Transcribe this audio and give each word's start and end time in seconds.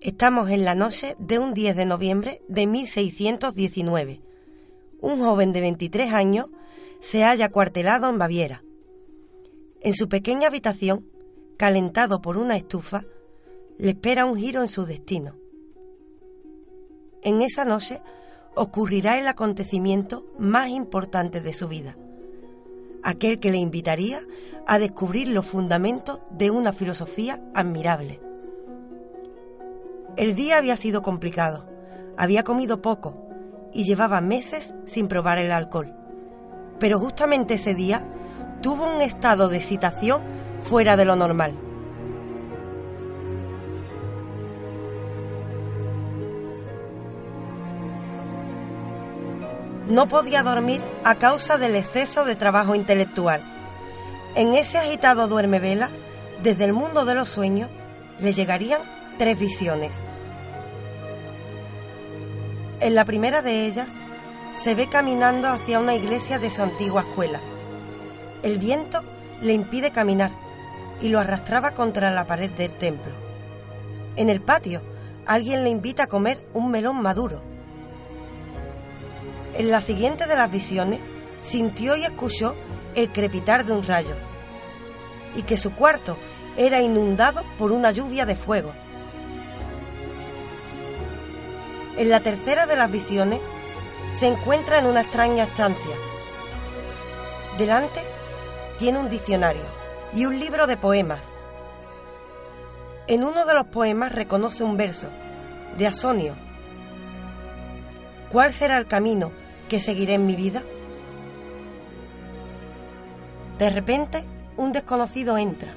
Estamos 0.00 0.50
en 0.50 0.64
la 0.64 0.74
noche 0.74 1.14
de 1.18 1.38
un 1.38 1.54
10 1.54 1.76
de 1.76 1.86
noviembre 1.86 2.42
de 2.48 2.66
1619. 2.66 4.20
Un 5.00 5.18
joven 5.20 5.52
de 5.52 5.60
23 5.60 6.12
años 6.12 6.46
se 7.00 7.22
halla 7.22 7.50
cuartelado 7.50 8.10
en 8.10 8.18
Baviera. 8.18 8.64
En 9.80 9.94
su 9.94 10.08
pequeña 10.08 10.48
habitación, 10.48 11.06
calentado 11.56 12.20
por 12.20 12.36
una 12.36 12.56
estufa, 12.56 13.04
le 13.78 13.90
espera 13.90 14.26
un 14.26 14.36
giro 14.36 14.62
en 14.62 14.68
su 14.68 14.84
destino. 14.84 15.36
En 17.22 17.40
esa 17.40 17.64
noche 17.64 18.02
ocurrirá 18.56 19.18
el 19.18 19.28
acontecimiento 19.28 20.26
más 20.38 20.68
importante 20.68 21.40
de 21.40 21.54
su 21.54 21.68
vida 21.68 21.96
aquel 23.04 23.38
que 23.38 23.52
le 23.52 23.58
invitaría 23.58 24.20
a 24.66 24.78
descubrir 24.78 25.28
los 25.28 25.46
fundamentos 25.46 26.20
de 26.30 26.50
una 26.50 26.72
filosofía 26.72 27.40
admirable. 27.54 28.20
El 30.16 30.34
día 30.34 30.58
había 30.58 30.76
sido 30.76 31.02
complicado, 31.02 31.66
había 32.16 32.42
comido 32.42 32.80
poco 32.80 33.28
y 33.72 33.84
llevaba 33.84 34.20
meses 34.20 34.74
sin 34.86 35.06
probar 35.06 35.38
el 35.38 35.52
alcohol. 35.52 35.94
Pero 36.78 36.98
justamente 36.98 37.54
ese 37.54 37.74
día 37.74 38.08
tuvo 38.62 38.84
un 38.84 39.02
estado 39.02 39.48
de 39.48 39.58
excitación 39.58 40.22
fuera 40.62 40.96
de 40.96 41.04
lo 41.04 41.14
normal. 41.14 41.54
No 49.88 50.08
podía 50.08 50.42
dormir 50.42 50.80
a 51.04 51.16
causa 51.16 51.58
del 51.58 51.76
exceso 51.76 52.24
de 52.24 52.36
trabajo 52.36 52.74
intelectual. 52.74 53.42
En 54.34 54.54
ese 54.54 54.78
agitado 54.78 55.28
duerme 55.28 55.60
vela, 55.60 55.90
desde 56.42 56.64
el 56.64 56.72
mundo 56.72 57.04
de 57.04 57.14
los 57.14 57.28
sueños, 57.28 57.70
le 58.18 58.32
llegarían 58.32 58.80
tres 59.18 59.38
visiones. 59.38 59.92
En 62.80 62.94
la 62.94 63.04
primera 63.04 63.42
de 63.42 63.66
ellas, 63.66 63.88
se 64.60 64.74
ve 64.74 64.88
caminando 64.88 65.48
hacia 65.48 65.80
una 65.80 65.94
iglesia 65.94 66.38
de 66.38 66.50
su 66.50 66.62
antigua 66.62 67.02
escuela. 67.02 67.40
El 68.42 68.58
viento 68.58 69.02
le 69.40 69.52
impide 69.52 69.90
caminar 69.90 70.32
y 71.00 71.08
lo 71.08 71.20
arrastraba 71.20 71.72
contra 71.72 72.10
la 72.10 72.26
pared 72.26 72.50
del 72.50 72.72
templo. 72.72 73.12
En 74.16 74.30
el 74.30 74.40
patio, 74.40 74.82
alguien 75.26 75.64
le 75.64 75.70
invita 75.70 76.04
a 76.04 76.08
comer 76.08 76.46
un 76.52 76.70
melón 76.70 77.00
maduro 77.00 77.53
en 79.56 79.70
la 79.70 79.80
siguiente 79.80 80.26
de 80.26 80.36
las 80.36 80.50
visiones, 80.50 81.00
sintió 81.40 81.96
y 81.96 82.04
escuchó 82.04 82.56
el 82.94 83.12
crepitar 83.12 83.64
de 83.64 83.72
un 83.72 83.86
rayo, 83.86 84.16
y 85.36 85.42
que 85.42 85.56
su 85.56 85.74
cuarto 85.74 86.16
era 86.56 86.80
inundado 86.80 87.42
por 87.58 87.72
una 87.72 87.90
lluvia 87.90 88.24
de 88.26 88.36
fuego. 88.36 88.72
En 91.96 92.10
la 92.10 92.20
tercera 92.20 92.66
de 92.66 92.76
las 92.76 92.90
visiones, 92.90 93.40
se 94.18 94.28
encuentra 94.28 94.78
en 94.78 94.86
una 94.86 95.02
extraña 95.02 95.44
estancia. 95.44 95.96
Delante 97.58 98.00
tiene 98.78 98.98
un 98.98 99.08
diccionario 99.08 99.62
y 100.12 100.26
un 100.26 100.38
libro 100.38 100.66
de 100.66 100.76
poemas. 100.76 101.24
En 103.06 103.22
uno 103.22 103.44
de 103.44 103.54
los 103.54 103.66
poemas 103.66 104.12
reconoce 104.12 104.64
un 104.64 104.76
verso 104.76 105.08
de 105.76 105.86
Asonio. 105.86 106.34
¿Cuál 108.32 108.52
será 108.52 108.78
el 108.78 108.86
camino 108.86 109.30
que 109.68 109.80
seguiré 109.80 110.14
en 110.14 110.26
mi 110.26 110.36
vida? 110.36 110.62
De 113.58 113.70
repente, 113.70 114.24
un 114.56 114.72
desconocido 114.72 115.38
entra 115.38 115.74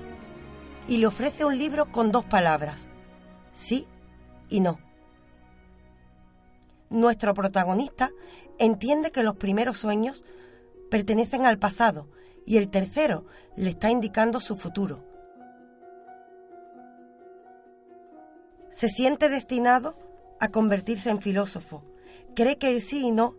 y 0.88 0.98
le 0.98 1.08
ofrece 1.08 1.46
un 1.46 1.58
libro 1.58 1.92
con 1.92 2.12
dos 2.12 2.26
palabras, 2.26 2.88
sí 3.53 3.88
y 4.50 4.59
no. 4.59 4.80
Nuestro 6.90 7.34
protagonista 7.34 8.12
entiende 8.59 9.12
que 9.12 9.24
los 9.24 9.36
primeros 9.36 9.78
sueños 9.78 10.24
pertenecen 10.90 11.46
al 11.46 11.59
pasado 11.59 12.08
y 12.46 12.58
el 12.58 12.70
tercero 12.70 13.26
le 13.56 13.72
está 13.72 13.92
indicando 13.92 14.40
su 14.40 14.56
futuro. 14.56 15.03
Se 18.72 18.88
siente 18.90 19.28
destinado 19.28 19.97
a 20.40 20.50
convertirse 20.50 21.09
en 21.09 21.22
filósofo. 21.22 21.84
Cree 22.36 22.58
que 22.58 22.70
el 22.70 22.81
sí 22.81 23.08
y 23.08 23.12
no 23.12 23.36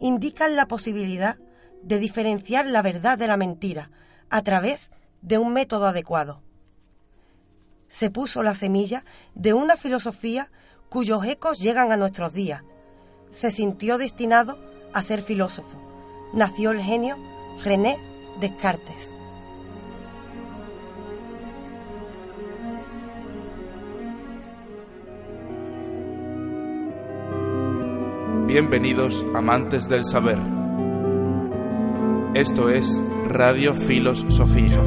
indican 0.00 0.56
la 0.56 0.66
posibilidad 0.66 1.38
de 1.82 1.98
diferenciar 1.98 2.66
la 2.66 2.82
verdad 2.82 3.18
de 3.18 3.26
la 3.26 3.36
mentira 3.36 3.90
a 4.30 4.42
través 4.42 4.90
de 5.22 5.38
un 5.38 5.52
método 5.52 5.86
adecuado. 5.86 6.42
Se 7.88 8.10
puso 8.10 8.42
la 8.42 8.54
semilla 8.54 9.04
de 9.34 9.54
una 9.54 9.76
filosofía 9.76 10.50
cuyos 10.88 11.24
ecos 11.26 11.58
llegan 11.58 11.92
a 11.92 11.96
nuestros 11.96 12.32
días. 12.32 12.62
Se 13.30 13.50
sintió 13.50 13.98
destinado 13.98 14.58
a 14.92 15.02
ser 15.02 15.22
filósofo. 15.22 15.80
Nació 16.32 16.72
el 16.72 16.80
genio 16.80 17.16
René 17.62 17.96
Descartes. 18.40 19.13
Bienvenidos 28.46 29.24
amantes 29.34 29.88
del 29.88 30.04
saber. 30.04 30.36
Esto 32.34 32.68
es 32.68 32.94
Radio 33.26 33.74
Filos 33.74 34.22
Sofía. 34.28 34.82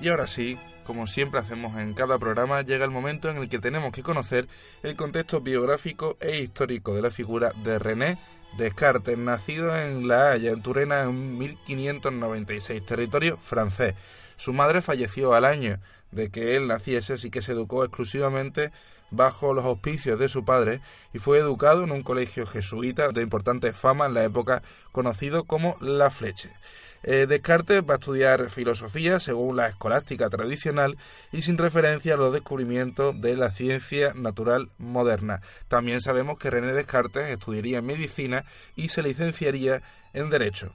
Y 0.00 0.08
ahora 0.08 0.28
sí, 0.28 0.56
como 0.84 1.08
siempre 1.08 1.40
hacemos 1.40 1.76
en 1.76 1.92
cada 1.94 2.18
programa, 2.18 2.62
llega 2.62 2.84
el 2.84 2.92
momento 2.92 3.28
en 3.28 3.38
el 3.38 3.48
que 3.48 3.58
tenemos 3.58 3.92
que 3.92 4.04
conocer 4.04 4.46
el 4.84 4.94
contexto 4.94 5.40
biográfico 5.40 6.16
e 6.20 6.38
histórico 6.38 6.94
de 6.94 7.02
la 7.02 7.10
figura 7.10 7.52
de 7.64 7.80
René 7.80 8.18
Descartes, 8.56 9.18
nacido 9.18 9.76
en 9.76 10.06
La 10.06 10.30
Haya, 10.30 10.52
en 10.52 10.62
Turena, 10.62 11.02
en 11.02 11.38
1596, 11.38 12.86
territorio 12.86 13.38
francés. 13.38 13.94
Su 14.42 14.52
madre 14.52 14.82
falleció 14.82 15.34
al 15.34 15.44
año 15.44 15.78
de 16.10 16.28
que 16.28 16.56
él 16.56 16.66
naciese, 16.66 17.12
así 17.12 17.30
que 17.30 17.42
se 17.42 17.52
educó 17.52 17.84
exclusivamente 17.84 18.72
bajo 19.12 19.54
los 19.54 19.64
auspicios 19.64 20.18
de 20.18 20.28
su 20.28 20.44
padre 20.44 20.80
y 21.12 21.20
fue 21.20 21.38
educado 21.38 21.84
en 21.84 21.92
un 21.92 22.02
colegio 22.02 22.44
jesuita 22.44 23.10
de 23.10 23.22
importante 23.22 23.72
fama 23.72 24.06
en 24.06 24.14
la 24.14 24.24
época 24.24 24.64
conocido 24.90 25.44
como 25.44 25.76
La 25.80 26.10
Fleche. 26.10 26.50
Eh, 27.04 27.26
Descartes 27.28 27.84
va 27.88 27.94
a 27.94 27.98
estudiar 27.98 28.50
filosofía 28.50 29.20
según 29.20 29.54
la 29.54 29.68
escolástica 29.68 30.28
tradicional 30.28 30.98
y 31.30 31.42
sin 31.42 31.56
referencia 31.56 32.14
a 32.14 32.16
los 32.16 32.32
descubrimientos 32.32 33.20
de 33.20 33.36
la 33.36 33.52
ciencia 33.52 34.12
natural 34.14 34.70
moderna. 34.76 35.40
También 35.68 36.00
sabemos 36.00 36.36
que 36.36 36.50
René 36.50 36.72
Descartes 36.72 37.28
estudiaría 37.28 37.80
medicina 37.80 38.44
y 38.74 38.88
se 38.88 39.04
licenciaría 39.04 39.82
en 40.14 40.30
Derecho. 40.30 40.74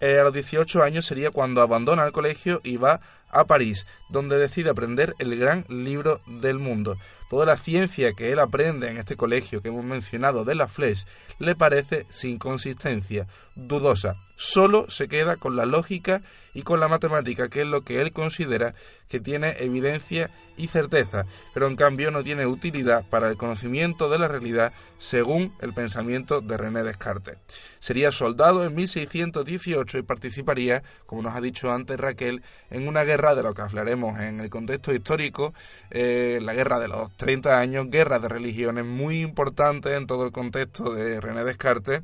Eh, 0.00 0.18
a 0.18 0.22
los 0.22 0.32
18 0.32 0.82
años 0.82 1.06
sería 1.06 1.30
cuando 1.30 1.60
abandona 1.60 2.06
el 2.06 2.12
colegio 2.12 2.60
y 2.62 2.76
va 2.76 3.00
a 3.30 3.44
París, 3.44 3.86
donde 4.08 4.38
decide 4.38 4.70
aprender 4.70 5.14
el 5.18 5.38
gran 5.38 5.64
libro 5.68 6.20
del 6.26 6.58
mundo. 6.58 6.96
Toda 7.28 7.44
la 7.44 7.58
ciencia 7.58 8.14
que 8.14 8.32
él 8.32 8.38
aprende 8.38 8.88
en 8.88 8.96
este 8.96 9.16
colegio 9.16 9.60
que 9.60 9.68
hemos 9.68 9.84
mencionado 9.84 10.44
de 10.44 10.54
la 10.54 10.68
Fleche 10.68 11.04
le 11.38 11.54
parece 11.54 12.06
sin 12.08 12.38
consistencia, 12.38 13.26
dudosa. 13.54 14.16
Solo 14.36 14.88
se 14.88 15.08
queda 15.08 15.36
con 15.36 15.56
la 15.56 15.66
lógica 15.66 16.22
y 16.54 16.62
con 16.62 16.80
la 16.80 16.88
matemática, 16.88 17.48
que 17.48 17.62
es 17.62 17.66
lo 17.66 17.82
que 17.82 18.00
él 18.00 18.12
considera 18.12 18.74
que 19.08 19.20
tiene 19.20 19.56
evidencia 19.58 20.30
y 20.56 20.68
certeza, 20.68 21.26
pero 21.54 21.66
en 21.66 21.76
cambio 21.76 22.10
no 22.10 22.22
tiene 22.22 22.46
utilidad 22.46 23.04
para 23.08 23.28
el 23.28 23.36
conocimiento 23.36 24.08
de 24.08 24.18
la 24.18 24.28
realidad 24.28 24.72
según 24.98 25.52
el 25.60 25.72
pensamiento 25.72 26.40
de 26.40 26.56
René 26.56 26.82
Descartes. 26.82 27.38
Sería 27.80 28.12
soldado 28.12 28.64
en 28.64 28.74
1618 28.74 29.98
y 29.98 30.02
participaría, 30.02 30.82
como 31.06 31.22
nos 31.22 31.36
ha 31.36 31.40
dicho 31.40 31.70
antes 31.70 31.98
Raquel, 31.98 32.42
en 32.70 32.88
una 32.88 33.04
guerra 33.04 33.17
guerra, 33.18 33.34
de 33.34 33.42
lo 33.42 33.52
que 33.52 33.62
hablaremos 33.62 34.20
en 34.20 34.38
el 34.38 34.48
contexto 34.48 34.94
histórico, 34.94 35.52
eh, 35.90 36.38
la 36.40 36.54
guerra 36.54 36.78
de 36.78 36.86
los 36.86 37.10
30 37.16 37.58
años, 37.58 37.90
guerra 37.90 38.20
de 38.20 38.28
religiones 38.28 38.84
muy 38.84 39.22
importante 39.22 39.96
en 39.96 40.06
todo 40.06 40.24
el 40.24 40.30
contexto 40.30 40.94
de 40.94 41.20
René 41.20 41.42
Descartes. 41.42 42.02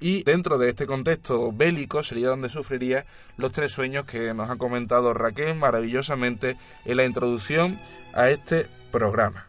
Y 0.00 0.22
dentro 0.22 0.56
de 0.56 0.70
este 0.70 0.86
contexto 0.86 1.52
bélico 1.52 2.02
sería 2.02 2.28
donde 2.28 2.48
sufriría 2.48 3.04
los 3.36 3.52
tres 3.52 3.72
sueños 3.72 4.06
que 4.06 4.32
nos 4.32 4.48
ha 4.48 4.56
comentado 4.56 5.12
Raquel 5.12 5.54
maravillosamente 5.56 6.56
en 6.86 6.96
la 6.96 7.04
introducción 7.04 7.78
a 8.14 8.30
este 8.30 8.66
programa. 8.90 9.48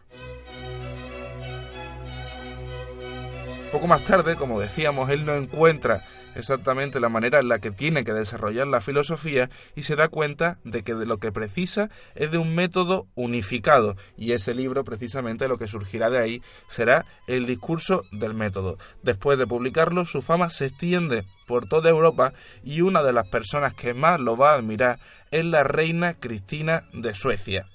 Poco 3.72 3.86
más 3.86 4.04
tarde, 4.04 4.36
como 4.36 4.60
decíamos, 4.60 5.08
él 5.10 5.24
no 5.24 5.34
encuentra 5.34 6.02
exactamente 6.34 7.00
la 7.00 7.08
manera 7.08 7.40
en 7.40 7.48
la 7.48 7.58
que 7.58 7.70
tiene 7.70 8.04
que 8.04 8.12
desarrollar 8.12 8.66
la 8.66 8.80
filosofía 8.80 9.50
y 9.74 9.82
se 9.82 9.96
da 9.96 10.08
cuenta 10.08 10.58
de 10.64 10.82
que 10.82 10.94
de 10.94 11.06
lo 11.06 11.18
que 11.18 11.32
precisa 11.32 11.90
es 12.14 12.30
de 12.30 12.38
un 12.38 12.54
método 12.54 13.06
unificado 13.14 13.96
y 14.16 14.32
ese 14.32 14.54
libro 14.54 14.84
precisamente 14.84 15.48
lo 15.48 15.58
que 15.58 15.66
surgirá 15.66 16.10
de 16.10 16.18
ahí 16.18 16.42
será 16.68 17.04
el 17.26 17.46
discurso 17.46 18.04
del 18.12 18.34
método. 18.34 18.78
Después 19.02 19.38
de 19.38 19.46
publicarlo 19.46 20.04
su 20.04 20.22
fama 20.22 20.50
se 20.50 20.66
extiende 20.66 21.24
por 21.46 21.66
toda 21.66 21.90
Europa 21.90 22.32
y 22.62 22.82
una 22.82 23.02
de 23.02 23.12
las 23.12 23.28
personas 23.28 23.74
que 23.74 23.94
más 23.94 24.20
lo 24.20 24.36
va 24.36 24.52
a 24.52 24.56
admirar 24.56 24.98
es 25.30 25.44
la 25.44 25.64
reina 25.64 26.14
Cristina 26.14 26.84
de 26.92 27.14
Suecia. 27.14 27.66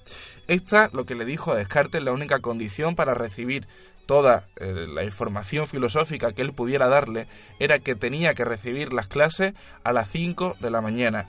Esta, 0.46 0.90
lo 0.92 1.06
que 1.06 1.14
le 1.14 1.24
dijo 1.24 1.52
a 1.52 1.56
Descartes, 1.56 2.02
la 2.02 2.12
única 2.12 2.40
condición 2.40 2.96
para 2.96 3.14
recibir 3.14 3.66
toda 4.06 4.46
eh, 4.56 4.86
la 4.88 5.04
información 5.04 5.66
filosófica 5.66 6.32
que 6.32 6.42
él 6.42 6.52
pudiera 6.52 6.88
darle 6.88 7.26
era 7.58 7.78
que 7.78 7.94
tenía 7.94 8.34
que 8.34 8.44
recibir 8.44 8.92
las 8.92 9.08
clases 9.08 9.54
a 9.82 9.92
las 9.92 10.10
5 10.10 10.56
de 10.60 10.70
la 10.70 10.80
mañana. 10.80 11.28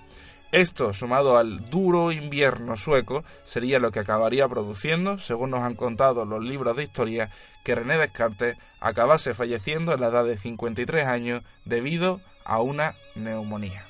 Esto, 0.51 0.93
sumado 0.93 1.37
al 1.37 1.69
duro 1.69 2.11
invierno 2.11 2.77
sueco, 2.77 3.25
sería 3.43 3.79
lo 3.79 3.91
que 3.91 3.99
acabaría 3.99 4.47
produciendo, 4.47 5.17
según 5.17 5.51
nos 5.51 5.63
han 5.63 5.75
contado 5.75 6.23
los 6.23 6.43
libros 6.43 6.77
de 6.77 6.83
historia, 6.83 7.29
que 7.63 7.75
René 7.75 7.97
Descartes 7.97 8.57
acabase 8.79 9.33
falleciendo 9.33 9.91
a 9.91 9.97
la 9.97 10.07
edad 10.07 10.23
de 10.23 10.37
53 10.37 11.07
años 11.07 11.41
debido 11.65 12.21
a 12.45 12.61
una 12.61 12.95
neumonía. 13.15 13.83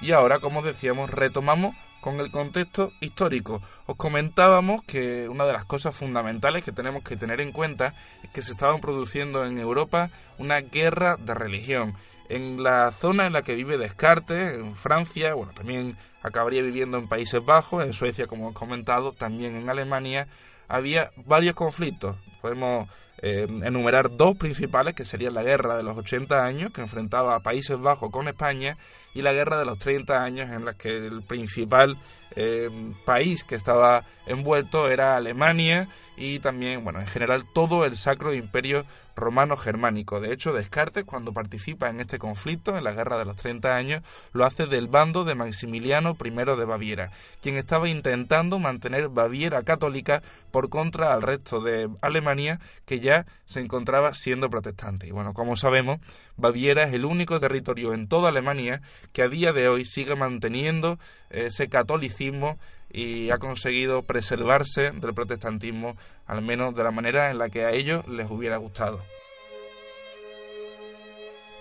Y 0.00 0.12
ahora, 0.12 0.38
como 0.38 0.62
decíamos, 0.62 1.10
retomamos 1.10 1.74
con 2.00 2.20
el 2.20 2.30
contexto 2.30 2.92
histórico. 3.00 3.60
Os 3.86 3.96
comentábamos 3.96 4.82
que 4.84 5.28
una 5.28 5.44
de 5.44 5.52
las 5.52 5.64
cosas 5.64 5.94
fundamentales 5.94 6.64
que 6.64 6.72
tenemos 6.72 7.02
que 7.02 7.16
tener 7.16 7.40
en 7.40 7.52
cuenta 7.52 7.94
es 8.22 8.30
que 8.30 8.42
se 8.42 8.52
estaban 8.52 8.80
produciendo 8.80 9.44
en 9.44 9.58
Europa 9.58 10.10
una 10.38 10.60
guerra 10.60 11.16
de 11.16 11.34
religión. 11.34 11.94
En 12.28 12.62
la 12.62 12.92
zona 12.92 13.26
en 13.26 13.32
la 13.32 13.42
que 13.42 13.54
vive 13.54 13.76
Descartes, 13.76 14.54
en 14.54 14.74
Francia, 14.74 15.34
bueno, 15.34 15.52
también 15.52 15.96
acabaría 16.22 16.62
viviendo 16.62 16.98
en 16.98 17.08
Países 17.08 17.44
Bajos, 17.44 17.84
en 17.84 17.92
Suecia, 17.92 18.26
como 18.26 18.50
he 18.50 18.54
comentado, 18.54 19.12
también 19.12 19.56
en 19.56 19.68
Alemania, 19.68 20.28
había 20.68 21.10
varios 21.26 21.54
conflictos. 21.54 22.16
Podemos 22.40 22.88
eh, 23.22 23.46
enumerar 23.64 24.16
dos 24.16 24.36
principales, 24.36 24.94
que 24.94 25.04
serían 25.04 25.34
la 25.34 25.42
guerra 25.42 25.76
de 25.76 25.82
los 25.82 25.96
80 25.96 26.42
años, 26.42 26.72
que 26.72 26.80
enfrentaba 26.80 27.34
a 27.34 27.40
Países 27.40 27.78
Bajos 27.78 28.10
con 28.10 28.28
España, 28.28 28.78
y 29.14 29.22
la 29.22 29.32
guerra 29.32 29.58
de 29.58 29.64
los 29.64 29.78
30 29.78 30.22
años, 30.22 30.50
en 30.50 30.64
la 30.64 30.74
que 30.74 30.88
el 30.88 31.22
principal 31.22 31.98
eh, 32.36 32.70
país 33.04 33.42
que 33.42 33.56
estaba 33.56 34.04
envuelto 34.26 34.88
era 34.88 35.16
Alemania 35.16 35.88
y 36.16 36.38
también, 36.38 36.84
bueno, 36.84 37.00
en 37.00 37.06
general 37.06 37.44
todo 37.52 37.84
el 37.84 37.96
Sacro 37.96 38.32
Imperio 38.32 38.84
Romano 39.16 39.56
Germánico. 39.56 40.20
De 40.20 40.32
hecho, 40.32 40.52
Descartes, 40.52 41.04
cuando 41.04 41.32
participa 41.32 41.88
en 41.88 42.00
este 42.00 42.18
conflicto, 42.18 42.76
en 42.76 42.84
la 42.84 42.92
Guerra 42.92 43.18
de 43.18 43.24
los 43.24 43.36
30 43.36 43.74
años, 43.74 44.02
lo 44.32 44.44
hace 44.44 44.66
del 44.66 44.88
bando 44.88 45.24
de 45.24 45.34
Maximiliano 45.34 46.16
I 46.22 46.30
de 46.30 46.64
Baviera, 46.64 47.10
quien 47.42 47.56
estaba 47.56 47.88
intentando 47.88 48.58
mantener 48.58 49.08
Baviera 49.08 49.62
católica 49.62 50.22
por 50.50 50.68
contra 50.68 51.12
al 51.12 51.22
resto 51.22 51.60
de 51.60 51.88
Alemania, 52.00 52.60
que 52.86 53.00
ya 53.00 53.26
se 53.44 53.60
encontraba 53.60 54.14
siendo 54.14 54.48
protestante. 54.50 55.06
Y 55.06 55.10
bueno, 55.10 55.34
como 55.34 55.56
sabemos, 55.56 55.98
Baviera 56.36 56.84
es 56.84 56.94
el 56.94 57.04
único 57.04 57.38
territorio 57.40 57.92
en 57.92 58.08
toda 58.08 58.28
Alemania 58.28 58.80
que 59.12 59.22
a 59.22 59.28
día 59.28 59.52
de 59.52 59.68
hoy 59.68 59.84
sigue 59.84 60.14
manteniendo 60.14 60.98
ese 61.30 61.68
catolicismo 61.68 62.58
y 62.92 63.30
ha 63.30 63.38
conseguido 63.38 64.02
preservarse 64.02 64.90
del 64.90 65.14
protestantismo, 65.14 65.96
al 66.26 66.42
menos 66.42 66.74
de 66.74 66.84
la 66.84 66.90
manera 66.90 67.30
en 67.30 67.38
la 67.38 67.48
que 67.48 67.64
a 67.64 67.70
ellos 67.70 68.06
les 68.08 68.30
hubiera 68.30 68.56
gustado. 68.56 69.00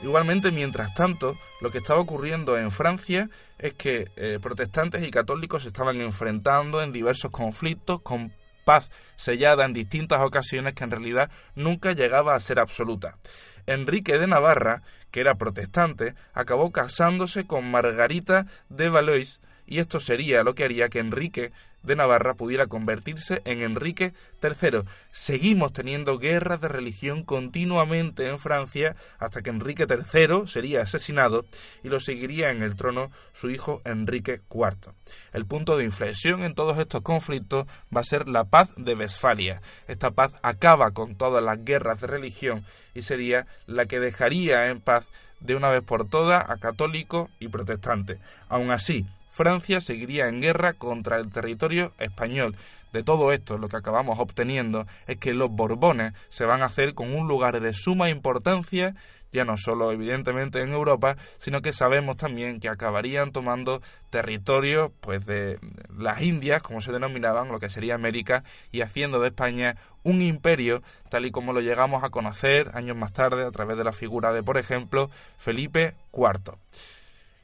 Igualmente, 0.01 0.51
mientras 0.51 0.93
tanto, 0.93 1.37
lo 1.61 1.71
que 1.71 1.79
estaba 1.79 1.99
ocurriendo 1.99 2.57
en 2.57 2.71
Francia 2.71 3.29
es 3.57 3.73
que 3.73 4.07
eh, 4.15 4.39
protestantes 4.41 5.05
y 5.05 5.11
católicos 5.11 5.63
se 5.63 5.67
estaban 5.69 5.99
enfrentando 5.99 6.81
en 6.81 6.93
diversos 6.93 7.31
conflictos 7.31 8.01
con 8.01 8.31
paz 8.63 8.89
sellada 9.17 9.65
en 9.65 9.73
distintas 9.73 10.21
ocasiones 10.21 10.73
que 10.73 10.85
en 10.85 10.91
realidad 10.91 11.29
nunca 11.55 11.91
llegaba 11.91 12.35
a 12.35 12.39
ser 12.39 12.59
absoluta. 12.59 13.17
Enrique 13.65 14.17
de 14.17 14.27
Navarra, 14.27 14.83
que 15.11 15.21
era 15.21 15.35
protestante, 15.35 16.15
acabó 16.33 16.71
casándose 16.71 17.45
con 17.45 17.69
Margarita 17.69 18.45
de 18.69 18.89
Valois, 18.89 19.41
y 19.65 19.79
esto 19.79 19.99
sería 19.99 20.43
lo 20.43 20.55
que 20.55 20.63
haría 20.63 20.89
que 20.89 20.99
Enrique 20.99 21.51
de 21.83 21.95
Navarra 21.95 22.33
pudiera 22.33 22.67
convertirse 22.67 23.41
en 23.45 23.61
Enrique 23.61 24.13
III. 24.41 24.81
Seguimos 25.11 25.73
teniendo 25.73 26.17
guerras 26.17 26.61
de 26.61 26.67
religión 26.67 27.23
continuamente 27.23 28.27
en 28.27 28.39
Francia 28.39 28.95
hasta 29.17 29.41
que 29.41 29.49
Enrique 29.49 29.85
III 29.89 30.47
sería 30.47 30.81
asesinado 30.81 31.45
y 31.83 31.89
lo 31.89 31.99
seguiría 31.99 32.51
en 32.51 32.61
el 32.61 32.75
trono 32.75 33.11
su 33.33 33.49
hijo 33.49 33.81
Enrique 33.85 34.41
IV. 34.49 34.93
El 35.33 35.45
punto 35.45 35.77
de 35.77 35.85
inflexión 35.85 36.43
en 36.43 36.55
todos 36.55 36.77
estos 36.77 37.01
conflictos 37.01 37.65
va 37.95 38.01
a 38.01 38.05
ser 38.05 38.27
la 38.27 38.45
paz 38.45 38.71
de 38.75 38.95
Westfalia. 38.95 39.61
Esta 39.87 40.11
paz 40.11 40.35
acaba 40.41 40.91
con 40.91 41.15
todas 41.15 41.43
las 41.43 41.63
guerras 41.63 42.01
de 42.01 42.07
religión 42.07 42.65
y 42.93 43.01
sería 43.01 43.47
la 43.65 43.85
que 43.85 43.99
dejaría 43.99 44.67
en 44.67 44.81
paz 44.81 45.07
de 45.39 45.55
una 45.55 45.69
vez 45.69 45.83
por 45.83 46.07
todas 46.07 46.43
a 46.49 46.57
católico 46.57 47.29
y 47.39 47.47
protestante. 47.47 48.19
Aun 48.49 48.71
así, 48.71 49.05
Francia 49.29 49.79
seguiría 49.79 50.27
en 50.27 50.41
guerra 50.41 50.73
contra 50.73 51.17
el 51.17 51.31
territorio 51.31 51.68
español. 51.99 52.55
De 52.91 53.03
todo 53.03 53.31
esto, 53.31 53.57
lo 53.57 53.69
que 53.69 53.77
acabamos 53.77 54.17
obteniendo 54.19 54.87
es 55.05 55.17
que 55.17 55.33
los 55.33 55.51
Borbones 55.51 56.13
se 56.29 56.45
van 56.45 56.63
a 56.63 56.65
hacer 56.65 56.95
con 56.95 57.13
un 57.13 57.27
lugar 57.27 57.61
de 57.61 57.73
suma 57.73 58.09
importancia 58.09 58.95
ya 59.31 59.45
no 59.45 59.57
solo 59.57 59.91
evidentemente 59.91 60.61
en 60.61 60.71
Europa, 60.71 61.15
sino 61.37 61.61
que 61.61 61.73
sabemos 61.73 62.17
también 62.17 62.59
que 62.59 62.69
acabarían 62.69 63.31
tomando 63.31 63.81
territorios 64.09 64.91
pues 65.01 65.25
de 65.25 65.59
las 65.97 66.21
Indias, 66.21 66.61
como 66.61 66.81
se 66.81 66.91
denominaban, 66.91 67.49
lo 67.49 67.59
que 67.59 67.69
sería 67.69 67.95
América, 67.95 68.43
y 68.71 68.81
haciendo 68.81 69.19
de 69.19 69.27
España 69.27 69.75
un 70.03 70.21
imperio 70.21 70.81
tal 71.09 71.25
y 71.25 71.31
como 71.31 71.53
lo 71.53 71.61
llegamos 71.61 72.03
a 72.03 72.09
conocer 72.09 72.71
años 72.73 72.97
más 72.97 73.13
tarde 73.13 73.45
a 73.45 73.51
través 73.51 73.77
de 73.77 73.83
la 73.83 73.91
figura 73.91 74.33
de, 74.33 74.43
por 74.43 74.57
ejemplo, 74.57 75.09
Felipe 75.37 75.95
IV. 76.13 76.57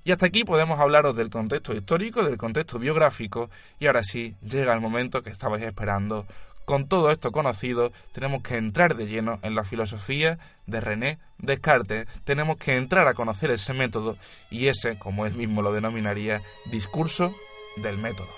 Y 0.06 0.12
hasta 0.12 0.28
aquí 0.28 0.44
podemos 0.44 0.80
hablaros 0.80 1.18
del 1.18 1.32
contexto 1.32 1.74
histórico, 1.74 2.24
del 2.24 2.38
contexto 2.38 2.78
biográfico, 2.78 3.50
y 3.80 3.88
ahora 3.88 4.04
sí 4.04 4.36
llega 4.48 4.72
el 4.72 4.80
momento 4.80 5.24
que 5.24 5.32
estabais 5.32 5.64
esperando. 5.64 6.28
Con 6.64 6.88
todo 6.88 7.10
esto 7.10 7.32
conocido, 7.32 7.92
tenemos 8.12 8.44
que 8.44 8.58
entrar 8.58 8.96
de 8.96 9.08
lleno 9.08 9.40
en 9.42 9.56
la 9.56 9.64
filosofía 9.64 10.38
de 10.68 10.80
René 10.80 11.18
Descartes, 11.40 12.08
tenemos 12.24 12.58
que 12.58 12.76
entrar 12.76 13.08
a 13.08 13.16
conocer 13.16 13.50
ese 13.50 13.74
método 13.74 14.16
y 14.52 14.68
ese, 14.68 15.00
como 15.00 15.26
él 15.26 15.34
mismo 15.34 15.64
lo 15.64 15.74
denominaría, 15.74 16.44
discurso 16.72 17.36
del 17.78 17.98
método. 17.98 18.30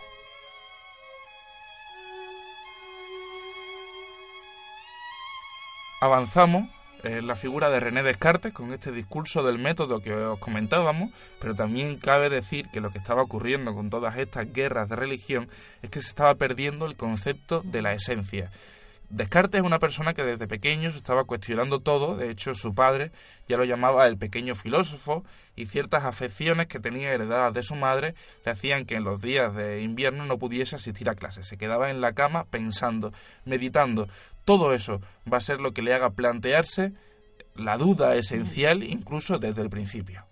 Avanzamos 5.99 6.69
la 7.03 7.35
figura 7.35 7.69
de 7.69 7.79
René 7.79 8.03
Descartes 8.03 8.53
con 8.53 8.73
este 8.73 8.91
discurso 8.91 9.43
del 9.43 9.59
método 9.59 9.99
que 9.99 10.13
os 10.13 10.39
comentábamos, 10.39 11.11
pero 11.39 11.55
también 11.55 11.97
cabe 11.97 12.29
decir 12.29 12.69
que 12.69 12.81
lo 12.81 12.91
que 12.91 12.97
estaba 12.97 13.21
ocurriendo 13.21 13.73
con 13.73 13.89
todas 13.89 14.17
estas 14.17 14.51
guerras 14.51 14.89
de 14.89 14.95
religión 14.95 15.47
es 15.81 15.89
que 15.89 16.01
se 16.01 16.09
estaba 16.09 16.35
perdiendo 16.35 16.85
el 16.85 16.95
concepto 16.95 17.61
de 17.63 17.81
la 17.81 17.93
esencia. 17.93 18.51
Descartes 19.09 19.59
es 19.59 19.65
una 19.65 19.79
persona 19.79 20.13
que 20.13 20.23
desde 20.23 20.47
pequeño 20.47 20.91
se 20.91 20.97
estaba 20.97 21.23
cuestionando 21.23 21.79
todo, 21.79 22.17
de 22.17 22.29
hecho 22.29 22.53
su 22.53 22.75
padre 22.75 23.11
ya 23.47 23.55
lo 23.55 23.63
llamaba 23.63 24.05
el 24.05 24.17
pequeño 24.17 24.53
filósofo 24.53 25.23
y 25.55 25.67
ciertas 25.67 26.03
afecciones 26.03 26.67
que 26.67 26.81
tenía 26.81 27.13
heredadas 27.13 27.53
de 27.53 27.63
su 27.63 27.75
madre 27.75 28.15
le 28.43 28.51
hacían 28.51 28.85
que 28.85 28.95
en 28.95 29.05
los 29.05 29.21
días 29.21 29.55
de 29.55 29.81
invierno 29.81 30.25
no 30.25 30.37
pudiese 30.37 30.75
asistir 30.75 31.09
a 31.09 31.15
clases, 31.15 31.47
se 31.47 31.57
quedaba 31.57 31.89
en 31.89 32.01
la 32.01 32.11
cama 32.11 32.43
pensando, 32.51 33.13
meditando. 33.45 34.09
Todo 34.47 34.73
eso 34.73 35.01
va 35.31 35.39
a 35.39 35.41
ser 35.41 35.59
lo 35.59 35.73
que 35.73 35.81
le 35.81 35.93
haga 35.93 36.11
plantearse 36.11 36.93
la 37.53 37.77
duda 37.77 38.15
esencial 38.15 38.81
incluso 38.81 39.39
desde 39.39 39.61
el 39.61 39.69
principio. 39.69 40.23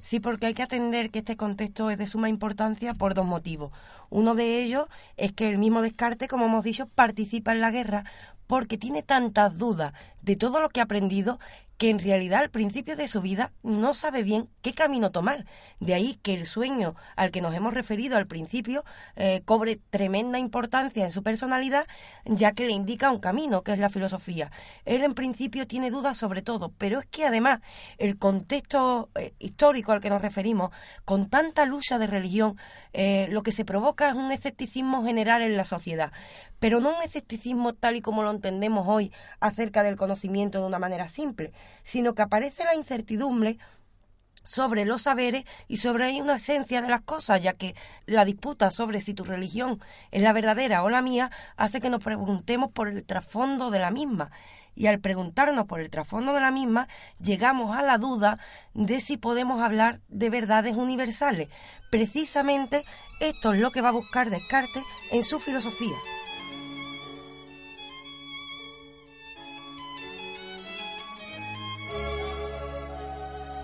Sí, 0.00 0.20
porque 0.20 0.46
hay 0.46 0.54
que 0.54 0.62
atender 0.62 1.10
que 1.10 1.18
este 1.18 1.36
contexto 1.36 1.90
es 1.90 1.98
de 1.98 2.06
suma 2.06 2.28
importancia 2.28 2.94
por 2.94 3.14
dos 3.14 3.26
motivos. 3.26 3.72
Uno 4.10 4.36
de 4.36 4.62
ellos 4.62 4.86
es 5.16 5.32
que 5.32 5.48
el 5.48 5.58
mismo 5.58 5.82
Descartes, 5.82 6.28
como 6.28 6.46
hemos 6.46 6.62
dicho, 6.62 6.86
participa 6.86 7.50
en 7.50 7.60
la 7.60 7.72
guerra 7.72 8.04
porque 8.46 8.78
tiene 8.78 9.02
tantas 9.02 9.58
dudas 9.58 9.92
de 10.20 10.36
todo 10.36 10.60
lo 10.60 10.68
que 10.68 10.78
ha 10.78 10.84
aprendido 10.84 11.40
que 11.82 11.90
en 11.90 11.98
realidad 11.98 12.42
al 12.42 12.50
principio 12.50 12.94
de 12.94 13.08
su 13.08 13.20
vida 13.20 13.50
no 13.64 13.92
sabe 13.94 14.22
bien 14.22 14.48
qué 14.60 14.72
camino 14.72 15.10
tomar. 15.10 15.46
De 15.80 15.94
ahí 15.94 16.16
que 16.22 16.32
el 16.32 16.46
sueño 16.46 16.94
al 17.16 17.32
que 17.32 17.40
nos 17.40 17.56
hemos 17.56 17.74
referido 17.74 18.16
al 18.16 18.28
principio 18.28 18.84
eh, 19.16 19.42
cobre 19.44 19.80
tremenda 19.90 20.38
importancia 20.38 21.04
en 21.04 21.10
su 21.10 21.24
personalidad, 21.24 21.88
ya 22.24 22.52
que 22.52 22.66
le 22.66 22.72
indica 22.72 23.10
un 23.10 23.18
camino, 23.18 23.64
que 23.64 23.72
es 23.72 23.80
la 23.80 23.88
filosofía. 23.88 24.52
Él 24.84 25.02
en 25.02 25.14
principio 25.14 25.66
tiene 25.66 25.90
dudas 25.90 26.16
sobre 26.16 26.40
todo, 26.40 26.72
pero 26.78 27.00
es 27.00 27.06
que 27.06 27.26
además 27.26 27.58
el 27.98 28.16
contexto 28.16 29.10
eh, 29.16 29.34
histórico 29.40 29.90
al 29.90 30.00
que 30.00 30.10
nos 30.10 30.22
referimos, 30.22 30.70
con 31.04 31.28
tanta 31.28 31.66
lucha 31.66 31.98
de 31.98 32.06
religión, 32.06 32.58
eh, 32.92 33.26
lo 33.30 33.42
que 33.42 33.50
se 33.50 33.64
provoca 33.64 34.08
es 34.08 34.14
un 34.14 34.30
escepticismo 34.30 35.04
general 35.04 35.42
en 35.42 35.56
la 35.56 35.64
sociedad 35.64 36.12
pero 36.62 36.78
no 36.78 36.90
un 36.90 37.02
escepticismo 37.02 37.72
tal 37.72 37.96
y 37.96 38.02
como 38.02 38.22
lo 38.22 38.30
entendemos 38.30 38.86
hoy 38.86 39.10
acerca 39.40 39.82
del 39.82 39.96
conocimiento 39.96 40.60
de 40.60 40.66
una 40.68 40.78
manera 40.78 41.08
simple, 41.08 41.52
sino 41.82 42.14
que 42.14 42.22
aparece 42.22 42.62
la 42.62 42.76
incertidumbre 42.76 43.58
sobre 44.44 44.84
los 44.84 45.02
saberes 45.02 45.44
y 45.66 45.78
sobre 45.78 46.12
una 46.22 46.36
esencia 46.36 46.80
de 46.80 46.88
las 46.88 47.00
cosas, 47.00 47.42
ya 47.42 47.54
que 47.54 47.74
la 48.06 48.24
disputa 48.24 48.70
sobre 48.70 49.00
si 49.00 49.12
tu 49.12 49.24
religión 49.24 49.82
es 50.12 50.22
la 50.22 50.32
verdadera 50.32 50.84
o 50.84 50.88
la 50.88 51.02
mía 51.02 51.32
hace 51.56 51.80
que 51.80 51.90
nos 51.90 52.00
preguntemos 52.00 52.70
por 52.70 52.86
el 52.86 53.04
trasfondo 53.04 53.72
de 53.72 53.80
la 53.80 53.90
misma. 53.90 54.30
Y 54.76 54.86
al 54.86 55.00
preguntarnos 55.00 55.66
por 55.66 55.80
el 55.80 55.90
trasfondo 55.90 56.32
de 56.32 56.42
la 56.42 56.52
misma, 56.52 56.86
llegamos 57.20 57.76
a 57.76 57.82
la 57.82 57.98
duda 57.98 58.38
de 58.72 59.00
si 59.00 59.16
podemos 59.16 59.60
hablar 59.60 60.00
de 60.06 60.30
verdades 60.30 60.76
universales. 60.76 61.48
Precisamente 61.90 62.84
esto 63.18 63.52
es 63.52 63.58
lo 63.58 63.72
que 63.72 63.80
va 63.80 63.88
a 63.88 63.92
buscar 64.00 64.30
Descartes 64.30 64.84
en 65.10 65.24
su 65.24 65.40
filosofía. 65.40 65.96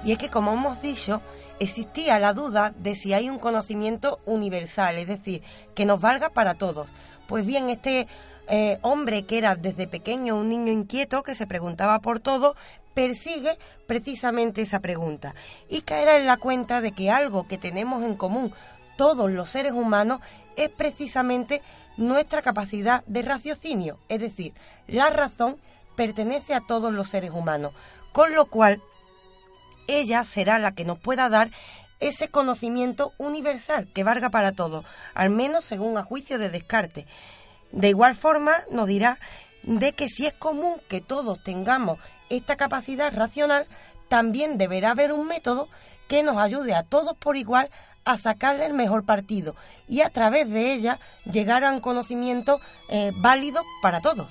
Y 0.04 0.12
es 0.12 0.18
que, 0.18 0.30
como 0.30 0.52
hemos 0.52 0.80
dicho, 0.82 1.20
existía 1.58 2.18
la 2.18 2.32
duda 2.32 2.72
de 2.76 2.96
si 2.96 3.12
hay 3.12 3.28
un 3.28 3.38
conocimiento 3.38 4.20
universal, 4.26 4.98
es 4.98 5.08
decir, 5.08 5.42
que 5.74 5.86
nos 5.86 6.00
valga 6.00 6.30
para 6.30 6.54
todos. 6.54 6.88
Pues 7.26 7.44
bien, 7.44 7.68
este 7.68 8.06
eh, 8.48 8.78
hombre 8.82 9.24
que 9.24 9.38
era 9.38 9.56
desde 9.56 9.86
pequeño 9.86 10.36
un 10.36 10.48
niño 10.48 10.72
inquieto 10.72 11.22
que 11.22 11.34
se 11.34 11.46
preguntaba 11.46 11.98
por 12.00 12.20
todo, 12.20 12.56
persigue 12.94 13.58
precisamente 13.86 14.62
esa 14.62 14.80
pregunta 14.80 15.34
y 15.68 15.82
caerá 15.82 16.16
en 16.16 16.26
la 16.26 16.36
cuenta 16.36 16.80
de 16.80 16.92
que 16.92 17.10
algo 17.10 17.46
que 17.46 17.58
tenemos 17.58 18.02
en 18.02 18.14
común 18.14 18.52
todos 18.96 19.30
los 19.30 19.50
seres 19.50 19.72
humanos 19.72 20.20
es 20.56 20.68
precisamente 20.70 21.62
nuestra 21.96 22.42
capacidad 22.42 23.04
de 23.06 23.22
raciocinio, 23.22 23.98
es 24.08 24.20
decir, 24.20 24.52
la 24.86 25.10
razón 25.10 25.58
pertenece 25.94 26.54
a 26.54 26.60
todos 26.60 26.92
los 26.92 27.08
seres 27.08 27.30
humanos, 27.30 27.72
con 28.12 28.34
lo 28.34 28.46
cual 28.46 28.80
ella 29.88 30.22
será 30.22 30.60
la 30.60 30.72
que 30.72 30.84
nos 30.84 30.98
pueda 30.98 31.28
dar 31.28 31.50
ese 31.98 32.28
conocimiento 32.28 33.12
universal 33.18 33.88
que 33.92 34.04
valga 34.04 34.30
para 34.30 34.52
todos, 34.52 34.84
al 35.14 35.30
menos 35.30 35.64
según 35.64 35.98
a 35.98 36.04
juicio 36.04 36.38
de 36.38 36.48
Descartes. 36.48 37.06
De 37.72 37.88
igual 37.88 38.14
forma, 38.14 38.54
nos 38.70 38.86
dirá 38.86 39.18
de 39.64 39.92
que 39.92 40.08
si 40.08 40.26
es 40.26 40.32
común 40.32 40.80
que 40.88 41.00
todos 41.00 41.42
tengamos 41.42 41.98
esta 42.30 42.56
capacidad 42.56 43.12
racional, 43.12 43.66
también 44.08 44.58
deberá 44.58 44.92
haber 44.92 45.12
un 45.12 45.26
método 45.26 45.68
que 46.06 46.22
nos 46.22 46.38
ayude 46.38 46.74
a 46.74 46.84
todos 46.84 47.16
por 47.16 47.36
igual 47.36 47.70
a 48.04 48.16
sacarle 48.16 48.64
el 48.64 48.72
mejor 48.72 49.04
partido 49.04 49.54
y 49.86 50.00
a 50.00 50.08
través 50.08 50.48
de 50.48 50.72
ella 50.72 50.98
llegar 51.30 51.64
a 51.64 51.72
un 51.72 51.80
conocimiento 51.80 52.60
eh, 52.88 53.12
válido 53.16 53.62
para 53.82 54.00
todos. 54.00 54.28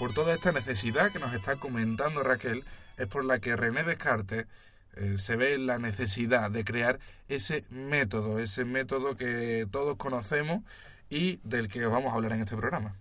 Por 0.00 0.14
toda 0.14 0.32
esta 0.32 0.50
necesidad 0.50 1.12
que 1.12 1.18
nos 1.18 1.34
está 1.34 1.56
comentando 1.56 2.22
Raquel, 2.22 2.64
es 2.96 3.06
por 3.06 3.22
la 3.22 3.38
que 3.38 3.54
René 3.54 3.84
Descartes 3.84 4.46
eh, 4.96 5.16
se 5.18 5.36
ve 5.36 5.58
la 5.58 5.78
necesidad 5.78 6.50
de 6.50 6.64
crear 6.64 6.98
ese 7.28 7.66
método, 7.68 8.38
ese 8.38 8.64
método 8.64 9.14
que 9.14 9.66
todos 9.70 9.98
conocemos 9.98 10.62
y 11.10 11.38
del 11.44 11.68
que 11.68 11.84
vamos 11.84 12.14
a 12.14 12.16
hablar 12.16 12.32
en 12.32 12.40
este 12.40 12.56
programa. 12.56 12.94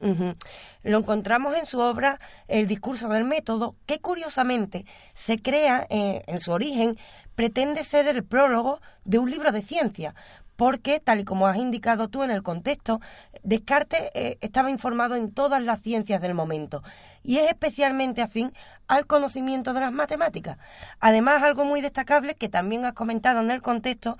Lo 0.83 0.97
encontramos 0.97 1.57
en 1.57 1.65
su 1.65 1.79
obra 1.79 2.19
El 2.49 2.67
discurso 2.67 3.07
del 3.07 3.23
método, 3.23 3.75
que 3.85 3.99
curiosamente 3.99 4.85
se 5.13 5.41
crea 5.41 5.87
eh, 5.89 6.23
en 6.27 6.41
su 6.41 6.51
origen, 6.51 6.97
pretende 7.33 7.85
ser 7.85 8.09
el 8.09 8.25
prólogo 8.25 8.81
de 9.05 9.19
un 9.19 9.31
libro 9.31 9.53
de 9.53 9.61
ciencia, 9.61 10.15
porque, 10.59 10.99
tal 10.99 11.21
y 11.21 11.23
como 11.23 11.47
has 11.47 11.55
indicado 11.55 12.09
tú 12.09 12.21
en 12.21 12.31
el 12.31 12.43
contexto, 12.43 12.99
Descartes 13.43 14.11
eh, 14.13 14.37
estaba 14.41 14.69
informado 14.69 15.15
en 15.15 15.31
todas 15.31 15.63
las 15.63 15.81
ciencias 15.81 16.21
del 16.21 16.33
momento 16.33 16.83
y 17.23 17.37
es 17.37 17.47
especialmente 17.47 18.21
afín 18.21 18.51
al 18.89 19.07
conocimiento 19.07 19.71
de 19.71 19.79
las 19.79 19.93
matemáticas. 19.93 20.57
Además, 20.99 21.43
algo 21.43 21.63
muy 21.63 21.79
destacable 21.79 22.35
que 22.35 22.49
también 22.49 22.83
has 22.83 22.91
comentado 22.91 23.39
en 23.39 23.51
el 23.51 23.61
contexto, 23.61 24.17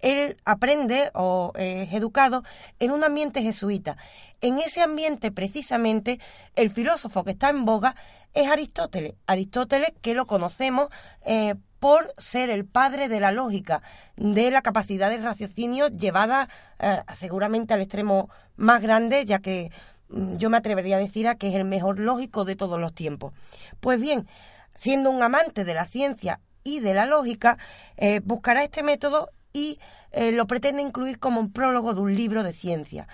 él 0.00 0.38
aprende 0.46 1.10
o 1.12 1.52
es 1.56 1.92
educado 1.92 2.42
en 2.78 2.90
un 2.90 3.04
ambiente 3.04 3.42
jesuita. 3.42 3.98
En 4.40 4.60
ese 4.60 4.80
ambiente, 4.80 5.30
precisamente, 5.30 6.20
el 6.56 6.70
filósofo 6.70 7.22
que 7.22 7.32
está 7.32 7.50
en 7.50 7.66
boga 7.66 7.96
es 8.32 8.48
Aristóteles. 8.48 9.12
Aristóteles 9.26 9.92
que 10.00 10.14
lo 10.14 10.26
conocemos 10.26 10.88
eh, 11.26 11.54
por 11.82 12.14
ser 12.16 12.48
el 12.48 12.64
padre 12.64 13.08
de 13.08 13.18
la 13.18 13.32
lógica, 13.32 13.82
de 14.14 14.52
la 14.52 14.62
capacidad 14.62 15.10
de 15.10 15.18
raciocinio 15.18 15.88
llevada 15.88 16.48
eh, 16.78 17.00
seguramente 17.16 17.74
al 17.74 17.80
extremo 17.80 18.30
más 18.54 18.80
grande, 18.80 19.24
ya 19.24 19.40
que 19.40 19.72
mm, 20.08 20.36
yo 20.36 20.48
me 20.48 20.58
atrevería 20.58 20.98
a 20.98 21.00
decir 21.00 21.26
a 21.26 21.34
que 21.34 21.48
es 21.48 21.56
el 21.56 21.64
mejor 21.64 21.98
lógico 21.98 22.44
de 22.44 22.54
todos 22.54 22.78
los 22.78 22.94
tiempos. 22.94 23.32
Pues 23.80 24.00
bien, 24.00 24.28
siendo 24.76 25.10
un 25.10 25.24
amante 25.24 25.64
de 25.64 25.74
la 25.74 25.88
ciencia 25.88 26.38
y 26.62 26.78
de 26.78 26.94
la 26.94 27.04
lógica, 27.04 27.58
eh, 27.96 28.20
buscará 28.22 28.62
este 28.62 28.84
método 28.84 29.30
y 29.52 29.80
eh, 30.12 30.30
lo 30.30 30.46
pretende 30.46 30.82
incluir 30.82 31.18
como 31.18 31.40
un 31.40 31.52
prólogo 31.52 31.94
de 31.94 32.00
un 32.00 32.14
libro 32.14 32.44
de 32.44 32.52
ciencia. 32.52 33.08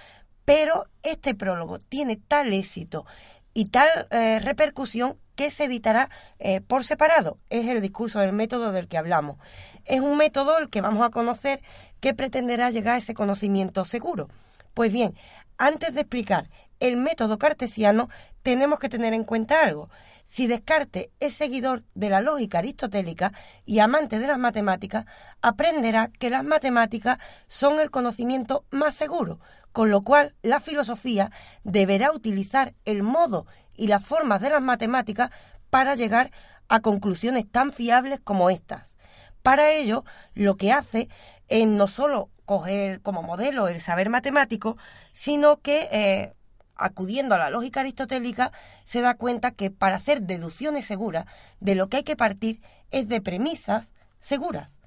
Pero 0.44 0.88
este 1.02 1.34
prólogo 1.34 1.78
tiene 1.78 2.16
tal 2.16 2.52
éxito 2.52 3.06
y 3.54 3.66
tal 3.66 3.88
repercusión 4.10 5.18
que 5.38 5.52
se 5.52 5.66
editará 5.66 6.10
eh, 6.40 6.60
por 6.60 6.82
separado. 6.82 7.38
Es 7.48 7.68
el 7.68 7.80
discurso 7.80 8.18
del 8.18 8.32
método 8.32 8.72
del 8.72 8.88
que 8.88 8.98
hablamos. 8.98 9.36
Es 9.84 10.00
un 10.00 10.16
método 10.16 10.58
el 10.58 10.68
que 10.68 10.80
vamos 10.80 11.06
a 11.06 11.10
conocer 11.10 11.62
que 12.00 12.12
pretenderá 12.12 12.72
llegar 12.72 12.96
a 12.96 12.98
ese 12.98 13.14
conocimiento 13.14 13.84
seguro. 13.84 14.28
Pues 14.74 14.92
bien, 14.92 15.14
antes 15.56 15.94
de 15.94 16.00
explicar 16.00 16.50
el 16.80 16.96
método 16.96 17.38
cartesiano, 17.38 18.08
tenemos 18.42 18.80
que 18.80 18.88
tener 18.88 19.14
en 19.14 19.22
cuenta 19.22 19.62
algo. 19.62 19.88
Si 20.26 20.48
Descartes 20.48 21.10
es 21.20 21.34
seguidor 21.34 21.84
de 21.94 22.10
la 22.10 22.20
lógica 22.20 22.58
aristotélica 22.58 23.32
y 23.64 23.78
amante 23.78 24.18
de 24.18 24.26
las 24.26 24.38
matemáticas, 24.40 25.06
aprenderá 25.40 26.10
que 26.18 26.30
las 26.30 26.42
matemáticas 26.42 27.18
son 27.46 27.78
el 27.78 27.92
conocimiento 27.92 28.64
más 28.72 28.96
seguro, 28.96 29.38
con 29.78 29.92
lo 29.92 30.02
cual 30.02 30.34
la 30.42 30.58
filosofía 30.58 31.30
deberá 31.62 32.10
utilizar 32.10 32.74
el 32.84 33.04
modo 33.04 33.46
y 33.76 33.86
las 33.86 34.04
formas 34.04 34.40
de 34.40 34.50
las 34.50 34.60
matemáticas 34.60 35.30
para 35.70 35.94
llegar 35.94 36.32
a 36.68 36.80
conclusiones 36.80 37.48
tan 37.48 37.72
fiables 37.72 38.18
como 38.18 38.50
estas. 38.50 38.96
Para 39.40 39.70
ello, 39.70 40.04
lo 40.34 40.56
que 40.56 40.72
hace 40.72 41.08
es 41.46 41.68
no 41.68 41.86
solo 41.86 42.28
coger 42.44 43.02
como 43.02 43.22
modelo 43.22 43.68
el 43.68 43.80
saber 43.80 44.10
matemático, 44.10 44.76
sino 45.12 45.60
que 45.60 45.88
eh, 45.92 46.34
acudiendo 46.74 47.36
a 47.36 47.38
la 47.38 47.48
lógica 47.48 47.78
aristotélica 47.78 48.50
se 48.84 49.00
da 49.00 49.14
cuenta 49.14 49.52
que 49.52 49.70
para 49.70 49.98
hacer 49.98 50.22
deducciones 50.22 50.86
seguras 50.86 51.26
de 51.60 51.76
lo 51.76 51.88
que 51.88 51.98
hay 51.98 52.02
que 52.02 52.16
partir 52.16 52.62
es 52.90 53.06
de 53.06 53.20
premisas 53.20 53.92
seguras. 54.18 54.77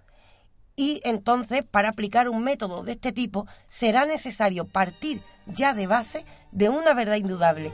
Y 0.75 1.01
entonces, 1.03 1.63
para 1.63 1.89
aplicar 1.89 2.29
un 2.29 2.43
método 2.43 2.83
de 2.83 2.93
este 2.93 3.11
tipo, 3.11 3.47
será 3.69 4.05
necesario 4.05 4.65
partir 4.65 5.21
ya 5.45 5.73
de 5.73 5.87
base 5.87 6.25
de 6.51 6.69
una 6.69 6.93
verdad 6.93 7.15
indudable 7.15 7.71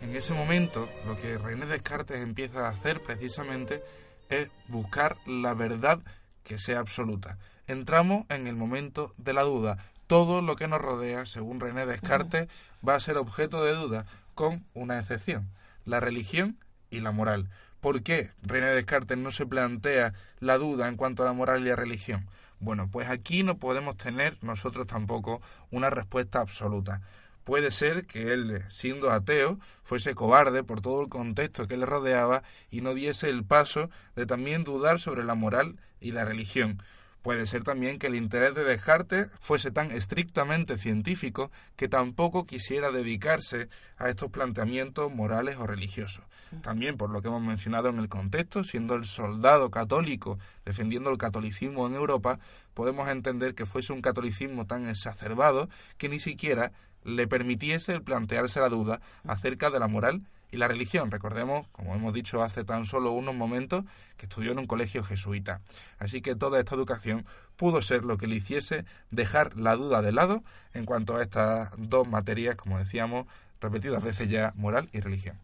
en 0.00 0.16
ese 0.16 0.32
momento, 0.32 0.88
lo 1.06 1.16
que 1.16 1.38
René 1.38 1.66
Descartes 1.66 2.20
empieza 2.20 2.66
a 2.66 2.70
hacer 2.70 3.02
precisamente 3.02 3.82
es 4.28 4.48
buscar 4.68 5.16
la 5.26 5.54
verdad 5.54 6.00
que 6.42 6.58
sea 6.58 6.78
absoluta. 6.78 7.38
Entramos 7.66 8.24
en 8.28 8.46
el 8.46 8.56
momento 8.56 9.14
de 9.18 9.32
la 9.32 9.42
duda. 9.42 9.78
Todo 10.06 10.42
lo 10.42 10.56
que 10.56 10.68
nos 10.68 10.80
rodea, 10.80 11.26
según 11.26 11.60
René 11.60 11.86
Descartes, 11.86 12.48
va 12.86 12.94
a 12.94 13.00
ser 13.00 13.16
objeto 13.16 13.62
de 13.62 13.74
duda, 13.74 14.06
con 14.34 14.64
una 14.74 14.98
excepción, 14.98 15.50
la 15.84 16.00
religión 16.00 16.58
y 16.90 17.00
la 17.00 17.12
moral. 17.12 17.48
¿Por 17.80 18.02
qué 18.02 18.30
René 18.42 18.68
Descartes 18.68 19.16
no 19.16 19.30
se 19.30 19.46
plantea 19.46 20.12
la 20.38 20.58
duda 20.58 20.86
en 20.88 20.96
cuanto 20.96 21.22
a 21.22 21.26
la 21.26 21.32
moral 21.32 21.62
y 21.62 21.70
la 21.70 21.76
religión? 21.76 22.28
Bueno, 22.58 22.90
pues 22.90 23.08
aquí 23.08 23.42
no 23.42 23.56
podemos 23.58 23.96
tener 23.96 24.36
nosotros 24.42 24.86
tampoco 24.86 25.40
una 25.70 25.88
respuesta 25.88 26.40
absoluta. 26.40 27.00
Puede 27.44 27.70
ser 27.70 28.06
que 28.06 28.34
él, 28.34 28.62
siendo 28.68 29.10
ateo, 29.10 29.58
fuese 29.82 30.14
cobarde 30.14 30.62
por 30.62 30.82
todo 30.82 31.00
el 31.00 31.08
contexto 31.08 31.66
que 31.66 31.78
le 31.78 31.86
rodeaba 31.86 32.42
y 32.70 32.82
no 32.82 32.92
diese 32.92 33.30
el 33.30 33.44
paso 33.44 33.88
de 34.14 34.26
también 34.26 34.62
dudar 34.62 35.00
sobre 35.00 35.24
la 35.24 35.34
moral 35.34 35.80
y 36.00 36.12
la 36.12 36.26
religión. 36.26 36.82
Puede 37.22 37.44
ser 37.44 37.64
también 37.64 37.98
que 37.98 38.06
el 38.06 38.14
interés 38.14 38.54
de 38.54 38.64
Descartes 38.64 39.28
fuese 39.40 39.70
tan 39.70 39.90
estrictamente 39.90 40.78
científico 40.78 41.50
que 41.76 41.88
tampoco 41.88 42.46
quisiera 42.46 42.90
dedicarse 42.90 43.68
a 43.98 44.08
estos 44.08 44.30
planteamientos 44.30 45.12
morales 45.12 45.58
o 45.58 45.66
religiosos. 45.66 46.24
También 46.62 46.96
por 46.96 47.10
lo 47.10 47.20
que 47.20 47.28
hemos 47.28 47.42
mencionado 47.42 47.90
en 47.90 47.98
el 47.98 48.08
contexto, 48.08 48.64
siendo 48.64 48.94
el 48.94 49.04
soldado 49.04 49.70
católico 49.70 50.38
defendiendo 50.64 51.10
el 51.10 51.18
catolicismo 51.18 51.86
en 51.86 51.94
Europa, 51.94 52.38
podemos 52.72 53.08
entender 53.08 53.54
que 53.54 53.66
fuese 53.66 53.92
un 53.92 54.00
catolicismo 54.00 54.66
tan 54.66 54.88
exacerbado 54.88 55.68
que 55.98 56.08
ni 56.08 56.18
siquiera 56.18 56.72
le 57.04 57.26
permitiese 57.26 57.92
el 57.92 58.02
plantearse 58.02 58.60
la 58.60 58.68
duda 58.68 59.00
acerca 59.24 59.70
de 59.70 59.78
la 59.78 59.88
moral 59.88 60.22
y 60.50 60.56
la 60.56 60.68
religión. 60.68 61.10
Recordemos, 61.10 61.66
como 61.72 61.94
hemos 61.94 62.14
dicho 62.14 62.42
hace 62.42 62.64
tan 62.64 62.84
solo 62.84 63.12
unos 63.12 63.34
momentos, 63.34 63.84
que 64.16 64.26
estudió 64.26 64.52
en 64.52 64.58
un 64.58 64.66
colegio 64.66 65.02
jesuita. 65.02 65.60
Así 65.98 66.20
que 66.20 66.34
toda 66.34 66.58
esta 66.58 66.74
educación 66.74 67.24
pudo 67.56 67.82
ser 67.82 68.04
lo 68.04 68.18
que 68.18 68.26
le 68.26 68.36
hiciese 68.36 68.84
dejar 69.10 69.56
la 69.56 69.76
duda 69.76 70.02
de 70.02 70.12
lado 70.12 70.42
en 70.74 70.84
cuanto 70.84 71.16
a 71.16 71.22
estas 71.22 71.70
dos 71.76 72.08
materias, 72.08 72.56
como 72.56 72.78
decíamos, 72.78 73.26
repetidas 73.60 74.02
veces 74.02 74.28
ya, 74.28 74.52
moral 74.56 74.88
y 74.92 75.00
religión. 75.00 75.38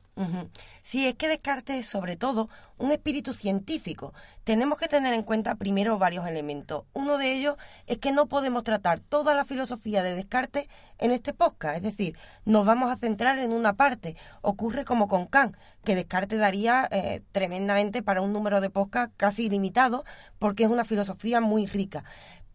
Sí, 0.83 1.07
es 1.07 1.15
que 1.15 1.29
Descartes 1.29 1.77
es 1.77 1.87
sobre 1.87 2.17
todo 2.17 2.49
un 2.79 2.91
espíritu 2.91 3.35
científico. 3.35 4.15
Tenemos 4.45 4.79
que 4.79 4.89
tener 4.89 5.13
en 5.13 5.23
cuenta 5.23 5.57
primero 5.57 5.99
varios 5.99 6.27
elementos. 6.27 6.85
Uno 6.95 7.19
de 7.19 7.35
ellos 7.35 7.57
es 7.87 7.99
que 7.99 8.13
no 8.13 8.27
podemos 8.27 8.65
tratar 8.65 8.99
toda 9.01 9.35
la 9.35 9.45
filosofía 9.45 10.03
de 10.03 10.15
Descartes 10.15 10.69
en 10.99 11.11
este 11.11 11.35
podcast, 11.35 11.77
es 11.77 11.83
decir, 11.83 12.17
nos 12.47 12.65
vamos 12.65 12.91
a 12.91 12.97
centrar 12.97 13.39
en 13.39 13.53
una 13.53 13.75
parte. 13.75 14.17
Ocurre 14.41 14.87
como 14.87 15.09
con 15.09 15.27
Kant, 15.27 15.57
que 15.85 15.95
Descartes 15.95 16.39
daría 16.39 16.89
eh, 16.91 17.23
tremendamente 17.33 18.03
para 18.03 18.23
un 18.23 18.33
número 18.33 18.63
de 18.63 18.71
podcast 18.71 19.13
casi 19.19 19.47
ilimitado, 19.47 20.05
porque 20.39 20.65
es 20.65 20.71
una 20.71 20.85
filosofía 20.85 21.41
muy 21.41 21.67
rica 21.67 22.05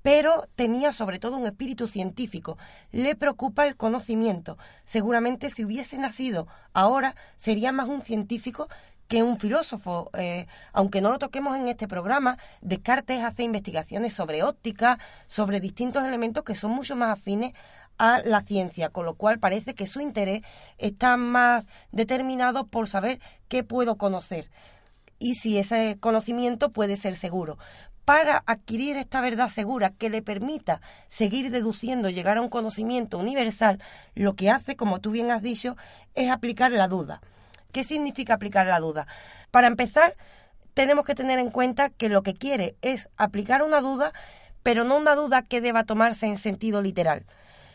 pero 0.02 0.48
tenía 0.56 0.94
sobre 0.94 1.20
todo 1.20 1.38
un 1.38 1.46
espíritu 1.46 1.88
científico. 1.88 2.58
Le 2.92 3.16
preocupa 3.16 3.68
el 3.68 3.76
conocimiento. 3.76 4.58
Seguramente 4.86 5.50
si 5.50 5.66
hubiese 5.66 5.98
nacido 5.98 6.48
ahora 6.74 7.16
sería 7.38 7.72
más 7.72 7.88
un 7.88 8.02
científico 8.02 8.68
que 9.08 9.24
un 9.24 9.38
filósofo. 9.40 10.10
Eh, 10.14 10.48
aunque 10.72 11.02
no 11.02 11.12
lo 11.12 11.20
toquemos 11.20 11.58
en 11.58 11.68
este 11.68 11.88
programa, 11.88 12.38
Descartes 12.62 13.22
hace 13.22 13.44
investigaciones 13.44 14.14
sobre 14.14 14.44
óptica, 14.44 15.00
sobre 15.28 15.60
distintos 15.60 16.06
elementos 16.06 16.44
que 16.44 16.56
son 16.56 16.72
mucho 16.72 16.96
más 16.96 17.12
afines 17.12 17.54
a 17.98 18.22
la 18.24 18.42
ciencia, 18.42 18.90
con 18.90 19.06
lo 19.06 19.16
cual 19.16 19.38
parece 19.38 19.76
que 19.76 19.86
su 19.86 20.00
interés 20.00 20.42
está 20.78 21.18
más 21.18 21.68
determinado 21.92 22.66
por 22.68 22.88
saber 22.88 23.20
qué 23.48 23.64
puedo 23.64 23.98
conocer 23.98 24.50
y 25.22 25.36
si 25.36 25.60
ese 25.60 25.98
conocimiento 26.00 26.72
puede 26.72 26.98
ser 26.98 27.16
seguro 27.16 27.60
para 28.06 28.44
adquirir 28.46 28.98
esta 28.98 29.22
verdad 29.22 29.50
segura 29.50 29.92
que 29.92 30.10
le 30.10 30.22
permita 30.22 30.82
seguir 31.08 31.52
deduciendo, 31.52 32.10
llegar 32.10 32.38
a 32.38 32.42
un 32.42 32.50
conocimiento 32.50 33.18
universal, 33.18 33.82
lo 34.16 34.36
que 34.36 34.50
hace, 34.50 34.76
como 34.76 35.00
tú 35.00 35.12
bien 35.12 35.32
has 35.32 35.42
dicho, 35.42 35.78
es 36.16 36.30
aplicar 36.30 36.72
la 36.72 36.88
duda. 36.88 37.22
¿Qué 37.72 37.84
significa 37.84 38.34
aplicar 38.34 38.68
la 38.68 38.80
duda? 38.80 39.08
Para 39.52 39.68
empezar, 39.68 40.16
tenemos 40.74 41.06
que 41.06 41.16
tener 41.16 41.40
en 41.40 41.52
cuenta 41.52 41.90
que 41.90 42.10
lo 42.10 42.24
que 42.24 42.34
quiere 42.34 42.76
es 42.82 43.10
aplicar 43.18 43.64
una 43.64 43.82
duda, 43.82 44.14
pero 44.64 44.84
no 44.84 44.98
una 44.98 45.16
duda 45.16 45.44
que 45.44 45.62
deba 45.62 45.84
tomarse 45.84 46.26
en 46.26 46.38
sentido 46.38 46.82
literal, 46.82 47.26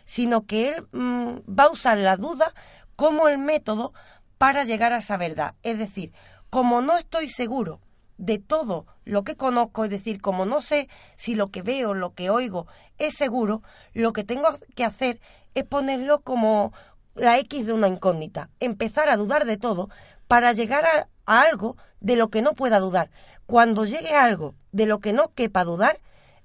sino 0.04 0.46
que 0.46 0.68
él 0.68 0.86
mm, 0.92 1.38
va 1.48 1.64
a 1.64 1.70
usar 1.70 1.98
la 1.98 2.16
duda 2.16 2.52
como 2.96 3.28
el 3.28 3.38
método 3.38 3.92
para 4.38 4.64
llegar 4.64 4.92
a 4.92 4.98
esa 4.98 5.16
verdad. 5.16 5.54
Es 5.62 5.78
decir, 5.78 6.12
como 6.50 6.80
no 6.80 6.96
estoy 6.96 7.28
seguro 7.28 7.80
de 8.18 8.38
todo 8.38 8.86
lo 9.04 9.24
que 9.24 9.36
conozco, 9.36 9.84
es 9.84 9.90
decir, 9.90 10.20
como 10.20 10.44
no 10.44 10.60
sé 10.60 10.88
si 11.16 11.34
lo 11.34 11.50
que 11.50 11.62
veo, 11.62 11.94
lo 11.94 12.14
que 12.14 12.30
oigo 12.30 12.66
es 12.98 13.14
seguro, 13.14 13.62
lo 13.92 14.12
que 14.12 14.24
tengo 14.24 14.48
que 14.74 14.84
hacer 14.84 15.20
es 15.54 15.64
ponerlo 15.64 16.20
como 16.20 16.72
la 17.14 17.38
X 17.38 17.66
de 17.66 17.72
una 17.72 17.88
incógnita, 17.88 18.50
empezar 18.60 19.08
a 19.08 19.16
dudar 19.16 19.44
de 19.44 19.56
todo 19.56 19.88
para 20.28 20.52
llegar 20.52 20.84
a, 20.84 21.08
algo 21.24 21.76
de 22.00 22.16
lo 22.16 22.28
que 22.28 22.42
no 22.42 22.54
pueda 22.54 22.78
dudar. 22.78 23.10
Cuando 23.46 23.84
llegue 23.84 24.14
a 24.14 24.24
algo 24.24 24.54
de 24.72 24.86
lo 24.86 25.00
que 25.00 25.12
no 25.12 25.32
quepa 25.34 25.64
dudar, 25.64 26.00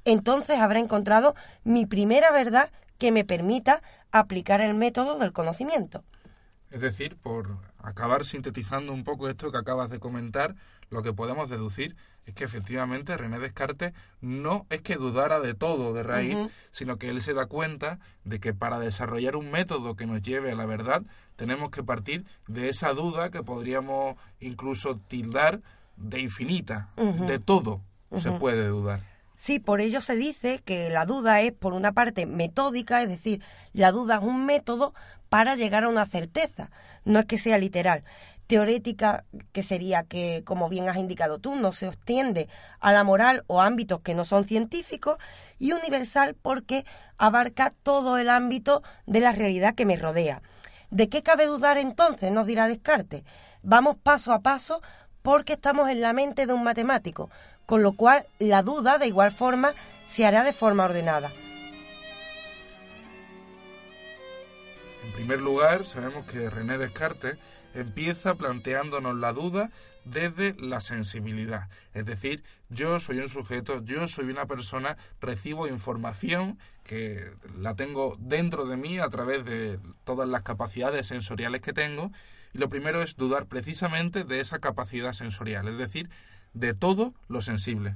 entonces 0.05 0.59
habré 0.59 0.79
encontrado 0.79 1.35
mi 1.63 1.85
primera 1.85 2.31
verdad 2.31 2.71
que 2.97 3.11
me 3.11 3.25
permita 3.25 3.81
aplicar 4.11 4.61
el 4.61 4.73
método 4.73 5.17
del 5.17 5.33
conocimiento. 5.33 6.03
Es 6.69 6.81
decir, 6.81 7.17
por 7.17 7.57
acabar 7.79 8.23
sintetizando 8.25 8.93
un 8.93 9.03
poco 9.03 9.29
esto 9.29 9.51
que 9.51 9.57
acabas 9.57 9.89
de 9.89 9.99
comentar, 9.99 10.55
lo 10.91 11.01
que 11.01 11.13
podemos 11.13 11.49
deducir 11.49 11.95
es 12.25 12.35
que 12.35 12.43
efectivamente 12.43 13.17
René 13.17 13.39
Descartes 13.39 13.93
no 14.19 14.67
es 14.69 14.81
que 14.81 14.95
dudara 14.95 15.39
de 15.39 15.55
todo 15.55 15.93
de 15.93 16.03
raíz, 16.03 16.37
sino 16.69 16.97
que 16.97 17.09
él 17.09 17.21
se 17.21 17.33
da 17.33 17.47
cuenta 17.47 17.97
de 18.25 18.39
que 18.39 18.53
para 18.53 18.77
desarrollar 18.77 19.35
un 19.35 19.49
método 19.49 19.95
que 19.95 20.05
nos 20.05 20.21
lleve 20.21 20.51
a 20.51 20.55
la 20.55 20.65
verdad, 20.65 21.01
tenemos 21.35 21.71
que 21.71 21.81
partir 21.81 22.25
de 22.47 22.69
esa 22.69 22.93
duda 22.93 23.31
que 23.31 23.41
podríamos 23.41 24.17
incluso 24.39 24.97
tildar 24.97 25.61
de 25.95 26.19
infinita, 26.19 26.89
de 26.95 27.39
todo 27.39 27.81
se 28.15 28.31
puede 28.31 28.67
dudar. 28.67 28.99
Sí, 29.35 29.57
por 29.57 29.81
ello 29.81 30.01
se 30.01 30.15
dice 30.15 30.61
que 30.63 30.89
la 30.89 31.05
duda 31.05 31.41
es, 31.41 31.53
por 31.53 31.73
una 31.73 31.93
parte, 31.93 32.27
metódica, 32.27 33.01
es 33.01 33.09
decir, 33.09 33.41
la 33.73 33.91
duda 33.91 34.17
es 34.17 34.23
un 34.23 34.45
método 34.45 34.93
para 35.29 35.55
llegar 35.55 35.85
a 35.85 35.89
una 35.89 36.05
certeza, 36.05 36.69
no 37.05 37.19
es 37.19 37.25
que 37.25 37.39
sea 37.39 37.57
literal 37.57 38.03
teorética, 38.47 39.23
que 39.51 39.63
sería 39.63 40.03
que, 40.03 40.43
como 40.45 40.69
bien 40.69 40.89
has 40.89 40.97
indicado 40.97 41.39
tú, 41.39 41.55
no 41.55 41.71
se 41.71 41.87
extiende 41.87 42.49
a 42.79 42.91
la 42.91 43.03
moral 43.03 43.43
o 43.47 43.61
ámbitos 43.61 44.01
que 44.01 44.13
no 44.13 44.25
son 44.25 44.45
científicos, 44.45 45.17
y 45.61 45.73
universal 45.73 46.35
porque 46.41 46.85
abarca 47.19 47.71
todo 47.83 48.17
el 48.17 48.29
ámbito 48.29 48.81
de 49.05 49.19
la 49.19 49.31
realidad 49.31 49.75
que 49.75 49.85
me 49.85 49.95
rodea. 49.95 50.41
¿De 50.89 51.07
qué 51.07 51.21
cabe 51.21 51.45
dudar 51.45 51.77
entonces? 51.77 52.31
Nos 52.31 52.47
dirá 52.47 52.67
Descartes. 52.67 53.23
Vamos 53.61 53.95
paso 53.95 54.33
a 54.33 54.39
paso 54.39 54.81
porque 55.21 55.53
estamos 55.53 55.87
en 55.89 56.01
la 56.01 56.13
mente 56.13 56.47
de 56.47 56.53
un 56.53 56.63
matemático, 56.63 57.29
con 57.67 57.83
lo 57.83 57.93
cual 57.93 58.25
la 58.39 58.63
duda 58.63 58.97
de 58.97 59.05
igual 59.05 59.31
forma 59.31 59.75
se 60.09 60.25
hará 60.25 60.43
de 60.43 60.51
forma 60.51 60.83
ordenada. 60.83 61.31
En 65.05 65.11
primer 65.13 65.41
lugar, 65.41 65.85
sabemos 65.85 66.25
que 66.25 66.49
René 66.49 66.79
Descartes 66.79 67.37
empieza 67.73 68.35
planteándonos 68.35 69.15
la 69.17 69.33
duda 69.33 69.71
desde 70.05 70.55
la 70.59 70.81
sensibilidad. 70.81 71.69
Es 71.93 72.05
decir, 72.05 72.43
yo 72.69 72.99
soy 72.99 73.19
un 73.19 73.29
sujeto, 73.29 73.83
yo 73.83 74.07
soy 74.07 74.25
una 74.25 74.45
persona, 74.45 74.97
recibo 75.19 75.67
información 75.67 76.57
que 76.83 77.31
la 77.57 77.75
tengo 77.75 78.17
dentro 78.19 78.65
de 78.65 78.77
mí 78.77 78.99
a 78.99 79.09
través 79.09 79.45
de 79.45 79.79
todas 80.03 80.27
las 80.27 80.41
capacidades 80.41 81.07
sensoriales 81.07 81.61
que 81.61 81.73
tengo. 81.73 82.11
Y 82.53 82.57
lo 82.57 82.69
primero 82.69 83.01
es 83.01 83.15
dudar 83.15 83.45
precisamente 83.45 84.23
de 84.23 84.39
esa 84.39 84.59
capacidad 84.59 85.13
sensorial, 85.13 85.67
es 85.67 85.77
decir, 85.77 86.09
de 86.53 86.73
todo 86.73 87.13
lo 87.27 87.41
sensible. 87.41 87.95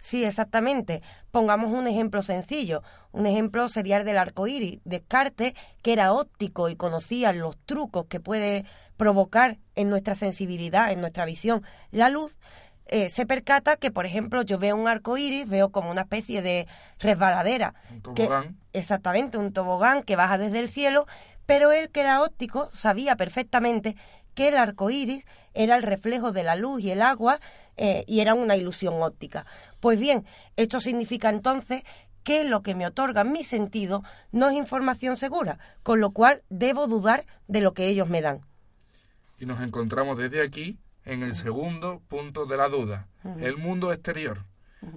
Sí, 0.00 0.24
exactamente. 0.24 1.02
Pongamos 1.30 1.72
un 1.72 1.86
ejemplo 1.86 2.22
sencillo. 2.22 2.82
Un 3.12 3.26
ejemplo 3.26 3.68
sería 3.68 3.98
el 3.98 4.04
del 4.04 4.18
arco 4.18 4.46
iris. 4.46 4.80
Descartes, 4.84 5.54
que 5.82 5.92
era 5.92 6.12
óptico 6.12 6.68
y 6.68 6.76
conocía 6.76 7.32
los 7.32 7.56
trucos 7.66 8.06
que 8.06 8.20
puede 8.20 8.64
provocar 8.96 9.58
en 9.74 9.88
nuestra 9.90 10.14
sensibilidad, 10.14 10.92
en 10.92 11.00
nuestra 11.00 11.24
visión, 11.24 11.62
la 11.90 12.10
luz, 12.10 12.34
eh, 12.88 13.10
se 13.10 13.26
percata 13.26 13.76
que, 13.76 13.90
por 13.90 14.06
ejemplo, 14.06 14.42
yo 14.42 14.58
veo 14.58 14.74
un 14.74 14.88
arco 14.88 15.16
iris, 15.18 15.48
veo 15.48 15.70
como 15.70 15.90
una 15.90 16.02
especie 16.02 16.42
de 16.42 16.66
resbaladera. 16.98 17.74
Un 17.90 18.02
tobogán. 18.02 18.58
exactamente, 18.72 19.38
un 19.38 19.52
tobogán 19.52 20.02
que 20.02 20.16
baja 20.16 20.38
desde 20.38 20.58
el 20.58 20.68
cielo, 20.68 21.06
pero 21.46 21.70
él, 21.70 21.90
que 21.90 22.00
era 22.00 22.22
óptico, 22.22 22.70
sabía 22.72 23.14
perfectamente 23.14 23.96
que 24.34 24.48
el 24.48 24.56
arco 24.56 24.90
iris 24.90 25.24
era 25.54 25.76
el 25.76 25.82
reflejo 25.82 26.32
de 26.32 26.44
la 26.44 26.56
luz 26.56 26.82
y 26.82 26.90
el 26.90 27.02
agua 27.02 27.40
eh, 27.76 28.04
y 28.06 28.20
era 28.20 28.34
una 28.34 28.56
ilusión 28.56 28.94
óptica. 29.02 29.46
Pues 29.80 30.00
bien, 30.00 30.26
esto 30.56 30.80
significa 30.80 31.30
entonces 31.30 31.82
que 32.24 32.44
lo 32.44 32.62
que 32.62 32.74
me 32.74 32.86
otorga 32.86 33.24
mi 33.24 33.44
sentido 33.44 34.02
no 34.32 34.50
es 34.50 34.56
información 34.56 35.16
segura, 35.16 35.58
con 35.82 36.00
lo 36.00 36.10
cual 36.10 36.42
debo 36.50 36.86
dudar 36.86 37.24
de 37.46 37.60
lo 37.60 37.72
que 37.72 37.86
ellos 37.86 38.08
me 38.08 38.20
dan. 38.20 38.42
Y 39.38 39.46
nos 39.46 39.60
encontramos 39.60 40.18
desde 40.18 40.42
aquí 40.42 40.78
en 41.04 41.22
el 41.22 41.34
segundo 41.34 42.02
punto 42.08 42.44
de 42.44 42.56
la 42.56 42.68
duda, 42.68 43.08
el 43.40 43.56
mundo 43.56 43.92
exterior. 43.92 44.44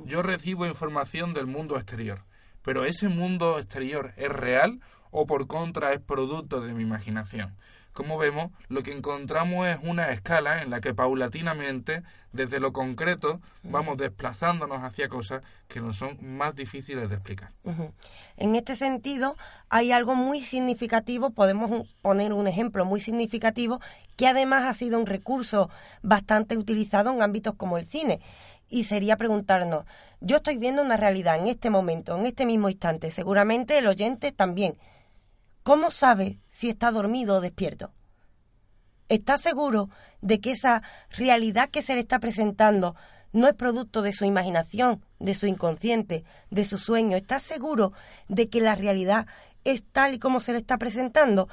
Yo 0.06 0.22
recibo 0.22 0.66
información 0.66 1.34
del 1.34 1.48
mundo 1.48 1.78
exterior, 1.78 2.26
pero 2.64 2.84
¿ese 2.84 3.08
mundo 3.08 3.60
exterior 3.60 4.14
es 4.18 4.30
real 4.30 4.82
o 5.10 5.26
por 5.26 5.48
contra 5.48 5.94
es 5.94 6.02
producto 6.02 6.60
de 6.60 6.74
mi 6.74 6.84
imaginación? 6.84 7.56
Como 7.94 8.18
vemos, 8.18 8.52
lo 8.70 8.84
que 8.84 8.94
encontramos 8.94 9.68
es 9.68 9.78
una 9.84 10.12
escala 10.12 10.62
en 10.62 10.70
la 10.70 10.80
que 10.80 10.94
paulatinamente, 10.94 12.04
desde 12.32 12.60
lo 12.60 12.72
concreto, 12.72 13.42
vamos 13.64 13.98
desplazándonos 13.98 14.84
hacia 14.84 15.10
cosas 15.10 15.44
que 15.68 15.82
nos 15.82 15.98
son 15.98 16.18
más 16.22 16.56
difíciles 16.56 17.10
de 17.10 17.16
explicar. 17.16 17.52
En 18.38 18.56
este 18.56 18.76
sentido, 18.76 19.36
hay 19.70 19.92
algo 19.92 20.16
muy 20.16 20.42
significativo, 20.42 21.32
podemos 21.32 21.88
poner 22.02 22.34
un 22.34 22.48
ejemplo 22.48 22.86
muy 22.86 23.02
significativo, 23.02 23.80
que 24.16 24.28
además 24.28 24.66
ha 24.66 24.74
sido 24.74 25.00
un 25.00 25.06
recurso 25.06 25.70
bastante 26.02 26.58
utilizado 26.58 27.12
en 27.12 27.22
ámbitos 27.22 27.56
como 27.56 27.78
el 27.78 27.88
cine. 27.88 28.22
y 28.74 28.86
sería 28.86 29.18
preguntarnos, 29.18 29.84
yo 30.22 30.38
estoy 30.38 30.58
viendo 30.58 30.82
una 30.82 30.96
realidad 30.96 31.38
en 31.38 31.48
este 31.48 31.70
momento, 31.70 32.18
en 32.18 32.26
este 32.26 32.46
mismo 32.46 32.70
instante, 32.70 33.12
seguramente 33.12 33.78
el 33.78 33.88
oyente 33.88 34.32
también. 34.32 34.78
¿Cómo 35.64 35.92
sabe 35.92 36.40
si 36.50 36.70
está 36.70 36.90
dormido 36.90 37.36
o 37.36 37.42
despierto? 37.42 37.94
¿Está 39.10 39.38
seguro 39.38 39.90
de 40.22 40.40
que 40.40 40.52
esa 40.52 40.82
realidad 41.12 41.70
que 41.70 41.84
se 41.84 41.94
le 41.94 42.00
está 42.00 42.18
presentando 42.18 42.96
no 43.32 43.48
es 43.48 43.54
producto 43.54 44.02
de 44.02 44.12
su 44.12 44.26
imaginación, 44.26 45.06
de 45.20 45.36
su 45.36 45.46
inconsciente, 45.46 46.24
de 46.50 46.66
su 46.66 46.80
sueño? 46.80 47.16
¿Está 47.16 47.40
seguro 47.40 47.94
de 48.28 48.50
que 48.50 48.60
la 48.60 48.74
realidad 48.74 49.28
es 49.64 49.84
tal 49.84 50.16
y 50.16 50.20
como 50.20 50.40
se 50.40 50.54
le 50.54 50.58
está 50.58 50.80
presentando? 50.80 51.48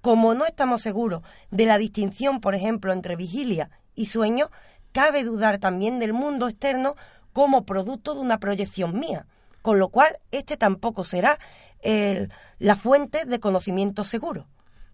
Como 0.00 0.32
no 0.32 0.46
estamos 0.46 0.80
seguros 0.80 1.22
de 1.50 1.66
la 1.66 1.76
distinción, 1.76 2.40
por 2.40 2.54
ejemplo, 2.54 2.94
entre 2.94 3.14
vigilia 3.14 3.70
y 3.94 4.06
sueño, 4.06 4.50
cabe 4.92 5.22
dudar 5.22 5.58
también 5.58 5.98
del 5.98 6.14
mundo 6.14 6.48
externo 6.48 6.94
como 7.34 7.66
producto 7.66 8.14
de 8.14 8.20
una 8.20 8.38
proyección 8.38 8.98
mía, 8.98 9.26
con 9.60 9.78
lo 9.78 9.90
cual 9.90 10.16
este 10.30 10.56
tampoco 10.56 11.04
será 11.04 11.38
la 11.82 12.76
fuente 12.76 13.24
de 13.24 13.40
conocimiento 13.40 14.04
seguro. 14.04 14.46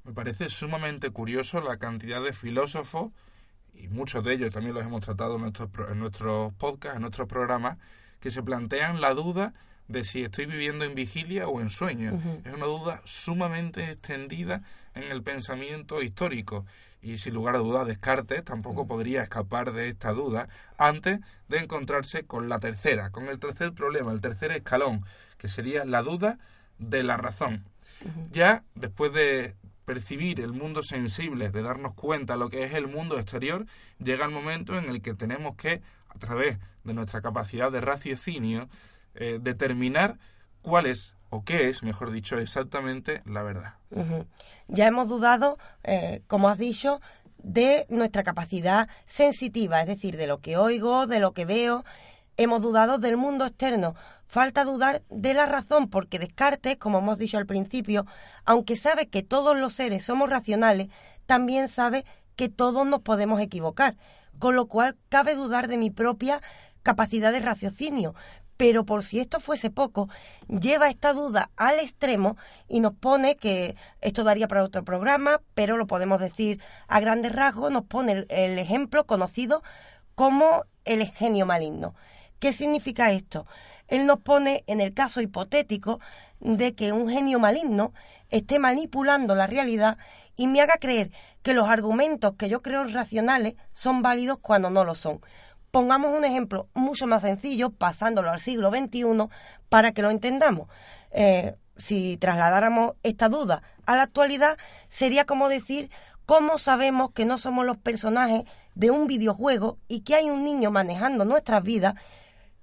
Me 0.04 0.12
parece 0.12 0.48
sumamente 0.50 1.10
curioso 1.10 1.60
la 1.60 1.78
cantidad 1.78 2.22
de 2.22 2.32
filósofos, 2.32 3.12
y 3.74 3.88
muchos 3.88 4.24
de 4.24 4.34
ellos 4.34 4.52
también 4.52 4.74
los 4.74 4.84
hemos 4.84 5.04
tratado 5.04 5.36
en 5.36 5.42
nuestros, 5.42 5.70
en 5.90 5.98
nuestros 5.98 6.54
podcasts, 6.54 6.96
en 6.96 7.02
nuestros 7.02 7.28
programas, 7.28 7.78
que 8.20 8.30
se 8.30 8.42
plantean 8.42 9.00
la 9.00 9.14
duda 9.14 9.52
de 9.88 10.04
si 10.04 10.22
estoy 10.22 10.46
viviendo 10.46 10.84
en 10.84 10.94
vigilia 10.94 11.48
o 11.48 11.60
en 11.60 11.70
sueño. 11.70 12.20
Es 12.44 12.54
una 12.54 12.66
duda 12.66 13.02
sumamente 13.04 13.90
extendida 13.90 14.62
en 14.94 15.04
el 15.04 15.22
pensamiento 15.22 16.02
histórico 16.02 16.66
y 17.02 17.18
sin 17.18 17.34
lugar 17.34 17.54
a 17.54 17.58
dudas 17.58 17.86
Descartes 17.86 18.42
tampoco 18.44 18.86
podría 18.86 19.22
escapar 19.22 19.72
de 19.72 19.88
esta 19.88 20.12
duda 20.12 20.48
antes 20.76 21.20
de 21.48 21.58
encontrarse 21.58 22.24
con 22.24 22.48
la 22.48 22.58
tercera, 22.58 23.10
con 23.10 23.28
el 23.28 23.38
tercer 23.38 23.72
problema, 23.72 24.12
el 24.12 24.20
tercer 24.20 24.50
escalón, 24.52 25.04
que 25.38 25.48
sería 25.48 25.84
la 25.84 26.02
duda 26.02 26.38
de 26.78 27.02
la 27.02 27.16
razón. 27.16 27.64
Ya 28.30 28.62
después 28.74 29.12
de 29.12 29.56
percibir 29.84 30.40
el 30.40 30.52
mundo 30.52 30.82
sensible, 30.82 31.48
de 31.48 31.62
darnos 31.62 31.94
cuenta 31.94 32.34
de 32.34 32.40
lo 32.40 32.48
que 32.50 32.64
es 32.64 32.74
el 32.74 32.88
mundo 32.88 33.18
exterior, 33.18 33.66
llega 33.98 34.26
el 34.26 34.32
momento 34.32 34.76
en 34.76 34.90
el 34.90 35.00
que 35.00 35.14
tenemos 35.14 35.56
que, 35.56 35.80
a 36.08 36.18
través 36.18 36.58
de 36.84 36.92
nuestra 36.92 37.22
capacidad 37.22 37.72
de 37.72 37.80
raciocinio, 37.80 38.68
eh, 39.14 39.38
determinar 39.40 40.18
cuál 40.60 40.86
es 40.86 41.14
o 41.30 41.44
qué 41.44 41.68
es, 41.68 41.82
mejor 41.82 42.10
dicho, 42.10 42.38
exactamente 42.38 43.22
la 43.24 43.42
verdad. 43.42 43.74
Ya 44.68 44.86
hemos 44.86 45.08
dudado, 45.08 45.58
eh, 45.84 46.22
como 46.26 46.48
has 46.48 46.58
dicho, 46.58 47.00
de 47.38 47.86
nuestra 47.88 48.24
capacidad 48.24 48.88
sensitiva, 49.06 49.80
es 49.80 49.86
decir, 49.86 50.16
de 50.16 50.26
lo 50.26 50.38
que 50.38 50.56
oigo, 50.56 51.06
de 51.06 51.20
lo 51.20 51.32
que 51.32 51.44
veo. 51.44 51.84
Hemos 52.36 52.60
dudado 52.60 52.98
del 52.98 53.16
mundo 53.16 53.46
externo. 53.46 53.94
Falta 54.26 54.64
dudar 54.64 55.02
de 55.08 55.34
la 55.34 55.46
razón, 55.46 55.88
porque 55.88 56.18
Descartes, 56.18 56.76
como 56.76 56.98
hemos 56.98 57.18
dicho 57.18 57.38
al 57.38 57.46
principio, 57.46 58.06
aunque 58.44 58.76
sabe 58.76 59.08
que 59.08 59.22
todos 59.22 59.56
los 59.56 59.74
seres 59.74 60.04
somos 60.04 60.28
racionales, 60.30 60.88
también 61.26 61.68
sabe 61.68 62.04
que 62.34 62.48
todos 62.48 62.86
nos 62.86 63.02
podemos 63.02 63.40
equivocar, 63.40 63.96
con 64.38 64.56
lo 64.56 64.66
cual 64.66 64.96
cabe 65.08 65.34
dudar 65.34 65.68
de 65.68 65.76
mi 65.78 65.90
propia 65.90 66.40
capacidad 66.82 67.32
de 67.32 67.40
raciocinio, 67.40 68.14
pero 68.56 68.84
por 68.84 69.04
si 69.04 69.20
esto 69.20 69.40
fuese 69.40 69.70
poco, 69.70 70.08
lleva 70.48 70.88
esta 70.88 71.12
duda 71.12 71.50
al 71.56 71.78
extremo 71.78 72.36
y 72.68 72.80
nos 72.80 72.94
pone 72.94 73.36
que 73.36 73.76
esto 74.00 74.24
daría 74.24 74.48
para 74.48 74.64
otro 74.64 74.84
programa, 74.84 75.40
pero 75.54 75.76
lo 75.76 75.86
podemos 75.86 76.20
decir 76.20 76.60
a 76.88 77.00
grandes 77.00 77.32
rasgos, 77.32 77.72
nos 77.72 77.84
pone 77.84 78.24
el, 78.28 78.58
ejemplo 78.58 79.04
conocido 79.06 79.62
como 80.14 80.64
el 80.84 81.06
genio 81.10 81.44
maligno. 81.44 81.94
¿Qué 82.38 82.52
significa 82.52 83.12
esto? 83.12 83.46
Él 83.88 84.06
nos 84.06 84.20
pone 84.20 84.64
en 84.66 84.80
el 84.80 84.94
caso 84.94 85.20
hipotético 85.20 86.00
de 86.40 86.74
que 86.74 86.92
un 86.92 87.08
genio 87.08 87.38
maligno 87.38 87.92
esté 88.30 88.58
manipulando 88.58 89.34
la 89.34 89.46
realidad 89.46 89.98
y 90.36 90.46
me 90.48 90.60
haga 90.60 90.74
creer 90.80 91.10
que 91.42 91.54
los 91.54 91.68
argumentos 91.68 92.34
que 92.36 92.48
yo 92.48 92.62
creo 92.62 92.84
racionales 92.84 93.54
son 93.72 94.02
válidos 94.02 94.38
cuando 94.40 94.70
no 94.70 94.84
lo 94.84 94.94
son. 94.94 95.20
Pongamos 95.70 96.12
un 96.12 96.24
ejemplo 96.24 96.68
mucho 96.74 97.06
más 97.06 97.22
sencillo, 97.22 97.70
pasándolo 97.70 98.30
al 98.30 98.40
siglo 98.40 98.70
XXI, 98.70 99.28
para 99.68 99.92
que 99.92 100.02
lo 100.02 100.10
entendamos. 100.10 100.68
Eh, 101.12 101.54
si 101.76 102.16
trasladáramos 102.16 102.94
esta 103.02 103.28
duda 103.28 103.62
a 103.84 103.96
la 103.96 104.02
actualidad, 104.02 104.56
sería 104.88 105.24
como 105.24 105.48
decir 105.48 105.90
cómo 106.24 106.58
sabemos 106.58 107.12
que 107.12 107.24
no 107.24 107.38
somos 107.38 107.64
los 107.66 107.76
personajes 107.76 108.44
de 108.74 108.90
un 108.90 109.06
videojuego 109.06 109.78
y 109.88 110.00
que 110.00 110.14
hay 110.16 110.30
un 110.30 110.44
niño 110.44 110.70
manejando 110.70 111.24
nuestras 111.24 111.62
vidas, 111.62 111.94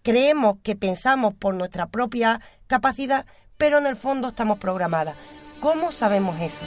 creemos 0.04 0.58
que 0.62 0.76
pensamos 0.76 1.34
por 1.34 1.56
nuestra 1.56 1.88
propia 1.88 2.42
capacidad, 2.68 3.26
pero 3.58 3.80
en 3.80 3.88
el 3.88 3.96
fondo 3.96 4.28
estamos 4.28 4.60
programadas. 4.60 5.16
¿Cómo 5.60 5.92
sabemos 5.92 6.40
eso? 6.42 6.66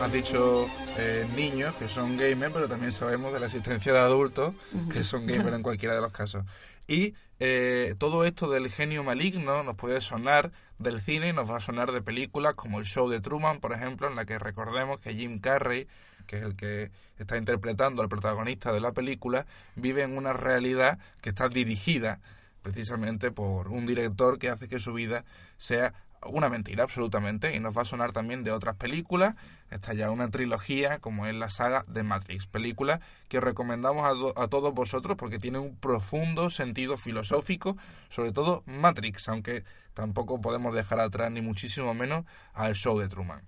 Has 0.00 0.12
dicho 0.12 0.68
eh, 0.96 1.26
niños 1.34 1.74
que 1.74 1.88
son 1.88 2.16
gamers, 2.16 2.52
pero 2.52 2.68
también 2.68 2.92
sabemos 2.92 3.32
de 3.32 3.40
la 3.40 3.46
existencia 3.46 3.92
de 3.92 3.98
adultos 3.98 4.54
que 4.92 5.02
son 5.02 5.26
gamers 5.26 5.56
en 5.56 5.62
cualquiera 5.62 5.94
de 5.96 6.00
los 6.00 6.12
casos. 6.12 6.44
Y 6.86 7.14
eh, 7.40 7.94
todo 7.98 8.24
esto 8.24 8.48
del 8.48 8.70
genio 8.70 9.02
maligno 9.02 9.62
nos 9.62 9.74
puede 9.74 10.00
sonar 10.00 10.52
del 10.78 11.00
cine 11.00 11.28
y 11.28 11.32
nos 11.32 11.50
va 11.50 11.56
a 11.56 11.60
sonar 11.60 11.90
de 11.92 12.00
películas 12.00 12.54
como 12.54 12.78
el 12.78 12.86
show 12.86 13.08
de 13.08 13.20
Truman, 13.20 13.58
por 13.58 13.72
ejemplo, 13.72 14.08
en 14.08 14.14
la 14.14 14.24
que 14.24 14.38
recordemos 14.38 15.00
que 15.00 15.14
Jim 15.14 15.38
Carrey, 15.38 15.88
que 16.28 16.36
es 16.36 16.44
el 16.44 16.54
que 16.54 16.92
está 17.18 17.36
interpretando 17.36 18.02
al 18.02 18.08
protagonista 18.08 18.70
de 18.70 18.80
la 18.80 18.92
película, 18.92 19.46
vive 19.74 20.02
en 20.02 20.16
una 20.16 20.32
realidad 20.32 21.00
que 21.20 21.30
está 21.30 21.48
dirigida 21.48 22.20
precisamente 22.62 23.32
por 23.32 23.68
un 23.68 23.86
director 23.86 24.38
que 24.38 24.50
hace 24.50 24.68
que 24.68 24.78
su 24.78 24.92
vida 24.92 25.24
sea 25.56 25.94
una 26.26 26.48
mentira 26.48 26.82
absolutamente 26.82 27.54
y 27.54 27.60
nos 27.60 27.76
va 27.76 27.82
a 27.82 27.84
sonar 27.84 28.12
también 28.12 28.44
de 28.44 28.50
otras 28.50 28.76
películas. 28.76 29.36
Está 29.70 29.94
ya 29.94 30.10
una 30.10 30.28
trilogía 30.28 30.98
como 30.98 31.26
es 31.26 31.34
la 31.34 31.48
saga 31.48 31.84
de 31.88 32.02
Matrix, 32.02 32.46
película 32.46 33.00
que 33.28 33.40
recomendamos 33.40 34.04
a, 34.04 34.42
a, 34.42 34.48
todos 34.48 34.74
vosotros 34.74 35.16
porque 35.16 35.38
tiene 35.38 35.58
un 35.58 35.76
profundo 35.76 36.50
sentido 36.50 36.96
filosófico, 36.96 37.76
sobre 38.08 38.32
todo 38.32 38.64
Matrix, 38.66 39.28
aunque 39.28 39.64
tampoco 39.94 40.40
podemos 40.40 40.74
dejar 40.74 41.00
atrás 41.00 41.30
ni 41.30 41.40
muchísimo 41.40 41.94
menos 41.94 42.24
al 42.52 42.74
show 42.74 42.98
de 42.98 43.08
Truman. 43.08 43.42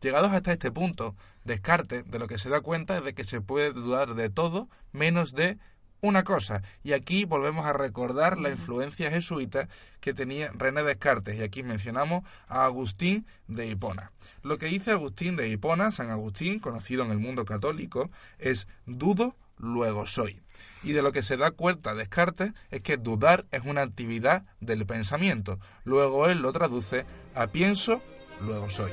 Llegados 0.00 0.32
hasta 0.32 0.52
este 0.52 0.70
punto, 0.70 1.14
Descartes 1.44 2.10
de 2.10 2.18
lo 2.18 2.26
que 2.26 2.38
se 2.38 2.48
da 2.48 2.60
cuenta 2.60 2.98
es 2.98 3.04
de 3.04 3.14
que 3.14 3.24
se 3.24 3.40
puede 3.40 3.72
dudar 3.72 4.14
de 4.14 4.30
todo 4.30 4.68
menos 4.92 5.32
de 5.32 5.58
una 6.00 6.24
cosa. 6.24 6.62
Y 6.82 6.92
aquí 6.92 7.24
volvemos 7.24 7.66
a 7.66 7.72
recordar 7.72 8.38
la 8.38 8.50
influencia 8.50 9.10
jesuita 9.10 9.68
que 10.00 10.14
tenía 10.14 10.50
René 10.52 10.82
Descartes. 10.82 11.36
Y 11.36 11.42
aquí 11.42 11.62
mencionamos 11.62 12.24
a 12.48 12.64
Agustín 12.64 13.26
de 13.48 13.66
Hipona. 13.66 14.12
Lo 14.42 14.58
que 14.58 14.66
dice 14.66 14.92
Agustín 14.92 15.36
de 15.36 15.48
Hipona, 15.48 15.92
San 15.92 16.10
Agustín, 16.10 16.60
conocido 16.60 17.04
en 17.04 17.10
el 17.10 17.18
mundo 17.18 17.44
católico, 17.44 18.10
es 18.38 18.68
dudo, 18.86 19.36
luego 19.58 20.06
soy. 20.06 20.40
Y 20.82 20.92
de 20.92 21.02
lo 21.02 21.12
que 21.12 21.22
se 21.22 21.36
da 21.36 21.50
cuenta 21.50 21.94
Descartes 21.94 22.52
es 22.70 22.82
que 22.82 22.96
dudar 22.96 23.46
es 23.50 23.62
una 23.64 23.82
actividad 23.82 24.44
del 24.60 24.86
pensamiento. 24.86 25.58
Luego 25.84 26.28
él 26.28 26.42
lo 26.42 26.52
traduce 26.52 27.04
a 27.34 27.48
pienso, 27.48 28.00
luego 28.40 28.70
soy. 28.70 28.92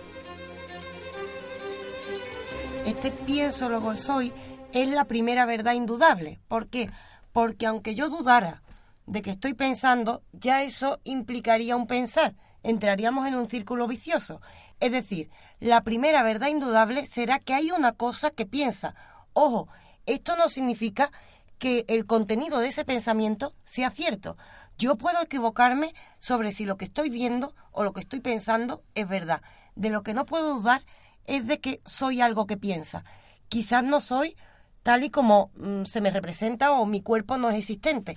Este 2.85 3.11
pienso, 3.11 3.69
luego 3.69 3.95
soy 3.95 4.33
es 4.73 4.89
la 4.89 5.05
primera 5.05 5.45
verdad 5.45 5.73
indudable. 5.73 6.41
¿Por 6.49 6.67
qué? 6.67 6.89
Porque 7.31 7.65
aunque 7.65 7.95
yo 7.95 8.09
dudara 8.09 8.61
de 9.05 9.21
que 9.21 9.31
estoy 9.31 9.53
pensando, 9.53 10.21
ya 10.33 10.63
eso 10.63 10.99
implicaría 11.05 11.77
un 11.77 11.87
pensar. 11.87 12.35
Entraríamos 12.61 13.25
en 13.27 13.35
un 13.35 13.49
círculo 13.49 13.87
vicioso. 13.87 14.41
Es 14.81 14.91
decir, 14.91 15.29
la 15.61 15.81
primera 15.81 16.23
verdad 16.23 16.47
indudable 16.47 17.07
será 17.07 17.39
que 17.39 17.53
hay 17.53 17.71
una 17.71 17.93
cosa 17.93 18.31
que 18.31 18.45
piensa. 18.45 18.95
Ojo, 19.31 19.69
esto 20.05 20.35
no 20.35 20.49
significa 20.49 21.09
que 21.59 21.85
el 21.87 22.05
contenido 22.05 22.59
de 22.59 22.67
ese 22.67 22.83
pensamiento 22.83 23.53
sea 23.63 23.91
cierto. 23.91 24.35
Yo 24.77 24.97
puedo 24.97 25.21
equivocarme 25.21 25.93
sobre 26.19 26.51
si 26.51 26.65
lo 26.65 26.75
que 26.75 26.85
estoy 26.85 27.09
viendo 27.09 27.55
o 27.71 27.85
lo 27.85 27.93
que 27.93 28.01
estoy 28.01 28.19
pensando 28.19 28.83
es 28.93 29.07
verdad. 29.07 29.41
De 29.75 29.89
lo 29.89 30.03
que 30.03 30.13
no 30.13 30.25
puedo 30.25 30.55
dudar 30.55 30.83
es 31.25 31.47
de 31.47 31.59
que 31.59 31.81
soy 31.85 32.21
algo 32.21 32.47
que 32.47 32.57
piensa. 32.57 33.03
Quizás 33.49 33.83
no 33.83 34.01
soy 34.01 34.35
tal 34.83 35.03
y 35.03 35.09
como 35.09 35.51
mm, 35.55 35.85
se 35.85 36.01
me 36.01 36.11
representa 36.11 36.71
o 36.71 36.85
mi 36.85 37.01
cuerpo 37.01 37.37
no 37.37 37.49
es 37.49 37.57
existente, 37.57 38.15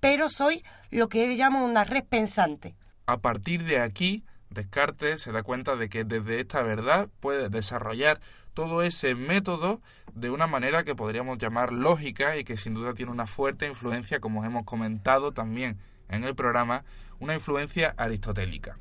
pero 0.00 0.30
soy 0.30 0.64
lo 0.90 1.08
que 1.08 1.24
él 1.24 1.36
llama 1.36 1.62
una 1.62 1.84
red 1.84 2.04
pensante. 2.04 2.74
A 3.06 3.18
partir 3.18 3.64
de 3.64 3.80
aquí, 3.80 4.24
Descartes 4.50 5.22
se 5.22 5.32
da 5.32 5.42
cuenta 5.42 5.76
de 5.76 5.88
que 5.88 6.04
desde 6.04 6.40
esta 6.40 6.62
verdad 6.62 7.08
puede 7.20 7.48
desarrollar 7.48 8.20
todo 8.54 8.82
ese 8.82 9.14
método 9.14 9.82
de 10.14 10.30
una 10.30 10.46
manera 10.46 10.82
que 10.82 10.94
podríamos 10.94 11.36
llamar 11.36 11.72
lógica 11.72 12.38
y 12.38 12.44
que 12.44 12.56
sin 12.56 12.72
duda 12.72 12.94
tiene 12.94 13.12
una 13.12 13.26
fuerte 13.26 13.66
influencia, 13.66 14.18
como 14.18 14.44
hemos 14.44 14.64
comentado 14.64 15.32
también 15.32 15.78
en 16.08 16.24
el 16.24 16.34
programa, 16.34 16.84
una 17.20 17.34
influencia 17.34 17.94
aristotélica. 17.98 18.78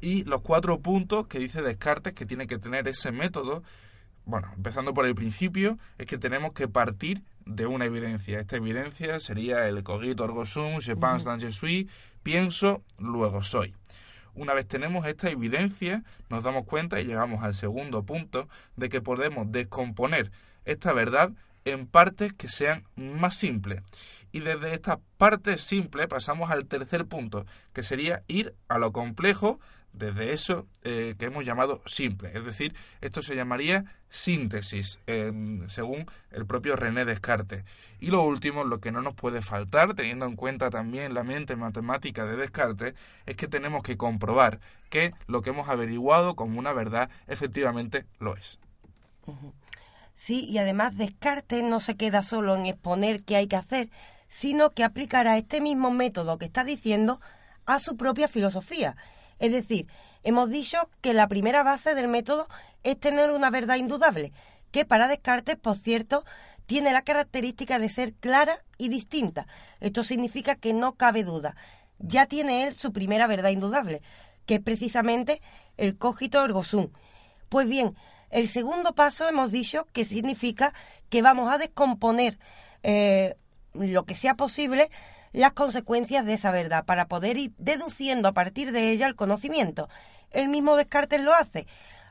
Y 0.00 0.24
los 0.24 0.40
cuatro 0.42 0.80
puntos 0.80 1.26
que 1.26 1.38
dice 1.38 1.62
Descartes 1.62 2.14
que 2.14 2.26
tiene 2.26 2.46
que 2.46 2.58
tener 2.58 2.86
ese 2.88 3.12
método 3.12 3.62
bueno, 4.28 4.52
empezando 4.54 4.92
por 4.92 5.06
el 5.06 5.14
principio, 5.14 5.78
es 5.96 6.04
que 6.04 6.18
tenemos 6.18 6.52
que 6.52 6.68
partir 6.68 7.22
de 7.46 7.64
una 7.64 7.86
evidencia. 7.86 8.38
Esta 8.38 8.56
evidencia 8.56 9.20
sería 9.20 9.66
el 9.66 9.82
cogito 9.82 10.22
ergo 10.22 10.44
sum, 10.44 10.80
je 10.80 10.94
pense 10.94 11.24
dans 11.24 11.42
je 11.42 11.50
suis, 11.50 11.86
pienso, 12.22 12.82
luego 12.98 13.40
soy. 13.40 13.74
Una 14.34 14.52
vez 14.52 14.68
tenemos 14.68 15.06
esta 15.06 15.30
evidencia, 15.30 16.04
nos 16.28 16.44
damos 16.44 16.66
cuenta 16.66 17.00
y 17.00 17.06
llegamos 17.06 17.42
al 17.42 17.54
segundo 17.54 18.02
punto 18.02 18.50
de 18.76 18.90
que 18.90 19.00
podemos 19.00 19.50
descomponer 19.50 20.30
esta 20.66 20.92
verdad 20.92 21.32
en 21.64 21.86
partes 21.86 22.34
que 22.34 22.48
sean 22.48 22.84
más 22.96 23.34
simples. 23.34 23.82
Y 24.30 24.40
desde 24.40 24.74
esta 24.74 25.00
parte 25.16 25.56
simple 25.56 26.06
pasamos 26.06 26.50
al 26.50 26.66
tercer 26.66 27.06
punto, 27.06 27.46
que 27.72 27.82
sería 27.82 28.24
ir 28.28 28.54
a 28.68 28.76
lo 28.76 28.92
complejo 28.92 29.58
desde 29.98 30.32
eso 30.32 30.66
eh, 30.82 31.14
que 31.18 31.26
hemos 31.26 31.44
llamado 31.44 31.82
simple. 31.86 32.30
Es 32.34 32.44
decir, 32.44 32.74
esto 33.00 33.22
se 33.22 33.34
llamaría 33.34 33.84
síntesis, 34.08 35.00
según 35.66 36.06
el 36.30 36.46
propio 36.46 36.76
René 36.76 37.04
Descartes. 37.04 37.64
Y 38.00 38.06
lo 38.06 38.22
último, 38.22 38.64
lo 38.64 38.80
que 38.80 38.90
no 38.90 39.02
nos 39.02 39.14
puede 39.14 39.42
faltar, 39.42 39.94
teniendo 39.94 40.24
en 40.24 40.34
cuenta 40.34 40.70
también 40.70 41.12
la 41.12 41.24
mente 41.24 41.56
matemática 41.56 42.24
de 42.24 42.36
Descartes, 42.36 42.94
es 43.26 43.36
que 43.36 43.48
tenemos 43.48 43.82
que 43.82 43.98
comprobar 43.98 44.60
que 44.88 45.12
lo 45.26 45.42
que 45.42 45.50
hemos 45.50 45.68
averiguado 45.68 46.36
como 46.36 46.58
una 46.58 46.72
verdad 46.72 47.10
efectivamente 47.26 48.06
lo 48.18 48.34
es. 48.34 48.58
Sí, 50.14 50.46
y 50.48 50.58
además 50.58 50.96
Descartes 50.96 51.62
no 51.62 51.80
se 51.80 51.96
queda 51.96 52.22
solo 52.22 52.56
en 52.56 52.66
exponer 52.66 53.22
qué 53.24 53.36
hay 53.36 53.46
que 53.46 53.56
hacer, 53.56 53.90
sino 54.28 54.70
que 54.70 54.84
aplicará 54.84 55.38
este 55.38 55.60
mismo 55.60 55.90
método 55.90 56.38
que 56.38 56.46
está 56.46 56.64
diciendo 56.64 57.20
a 57.66 57.78
su 57.78 57.96
propia 57.96 58.28
filosofía. 58.28 58.96
Es 59.38 59.52
decir, 59.52 59.86
hemos 60.22 60.50
dicho 60.50 60.78
que 61.00 61.14
la 61.14 61.28
primera 61.28 61.62
base 61.62 61.94
del 61.94 62.08
método 62.08 62.48
es 62.82 62.98
tener 62.98 63.30
una 63.30 63.50
verdad 63.50 63.76
indudable, 63.76 64.32
que 64.70 64.84
para 64.84 65.08
Descartes, 65.08 65.56
por 65.56 65.76
cierto, 65.76 66.24
tiene 66.66 66.92
la 66.92 67.02
característica 67.02 67.78
de 67.78 67.88
ser 67.88 68.14
clara 68.14 68.62
y 68.76 68.88
distinta. 68.88 69.46
Esto 69.80 70.04
significa 70.04 70.54
que 70.54 70.74
no 70.74 70.92
cabe 70.92 71.24
duda. 71.24 71.56
Ya 71.98 72.26
tiene 72.26 72.66
él 72.66 72.74
su 72.74 72.92
primera 72.92 73.26
verdad 73.26 73.50
indudable, 73.50 74.02
que 74.44 74.56
es 74.56 74.60
precisamente 74.60 75.40
el 75.76 75.96
cogito 75.96 76.44
ergo 76.44 76.64
sum. 76.64 76.90
Pues 77.48 77.68
bien, 77.68 77.96
el 78.30 78.48
segundo 78.48 78.94
paso 78.94 79.28
hemos 79.28 79.50
dicho 79.50 79.86
que 79.92 80.04
significa 80.04 80.74
que 81.08 81.22
vamos 81.22 81.50
a 81.50 81.58
descomponer 81.58 82.38
eh, 82.82 83.36
lo 83.72 84.04
que 84.04 84.14
sea 84.14 84.34
posible 84.34 84.90
las 85.38 85.52
consecuencias 85.52 86.26
de 86.26 86.34
esa 86.34 86.50
verdad 86.50 86.84
para 86.84 87.06
poder 87.06 87.38
ir 87.38 87.52
deduciendo 87.58 88.26
a 88.26 88.32
partir 88.32 88.72
de 88.72 88.90
ella 88.90 89.06
el 89.06 89.14
conocimiento. 89.14 89.88
El 90.32 90.48
mismo 90.48 90.76
Descartes 90.76 91.22
lo 91.22 91.32
hace. 91.32 91.68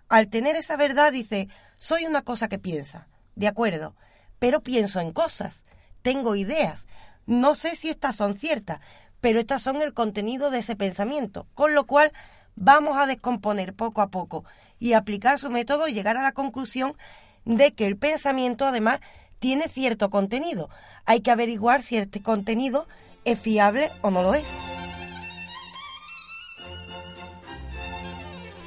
Al 0.07 0.29
tener 0.29 0.55
esa 0.55 0.77
verdad 0.77 1.11
dice, 1.11 1.49
soy 1.77 2.05
una 2.05 2.21
cosa 2.21 2.47
que 2.47 2.57
piensa, 2.57 3.09
de 3.35 3.49
acuerdo, 3.49 3.95
pero 4.39 4.63
pienso 4.63 5.01
en 5.01 5.11
cosas, 5.11 5.65
tengo 6.01 6.37
ideas, 6.37 6.87
no 7.25 7.53
sé 7.53 7.75
si 7.75 7.89
estas 7.89 8.15
son 8.15 8.37
ciertas, 8.37 8.79
pero 9.19 9.41
estas 9.41 9.61
son 9.61 9.81
el 9.81 9.93
contenido 9.93 10.49
de 10.49 10.59
ese 10.59 10.77
pensamiento, 10.77 11.47
con 11.53 11.75
lo 11.75 11.85
cual 11.85 12.13
vamos 12.55 12.95
a 12.95 13.07
descomponer 13.07 13.73
poco 13.73 14.01
a 14.01 14.07
poco 14.07 14.45
y 14.79 14.93
aplicar 14.93 15.37
su 15.37 15.49
método 15.49 15.89
y 15.89 15.93
llegar 15.93 16.15
a 16.15 16.23
la 16.23 16.31
conclusión 16.31 16.95
de 17.43 17.73
que 17.73 17.87
el 17.87 17.97
pensamiento 17.97 18.65
además 18.65 19.01
tiene 19.39 19.67
cierto 19.67 20.09
contenido. 20.09 20.69
Hay 21.03 21.19
que 21.19 21.31
averiguar 21.31 21.83
si 21.83 21.97
este 21.97 22.21
contenido 22.21 22.87
es 23.27 23.37
fiable 23.37 23.91
o 24.01 24.09
no 24.09 24.23
lo 24.23 24.33
es. 24.33 24.45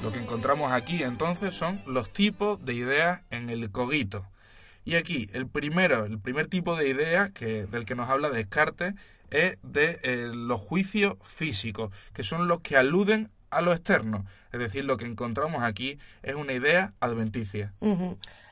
Lo 0.02 0.12
que 0.12 0.18
encontramos 0.18 0.70
aquí 0.70 1.02
entonces 1.02 1.54
son 1.54 1.80
los 1.86 2.12
tipos 2.12 2.62
de 2.62 2.74
ideas 2.74 3.20
en 3.30 3.48
el 3.48 3.70
cogito. 3.70 4.26
Y 4.84 4.96
aquí 4.96 5.30
el 5.32 5.46
primero, 5.46 6.04
el 6.04 6.18
primer 6.18 6.46
tipo 6.46 6.76
de 6.76 6.88
idea 6.90 7.30
que, 7.30 7.64
del 7.66 7.86
que 7.86 7.94
nos 7.94 8.10
habla 8.10 8.28
Descartes 8.28 8.94
es 9.30 9.56
de 9.62 9.98
eh, 10.02 10.30
los 10.32 10.60
juicios 10.60 11.14
físicos, 11.22 11.90
que 12.12 12.22
son 12.22 12.46
los 12.46 12.60
que 12.60 12.76
aluden 12.76 13.30
a 13.48 13.62
lo 13.62 13.72
externo. 13.72 14.26
Es 14.52 14.60
decir, 14.60 14.84
lo 14.84 14.98
que 14.98 15.06
encontramos 15.06 15.62
aquí 15.62 15.98
es 16.22 16.34
una 16.34 16.52
idea 16.52 16.92
adventicia. 17.00 17.72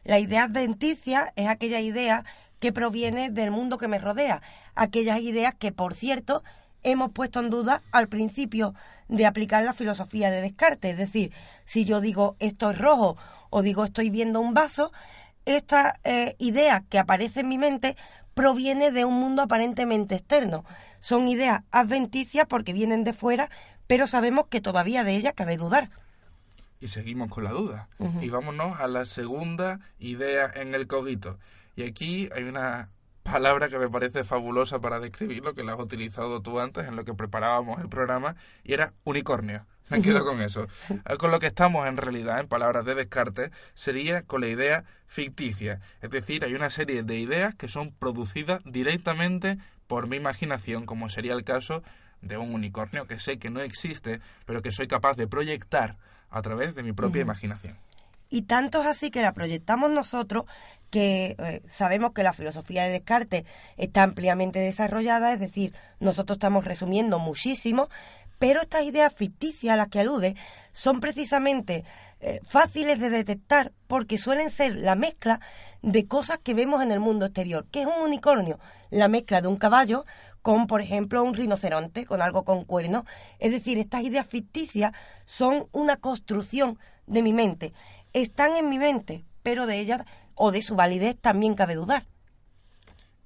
La 0.05 0.19
idea 0.19 0.45
adventicia 0.45 1.35
es 1.37 1.49
aquella 1.49 1.81
idea 1.81 2.25
que 2.61 2.73
proviene 2.73 3.31
del 3.31 3.51
mundo 3.51 3.79
que 3.79 3.89
me 3.89 3.99
rodea, 3.99 4.43
aquellas 4.75 5.21
ideas 5.21 5.55
que, 5.55 5.73
por 5.73 5.95
cierto, 5.95 6.43
hemos 6.83 7.11
puesto 7.13 7.41
en 7.41 7.51
duda 7.51 7.83
al 7.93 8.09
principio 8.09 8.75
de 9.09 9.27
aplicar 9.27 9.65
la 9.65 9.73
filosofía 9.73 10.31
de 10.31 10.43
Descartes. 10.43 10.93
Es 10.93 10.99
decir, 10.99 11.33
si 11.65 11.85
yo 11.85 12.01
digo 12.01 12.37
esto 12.39 12.71
es 12.71 12.79
rojo 12.79 13.17
o 13.51 13.63
digo 13.63 13.85
estoy 13.85 14.11
viendo 14.11 14.41
un 14.41 14.55
vaso, 14.55 14.93
esta 15.45 15.99
eh, 16.05 16.37
idea 16.39 16.85
que 16.89 16.99
aparece 16.99 17.41
en 17.41 17.49
mi 17.49 17.59
mente 17.59 17.97
proviene 18.35 18.91
de 18.93 19.05
un 19.05 19.15
mundo 19.15 19.43
aparentemente 19.43 20.17
externo. 20.17 20.65
Son 21.01 21.27
ideas 21.29 21.63
adventicias 21.71 22.47
porque 22.47 22.73
vienen 22.73 23.05
de 23.05 23.13
fuera, 23.13 23.51
pero 23.87 24.07
sabemos 24.07 24.47
que 24.49 24.61
todavía 24.61 25.05
de 25.05 25.17
ella 25.17 25.33
cabe 25.33 25.57
dudar. 25.57 25.91
Y 26.81 26.89
seguimos 26.89 27.29
con 27.29 27.45
la 27.45 27.51
duda. 27.51 27.89
Y 28.21 28.29
vámonos 28.29 28.79
a 28.79 28.87
la 28.87 29.05
segunda 29.05 29.81
idea 29.99 30.49
en 30.55 30.75
el 30.75 30.87
cogito. 30.87 31.39
Y 31.79 31.85
aquí 31.85 32.29
hay 32.35 32.43
una 32.43 32.89
palabra 33.23 33.69
que 33.69 33.79
me 33.79 33.89
parece 33.89 34.25
fabulosa 34.25 34.81
para 34.81 34.99
describirlo, 34.99 35.55
que 35.55 35.63
la 35.63 35.75
has 35.75 35.79
utilizado 35.79 36.43
tú 36.43 36.59
antes 36.59 36.89
en 36.89 36.97
lo 36.97 37.05
que 37.05 37.15
preparábamos 37.15 37.81
el 37.81 37.89
programa, 37.89 38.35
y 38.65 38.73
era 38.73 38.95
unicornio. 39.05 39.65
Me 39.89 40.03
quedo 40.03 40.25
con 40.25 40.43
eso. 40.43 40.67
Con 41.21 41.31
lo 41.31 41.39
que 41.39 41.47
estamos 41.47 41.87
en 41.87 41.97
realidad, 41.97 42.41
en 42.41 42.49
palabras 42.49 42.85
de 42.85 42.97
Descartes, 42.97 43.53
sería 43.75 44.23
con 44.23 44.41
la 44.41 44.49
idea 44.49 44.85
ficticia. 45.07 45.81
Es 46.03 46.11
decir, 46.11 46.45
hay 46.45 46.55
una 46.55 46.69
serie 46.69 47.05
de 47.05 47.17
ideas 47.17 47.55
que 47.55 47.69
son 47.69 47.93
producidas 47.93 48.61
directamente 48.65 49.57
por 49.87 50.09
mi 50.09 50.17
imaginación, 50.17 50.85
como 50.85 51.09
sería 51.09 51.35
el 51.35 51.45
caso 51.45 51.85
de 52.23 52.39
un 52.39 52.53
unicornio 52.53 53.07
que 53.07 53.21
sé 53.21 53.39
que 53.39 53.51
no 53.51 53.61
existe, 53.61 54.21
pero 54.47 54.63
que 54.63 54.73
soy 54.73 54.89
capaz 54.89 55.17
de 55.17 55.29
proyectar 55.29 55.97
a 56.29 56.43
través 56.43 56.75
de 56.75 56.83
mi 56.83 56.93
propia 56.93 57.23
imaginación. 57.23 57.77
Y 58.29 58.43
tanto 58.43 58.81
es 58.81 58.87
así 58.87 59.11
que 59.11 59.23
la 59.23 59.33
proyectamos 59.33 59.91
nosotros 59.91 60.45
que 60.91 61.37
eh, 61.39 61.63
sabemos 61.69 62.13
que 62.13 62.23
la 62.23 62.33
filosofía 62.33 62.85
de 62.85 62.91
Descartes 62.91 63.45
está 63.77 64.03
ampliamente 64.03 64.59
desarrollada, 64.59 65.33
es 65.33 65.41
decir, 65.41 65.75
nosotros 66.01 66.37
estamos 66.37 66.65
resumiendo 66.65 67.19
muchísimo, 67.19 67.89
pero 68.39 68.63
estas 68.63 68.85
ideas 68.85 69.15
ficticias 69.15 69.75
a 69.75 69.77
las 69.77 69.89
que 69.89 70.01
alude 70.01 70.37
son 70.73 71.01
precisamente 71.01 71.85
eh, 72.21 72.41
fáciles 72.47 72.99
de 72.99 73.11
detectar 73.11 73.73
porque 73.87 74.19
suelen 74.19 74.51
ser 74.51 74.77
la 74.77 74.95
mezcla 74.95 75.41
de 75.83 76.07
cosas 76.07 76.39
que 76.39 76.55
vemos 76.55 76.83
en 76.83 76.91
el 76.91 77.01
mundo 77.01 77.27
exterior. 77.27 77.67
¿Qué 77.71 77.83
es 77.83 77.87
un 77.87 78.03
unicornio? 78.03 78.59
La 78.91 79.09
mezcla 79.09 79.41
de 79.41 79.49
un 79.49 79.57
caballo 79.57 80.05
con, 80.43 80.67
por 80.67 80.81
ejemplo, 80.81 81.23
un 81.23 81.35
rinoceronte, 81.35 82.07
con 82.07 82.23
algo 82.23 82.45
con 82.45 82.65
cuernos. 82.65 83.05
Es 83.39 83.53
decir, 83.53 83.79
estas 83.79 84.03
ideas 84.03 84.27
ficticias 84.27 84.93
son 85.27 85.69
una 85.73 85.97
construcción 85.97 86.79
de 87.07 87.23
mi 87.23 87.33
mente. 87.33 87.73
Están 88.13 88.57
en 88.57 88.69
mi 88.69 88.79
mente, 88.79 89.25
pero 89.43 89.67
de 89.67 89.79
ellas 89.79 90.05
o 90.35 90.53
de 90.53 90.63
su 90.63 90.77
validez 90.77 91.17
también 91.21 91.55
cabe 91.55 91.75
dudar. 91.75 92.05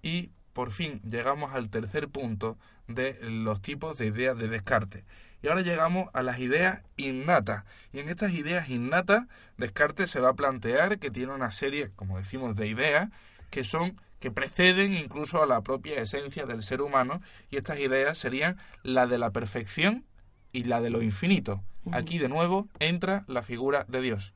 Y 0.03 0.31
por 0.53 0.71
fin 0.71 1.01
llegamos 1.09 1.53
al 1.53 1.71
tercer 1.71 2.09
punto 2.09 2.59
de 2.88 3.18
los 3.23 3.62
tipos 3.62 3.99
de 3.99 4.07
ideas 4.07 4.37
de 4.37 4.49
Descartes. 4.49 5.05
Y 5.42 5.49
ahora 5.49 5.62
llegamos 5.62 6.09
a 6.12 6.23
las 6.23 6.38
ideas 6.38 6.83
innatas. 6.97 7.64
Y 7.92 7.99
en 7.99 8.09
estas 8.09 8.33
ideas 8.33 8.68
innatas, 8.68 9.25
Descartes 9.57 10.11
se 10.11 10.21
va 10.21 10.31
a 10.31 10.35
plantear 10.35 10.99
que 10.99 11.11
tiene 11.11 11.35
una 11.35 11.51
serie, 11.51 11.90
como 11.97 12.18
decimos, 12.18 12.57
de 12.57 12.68
ideas 12.68 13.11
que 13.51 13.64
son 13.64 14.01
que 14.21 14.31
preceden 14.31 14.95
incluso 14.95 15.42
a 15.42 15.47
la 15.47 15.62
propia 15.62 16.01
esencia 16.01 16.47
del 16.47 16.62
ser 16.62 16.81
humano 16.81 17.21
y 17.51 17.57
estas 17.57 17.81
ideas 17.81 18.16
serían 18.16 18.57
la 18.85 19.09
de 19.09 19.18
la 19.18 19.33
perfección 19.33 20.05
y 20.53 20.62
la 20.62 20.81
de 20.81 20.90
lo 20.90 21.03
infinito. 21.03 21.61
Aquí 21.90 22.18
de 22.18 22.29
nuevo 22.29 22.68
entra 22.79 23.25
la 23.27 23.42
figura 23.42 23.85
de 23.88 24.01
Dios. 24.01 24.33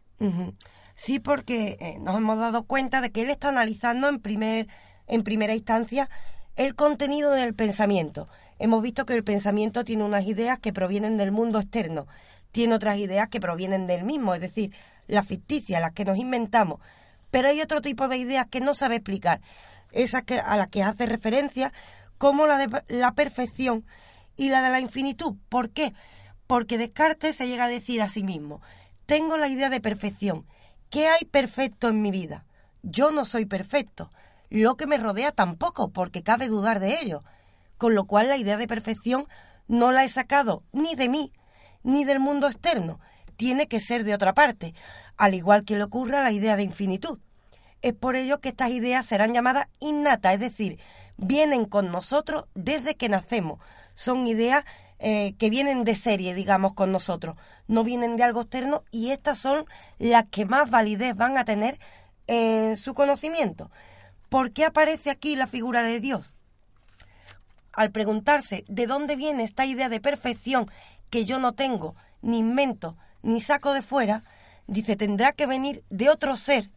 Sí, 0.94 1.20
porque 1.20 1.76
eh, 1.80 1.98
nos 2.00 2.16
hemos 2.16 2.38
dado 2.38 2.64
cuenta 2.64 3.00
de 3.00 3.12
que 3.12 3.22
él 3.22 3.30
está 3.30 3.48
analizando 3.48 4.08
en, 4.08 4.18
primer, 4.20 4.66
en 5.06 5.22
primera 5.22 5.54
instancia 5.54 6.08
el 6.56 6.74
contenido 6.74 7.32
del 7.32 7.54
pensamiento. 7.54 8.28
Hemos 8.58 8.82
visto 8.82 9.04
que 9.04 9.14
el 9.14 9.22
pensamiento 9.22 9.84
tiene 9.84 10.04
unas 10.04 10.24
ideas 10.24 10.58
que 10.58 10.72
provienen 10.72 11.18
del 11.18 11.32
mundo 11.32 11.60
externo, 11.60 12.06
tiene 12.50 12.74
otras 12.74 12.96
ideas 12.96 13.28
que 13.28 13.40
provienen 13.40 13.86
del 13.86 14.04
mismo, 14.04 14.34
es 14.34 14.40
decir, 14.40 14.72
las 15.06 15.26
ficticias, 15.26 15.80
las 15.80 15.92
que 15.92 16.06
nos 16.06 16.16
inventamos. 16.16 16.80
Pero 17.30 17.48
hay 17.48 17.60
otro 17.60 17.82
tipo 17.82 18.08
de 18.08 18.16
ideas 18.16 18.46
que 18.50 18.60
no 18.60 18.74
sabe 18.74 18.96
explicar 18.96 19.42
esas 19.92 20.24
que, 20.24 20.40
a 20.40 20.56
las 20.56 20.68
que 20.68 20.82
hace 20.82 21.04
referencia, 21.04 21.72
como 22.16 22.46
la 22.46 22.56
de 22.56 22.82
la 22.88 23.12
perfección 23.12 23.84
y 24.36 24.48
la 24.48 24.62
de 24.62 24.70
la 24.70 24.80
infinitud. 24.80 25.36
¿Por 25.50 25.70
qué? 25.70 25.92
Porque 26.46 26.78
Descartes 26.78 27.36
se 27.36 27.46
llega 27.48 27.64
a 27.64 27.68
decir 27.68 28.00
a 28.00 28.08
sí 28.08 28.22
mismo, 28.22 28.62
tengo 29.06 29.38
la 29.38 29.48
idea 29.48 29.70
de 29.70 29.80
perfección. 29.80 30.46
¿Qué 30.90 31.08
hay 31.08 31.24
perfecto 31.24 31.88
en 31.88 32.02
mi 32.02 32.10
vida? 32.10 32.44
Yo 32.82 33.10
no 33.10 33.24
soy 33.24 33.46
perfecto. 33.46 34.10
Lo 34.50 34.76
que 34.76 34.86
me 34.86 34.98
rodea 34.98 35.32
tampoco, 35.32 35.90
porque 35.90 36.22
cabe 36.22 36.48
dudar 36.48 36.80
de 36.80 37.00
ello. 37.00 37.20
Con 37.78 37.94
lo 37.94 38.04
cual 38.04 38.28
la 38.28 38.36
idea 38.36 38.56
de 38.56 38.68
perfección 38.68 39.26
no 39.68 39.92
la 39.92 40.04
he 40.04 40.08
sacado 40.08 40.62
ni 40.72 40.94
de 40.94 41.08
mí, 41.08 41.32
ni 41.82 42.04
del 42.04 42.20
mundo 42.20 42.46
externo. 42.46 43.00
Tiene 43.36 43.68
que 43.68 43.80
ser 43.80 44.04
de 44.04 44.14
otra 44.14 44.34
parte, 44.34 44.74
al 45.16 45.34
igual 45.34 45.64
que 45.64 45.76
le 45.76 45.84
ocurra 45.84 46.22
la 46.22 46.32
idea 46.32 46.56
de 46.56 46.62
infinitud. 46.62 47.18
es 47.82 47.92
por 47.92 48.16
ello 48.16 48.40
que 48.40 48.48
estas 48.48 48.70
ideas 48.70 49.06
serán 49.06 49.34
llamadas 49.34 49.68
innatas, 49.78 50.34
es 50.34 50.40
decir, 50.40 50.80
vienen 51.16 51.66
con 51.66 51.92
nosotros 51.92 52.46
desde 52.54 52.96
que 52.96 53.08
nacemos. 53.08 53.60
Son 53.94 54.26
ideas 54.26 54.64
eh, 54.98 55.34
que 55.38 55.50
vienen 55.50 55.84
de 55.84 55.94
serie, 55.94 56.34
digamos, 56.34 56.72
con 56.72 56.92
nosotros. 56.92 57.36
No 57.68 57.84
vienen 57.84 58.16
de 58.16 58.22
algo 58.22 58.42
externo 58.42 58.84
y 58.90 59.10
estas 59.10 59.38
son 59.38 59.66
las 59.98 60.24
que 60.26 60.46
más 60.46 60.70
validez 60.70 61.14
van 61.14 61.36
a 61.36 61.44
tener 61.44 61.78
en 62.26 62.76
su 62.76 62.94
conocimiento. 62.94 63.70
¿Por 64.28 64.52
qué 64.52 64.64
aparece 64.64 65.10
aquí 65.10 65.36
la 65.36 65.46
figura 65.46 65.82
de 65.82 66.00
Dios? 66.00 66.34
Al 67.72 67.90
preguntarse 67.90 68.64
de 68.68 68.86
dónde 68.86 69.16
viene 69.16 69.44
esta 69.44 69.66
idea 69.66 69.88
de 69.88 70.00
perfección 70.00 70.66
que 71.10 71.24
yo 71.24 71.38
no 71.38 71.52
tengo, 71.52 71.94
ni 72.22 72.38
invento, 72.38 72.96
ni 73.22 73.40
saco 73.40 73.72
de 73.72 73.82
fuera, 73.82 74.22
dice, 74.66 74.96
tendrá 74.96 75.32
que 75.32 75.46
venir 75.46 75.84
de 75.90 76.08
otro 76.08 76.36
ser, 76.36 76.70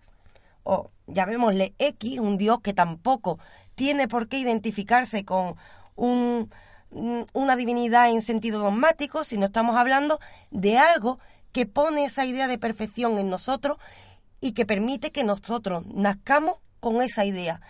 o 0.63 0.91
llamémosle 1.07 1.73
X, 1.79 2.19
un 2.19 2.37
Dios 2.37 2.59
que 2.61 2.73
tampoco 2.73 3.39
tiene 3.75 4.07
por 4.07 4.27
qué 4.27 4.39
identificarse 4.39 5.23
con 5.25 5.55
un, 5.95 6.51
una 6.91 7.55
divinidad 7.55 8.09
en 8.09 8.21
sentido 8.21 8.59
dogmático, 8.59 9.23
sino 9.23 9.45
estamos 9.45 9.75
hablando 9.75 10.19
de 10.51 10.77
algo 10.77 11.19
que 11.51 11.65
pone 11.65 12.05
esa 12.05 12.25
idea 12.25 12.47
de 12.47 12.57
perfección 12.57 13.19
en 13.19 13.29
nosotros 13.29 13.77
y 14.41 14.53
que 14.53 14.65
permite 14.65 15.11
que 15.11 15.23
nosotros 15.23 15.85
nazcamos 15.87 16.57
con 16.79 17.01
esa 17.01 17.25
idea. 17.25 17.61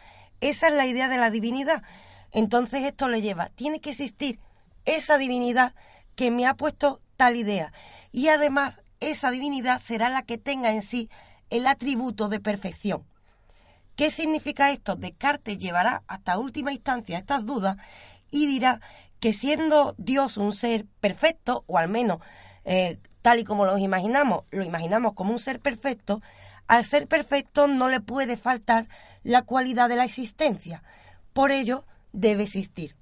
Esa 0.42 0.68
es 0.68 0.74
la 0.74 0.86
idea 0.86 1.08
de 1.08 1.18
la 1.18 1.30
divinidad. 1.30 1.84
Entonces 2.32 2.84
esto 2.84 3.08
le 3.08 3.22
lleva, 3.22 3.50
tiene 3.56 3.82
que 3.82 3.92
existir 3.92 4.40
esa 4.86 5.18
divinidad 5.18 5.74
que 6.16 6.32
me 6.32 6.46
ha 6.46 6.54
puesto 6.54 7.02
tal 7.18 7.36
idea. 7.36 7.74
Y 8.12 8.30
además 8.30 8.80
esa 9.00 9.32
divinidad 9.32 9.82
será 9.82 10.10
la 10.10 10.24
que 10.24 10.38
tenga 10.38 10.72
en 10.72 10.82
sí 10.82 11.10
el 11.50 11.68
atributo 11.68 12.30
de 12.30 12.40
perfección. 12.40 13.04
¿Qué 13.96 14.12
significa 14.12 14.72
esto? 14.72 14.96
Descartes 14.96 15.58
llevará 15.58 16.04
hasta 16.08 16.38
última 16.38 16.72
instancia 16.72 17.18
estas 17.18 17.46
dudas 17.46 17.78
y 18.32 18.46
dirá 18.46 18.80
que 19.20 19.34
siendo 19.34 19.96
Dios 19.98 20.38
un 20.38 20.54
ser 20.54 20.86
perfecto, 21.00 21.64
o 21.68 21.78
al 21.78 21.90
menos 21.90 22.20
eh, 22.66 23.00
tal 23.22 23.40
y 23.40 23.44
como 23.44 23.66
lo 23.66 23.78
imaginamos, 23.78 24.46
lo 24.52 24.64
imaginamos 24.64 25.14
como 25.14 25.34
un 25.34 25.40
ser 25.40 25.60
perfecto, 25.60 26.22
al 26.68 26.84
ser 26.84 27.08
perfecto 27.08 27.68
no 27.68 27.90
le 27.90 28.00
puede 28.00 28.38
faltar 28.38 28.88
la 29.24 29.42
cualidad 29.42 29.90
de 29.90 29.96
la 29.96 30.06
existencia. 30.06 30.84
Por 31.34 31.52
ello, 31.52 31.86
debe 32.14 32.44
existir. 32.44 32.96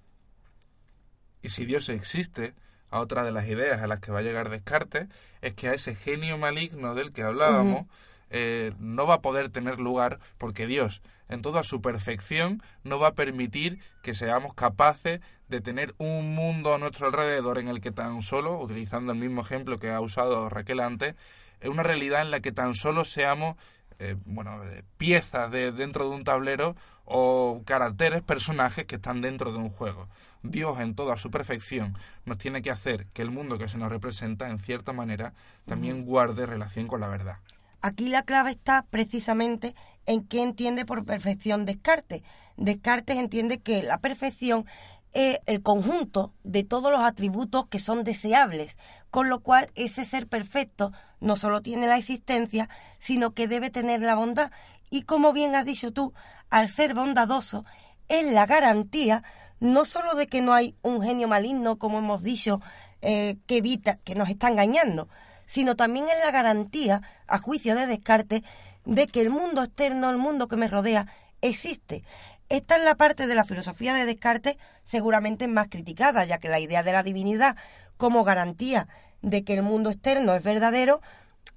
Y 1.41 1.49
si 1.49 1.65
Dios 1.65 1.89
existe, 1.89 2.56
a 2.89 2.99
otra 2.99 3.23
de 3.23 3.32
las 3.32 3.47
ideas 3.47 3.82
a 3.82 3.88
las 3.88 3.99
que 3.99 4.12
va 4.12 4.19
a 4.19 4.23
llegar 4.23 4.49
Descartes 4.49 5.08
es 5.41 5.53
que 5.53 5.69
a 5.69 5.73
ese 5.73 5.95
genio 5.95 6.38
maligno 6.38 6.95
del 6.95 7.12
que 7.12 7.23
hablábamos 7.23 7.86
eh, 8.30 8.73
no 8.80 9.06
va 9.06 9.15
a 9.15 9.21
poder 9.21 9.49
tener 9.49 9.80
lugar 9.80 10.19
porque 10.38 10.67
Dios, 10.67 11.01
en 11.29 11.41
toda 11.41 11.63
su 11.63 11.81
perfección, 11.81 12.61
no 12.83 12.99
va 12.99 13.09
a 13.09 13.15
permitir 13.15 13.79
que 14.03 14.13
seamos 14.13 14.53
capaces 14.53 15.21
de 15.49 15.61
tener 15.61 15.95
un 15.97 16.35
mundo 16.35 16.73
a 16.73 16.77
nuestro 16.77 17.07
alrededor 17.07 17.57
en 17.57 17.67
el 17.67 17.81
que 17.81 17.91
tan 17.91 18.21
solo, 18.21 18.59
utilizando 18.59 19.13
el 19.13 19.19
mismo 19.19 19.41
ejemplo 19.41 19.79
que 19.79 19.91
ha 19.91 20.01
usado 20.01 20.49
Raquel 20.49 20.79
antes, 20.79 21.15
es 21.59 21.69
una 21.69 21.83
realidad 21.83 22.21
en 22.21 22.31
la 22.31 22.39
que 22.39 22.51
tan 22.51 22.75
solo 22.75 23.03
seamos 23.05 23.55
eh, 23.99 24.15
bueno, 24.25 24.61
piezas 24.97 25.51
de, 25.51 25.71
dentro 25.71 26.07
de 26.07 26.15
un 26.15 26.23
tablero 26.23 26.75
o 27.05 27.63
caracteres, 27.65 28.21
personajes 28.21 28.85
que 28.85 28.95
están 28.95 29.21
dentro 29.21 29.51
de 29.51 29.57
un 29.57 29.69
juego. 29.69 30.07
Dios 30.43 30.79
en 30.79 30.93
toda 30.93 31.17
su 31.17 31.31
perfección 31.31 31.95
nos 32.25 32.37
tiene 32.37 32.61
que 32.61 32.69
hacer 32.69 33.07
que 33.07 33.21
el 33.21 33.31
mundo 33.31 33.57
que 33.57 33.67
se 33.67 33.77
nos 33.77 33.89
representa, 33.89 34.49
en 34.49 34.59
cierta 34.59 34.93
manera, 34.93 35.33
también 35.65 36.05
guarde 36.05 36.45
relación 36.45 36.87
con 36.87 36.99
la 36.99 37.07
verdad. 37.07 37.37
Aquí 37.81 38.09
la 38.09 38.23
clave 38.23 38.51
está 38.51 38.85
precisamente 38.89 39.75
en 40.05 40.23
qué 40.25 40.41
entiende 40.41 40.85
por 40.85 41.05
perfección 41.05 41.65
Descartes. 41.65 42.23
Descartes 42.55 43.17
entiende 43.17 43.59
que 43.59 43.83
la 43.83 43.99
perfección 43.99 44.65
es 45.13 45.39
el 45.45 45.61
conjunto 45.61 46.33
de 46.43 46.63
todos 46.63 46.91
los 46.91 47.01
atributos 47.01 47.67
que 47.67 47.79
son 47.79 48.03
deseables, 48.03 48.77
con 49.09 49.29
lo 49.29 49.39
cual 49.41 49.71
ese 49.75 50.05
ser 50.05 50.27
perfecto 50.27 50.91
no 51.19 51.35
solo 51.35 51.61
tiene 51.61 51.87
la 51.87 51.97
existencia, 51.97 52.69
sino 52.99 53.33
que 53.33 53.47
debe 53.47 53.69
tener 53.69 54.01
la 54.01 54.15
bondad. 54.15 54.51
Y 54.89 55.03
como 55.03 55.33
bien 55.33 55.55
has 55.55 55.65
dicho 55.65 55.91
tú, 55.91 56.13
al 56.49 56.69
ser 56.69 56.93
bondadoso, 56.93 57.65
es 58.09 58.31
la 58.31 58.45
garantía 58.45 59.23
no 59.59 59.85
solo 59.85 60.15
de 60.15 60.27
que 60.27 60.41
no 60.41 60.53
hay 60.53 60.75
un 60.81 61.01
genio 61.01 61.27
maligno, 61.27 61.77
como 61.77 61.97
hemos 61.97 62.23
dicho, 62.23 62.61
eh, 63.01 63.37
que 63.47 63.57
evita, 63.57 63.97
que 63.97 64.15
nos 64.15 64.29
está 64.29 64.49
engañando, 64.49 65.09
sino 65.47 65.75
también 65.75 66.05
es 66.10 66.23
la 66.23 66.29
garantía, 66.29 67.01
a 67.25 67.39
juicio 67.39 67.75
de 67.75 67.88
Descartes, 67.88 68.43
de 68.86 69.07
que 69.07 69.21
el 69.21 69.31
mundo 69.31 69.63
externo, 69.63 70.12
el 70.12 70.17
mundo 70.17 70.47
que 70.47 70.57
me 70.57 70.67
rodea, 70.67 71.07
existe. 71.41 72.03
Esta 72.49 72.75
es 72.75 72.83
la 72.83 72.95
parte 72.95 73.27
de 73.27 73.36
la 73.36 73.43
filosofía 73.43 73.93
de 73.93 74.05
Descartes 74.05 74.57
seguramente 74.83 75.47
más 75.47 75.67
criticada, 75.67 76.23
ya 76.25 76.38
que 76.38 76.49
la 76.49 76.60
idea 76.60 76.83
de 76.83 76.91
la 76.93 77.03
divinidad 77.03 77.57
como 77.97 78.23
garantía 78.23 78.88
de 79.21 79.43
que 79.43 79.55
el 79.55 79.63
mundo 79.63 79.89
externo 79.89 80.36
es 80.36 80.43
verdadero 80.43 81.01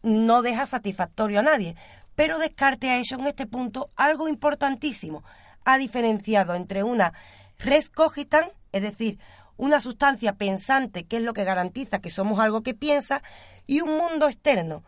no 0.02 0.42
deja 0.42 0.66
satisfactorio 0.66 1.40
a 1.40 1.42
nadie. 1.42 1.76
Pero 2.16 2.38
Descartes 2.38 2.90
ha 2.90 2.98
hecho 2.98 3.16
en 3.16 3.26
este 3.26 3.46
punto 3.46 3.90
algo 3.96 4.28
importantísimo. 4.28 5.22
Ha 5.64 5.78
diferenciado 5.78 6.54
entre 6.54 6.82
una 6.82 7.12
res 7.58 7.90
cogitan, 7.90 8.46
es 8.72 8.82
decir, 8.82 9.18
una 9.60 9.78
sustancia 9.78 10.32
pensante, 10.36 11.04
que 11.04 11.18
es 11.18 11.22
lo 11.22 11.34
que 11.34 11.44
garantiza 11.44 12.00
que 12.00 12.10
somos 12.10 12.40
algo 12.40 12.62
que 12.62 12.72
piensa, 12.72 13.22
y 13.66 13.82
un 13.82 13.90
mundo 13.90 14.26
externo. 14.26 14.84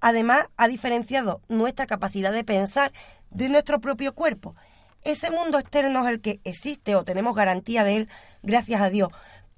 Además, 0.00 0.46
ha 0.56 0.68
diferenciado 0.68 1.40
nuestra 1.48 1.88
capacidad 1.88 2.30
de 2.30 2.44
pensar 2.44 2.92
de 3.30 3.48
nuestro 3.48 3.80
propio 3.80 4.14
cuerpo. 4.14 4.54
Ese 5.02 5.32
mundo 5.32 5.58
externo 5.58 6.06
es 6.06 6.12
el 6.14 6.20
que 6.20 6.40
existe 6.44 6.94
o 6.94 7.02
tenemos 7.02 7.34
garantía 7.34 7.82
de 7.82 7.96
él, 7.96 8.08
gracias 8.44 8.80
a 8.80 8.88
Dios. 8.88 9.08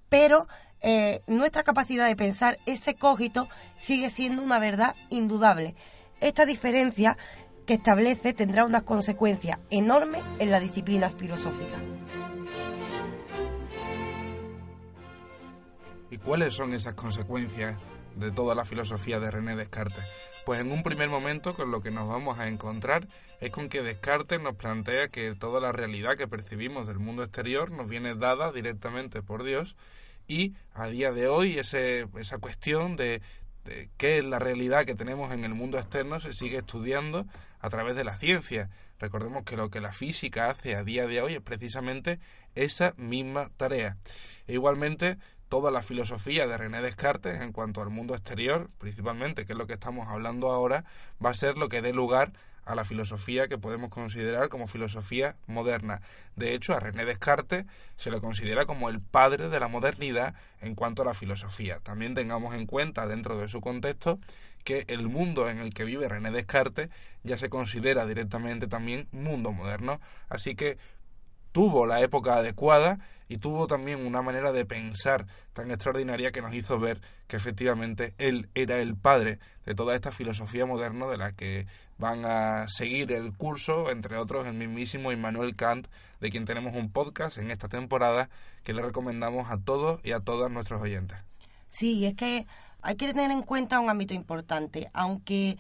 Pero 0.08 0.48
eh, 0.80 1.20
nuestra 1.26 1.62
capacidad 1.62 2.06
de 2.06 2.16
pensar, 2.16 2.58
ese 2.64 2.94
cogito, 2.94 3.50
sigue 3.76 4.08
siendo 4.08 4.42
una 4.42 4.58
verdad 4.58 4.94
indudable. 5.10 5.74
Esta 6.22 6.46
diferencia 6.46 7.18
que 7.66 7.74
establece 7.74 8.32
tendrá 8.32 8.64
unas 8.64 8.84
consecuencias 8.84 9.58
enormes 9.68 10.22
en 10.38 10.50
la 10.50 10.60
disciplina 10.60 11.10
filosófica. 11.10 11.76
¿Y 16.10 16.18
cuáles 16.18 16.54
son 16.54 16.72
esas 16.72 16.94
consecuencias 16.94 17.76
de 18.14 18.30
toda 18.30 18.54
la 18.54 18.64
filosofía 18.64 19.18
de 19.18 19.30
René 19.30 19.56
Descartes? 19.56 20.04
Pues 20.44 20.60
en 20.60 20.70
un 20.70 20.84
primer 20.84 21.08
momento 21.08 21.54
con 21.54 21.72
lo 21.72 21.80
que 21.80 21.90
nos 21.90 22.08
vamos 22.08 22.38
a 22.38 22.46
encontrar 22.46 23.08
es 23.40 23.50
con 23.50 23.68
que 23.68 23.82
Descartes 23.82 24.40
nos 24.40 24.54
plantea 24.54 25.08
que 25.08 25.34
toda 25.34 25.60
la 25.60 25.72
realidad 25.72 26.16
que 26.16 26.28
percibimos 26.28 26.86
del 26.86 27.00
mundo 27.00 27.24
exterior 27.24 27.72
nos 27.72 27.88
viene 27.88 28.14
dada 28.14 28.52
directamente 28.52 29.22
por 29.22 29.42
Dios 29.42 29.76
y 30.28 30.54
a 30.74 30.86
día 30.86 31.10
de 31.10 31.26
hoy 31.26 31.58
ese, 31.58 32.06
esa 32.18 32.38
cuestión 32.38 32.94
de, 32.94 33.20
qué 33.96 34.18
es 34.18 34.24
la 34.24 34.38
realidad 34.38 34.86
que 34.86 34.94
tenemos 34.94 35.32
en 35.32 35.44
el 35.44 35.54
mundo 35.54 35.78
externo 35.78 36.20
se 36.20 36.32
sigue 36.32 36.58
estudiando 36.58 37.26
a 37.58 37.68
través 37.68 37.96
de 37.96 38.04
la 38.04 38.16
ciencia. 38.16 38.70
Recordemos 38.98 39.44
que 39.44 39.56
lo 39.56 39.70
que 39.70 39.80
la 39.80 39.92
física 39.92 40.48
hace 40.48 40.76
a 40.76 40.84
día 40.84 41.06
de 41.06 41.20
hoy 41.20 41.34
es 41.34 41.42
precisamente 41.42 42.18
esa 42.54 42.94
misma 42.96 43.50
tarea. 43.56 43.96
E 44.46 44.54
igualmente, 44.54 45.18
toda 45.48 45.70
la 45.70 45.82
filosofía 45.82 46.46
de 46.46 46.56
René 46.56 46.82
Descartes 46.82 47.40
en 47.40 47.52
cuanto 47.52 47.82
al 47.82 47.90
mundo 47.90 48.14
exterior, 48.14 48.70
principalmente, 48.78 49.46
que 49.46 49.52
es 49.52 49.58
lo 49.58 49.66
que 49.66 49.74
estamos 49.74 50.08
hablando 50.08 50.50
ahora, 50.50 50.84
va 51.24 51.30
a 51.30 51.34
ser 51.34 51.56
lo 51.56 51.68
que 51.68 51.82
dé 51.82 51.92
lugar 51.92 52.32
a 52.66 52.74
la 52.74 52.84
filosofía 52.84 53.46
que 53.46 53.58
podemos 53.58 53.90
considerar 53.90 54.48
como 54.48 54.66
filosofía 54.66 55.36
moderna. 55.46 56.02
De 56.34 56.52
hecho, 56.52 56.74
a 56.74 56.80
René 56.80 57.04
Descartes 57.04 57.64
se 57.96 58.10
le 58.10 58.20
considera 58.20 58.66
como 58.66 58.88
el 58.88 59.00
padre 59.00 59.48
de 59.48 59.60
la 59.60 59.68
modernidad 59.68 60.34
en 60.60 60.74
cuanto 60.74 61.02
a 61.02 61.04
la 61.04 61.14
filosofía. 61.14 61.78
También 61.84 62.14
tengamos 62.14 62.54
en 62.54 62.66
cuenta, 62.66 63.06
dentro 63.06 63.38
de 63.38 63.48
su 63.48 63.60
contexto, 63.60 64.18
que 64.64 64.84
el 64.88 65.08
mundo 65.08 65.48
en 65.48 65.58
el 65.58 65.72
que 65.72 65.84
vive 65.84 66.08
René 66.08 66.32
Descartes 66.32 66.90
ya 67.22 67.36
se 67.36 67.48
considera 67.48 68.04
directamente 68.04 68.66
también 68.66 69.06
mundo 69.12 69.52
moderno. 69.52 70.00
Así 70.28 70.56
que 70.56 70.76
tuvo 71.56 71.86
la 71.86 72.02
época 72.02 72.36
adecuada 72.36 72.98
y 73.30 73.38
tuvo 73.38 73.66
también 73.66 74.04
una 74.04 74.20
manera 74.20 74.52
de 74.52 74.66
pensar 74.66 75.26
tan 75.54 75.70
extraordinaria 75.70 76.30
que 76.30 76.42
nos 76.42 76.52
hizo 76.52 76.78
ver 76.78 77.00
que 77.28 77.36
efectivamente 77.38 78.12
él 78.18 78.50
era 78.54 78.78
el 78.78 78.94
padre 78.94 79.38
de 79.64 79.74
toda 79.74 79.94
esta 79.94 80.10
filosofía 80.10 80.66
moderna 80.66 81.06
de 81.06 81.16
la 81.16 81.32
que 81.32 81.66
van 81.96 82.26
a 82.26 82.68
seguir 82.68 83.10
el 83.10 83.34
curso, 83.34 83.90
entre 83.90 84.18
otros 84.18 84.46
el 84.46 84.52
mismísimo 84.52 85.12
Immanuel 85.12 85.56
Kant, 85.56 85.88
de 86.20 86.28
quien 86.28 86.44
tenemos 86.44 86.74
un 86.74 86.92
podcast 86.92 87.38
en 87.38 87.50
esta 87.50 87.68
temporada 87.68 88.28
que 88.62 88.74
le 88.74 88.82
recomendamos 88.82 89.50
a 89.50 89.56
todos 89.56 89.98
y 90.04 90.12
a 90.12 90.20
todas 90.20 90.50
nuestros 90.50 90.82
oyentes. 90.82 91.16
Sí, 91.68 92.04
es 92.04 92.12
que 92.12 92.46
hay 92.82 92.96
que 92.96 93.14
tener 93.14 93.30
en 93.30 93.40
cuenta 93.40 93.80
un 93.80 93.88
ámbito 93.88 94.12
importante, 94.12 94.90
aunque 94.92 95.56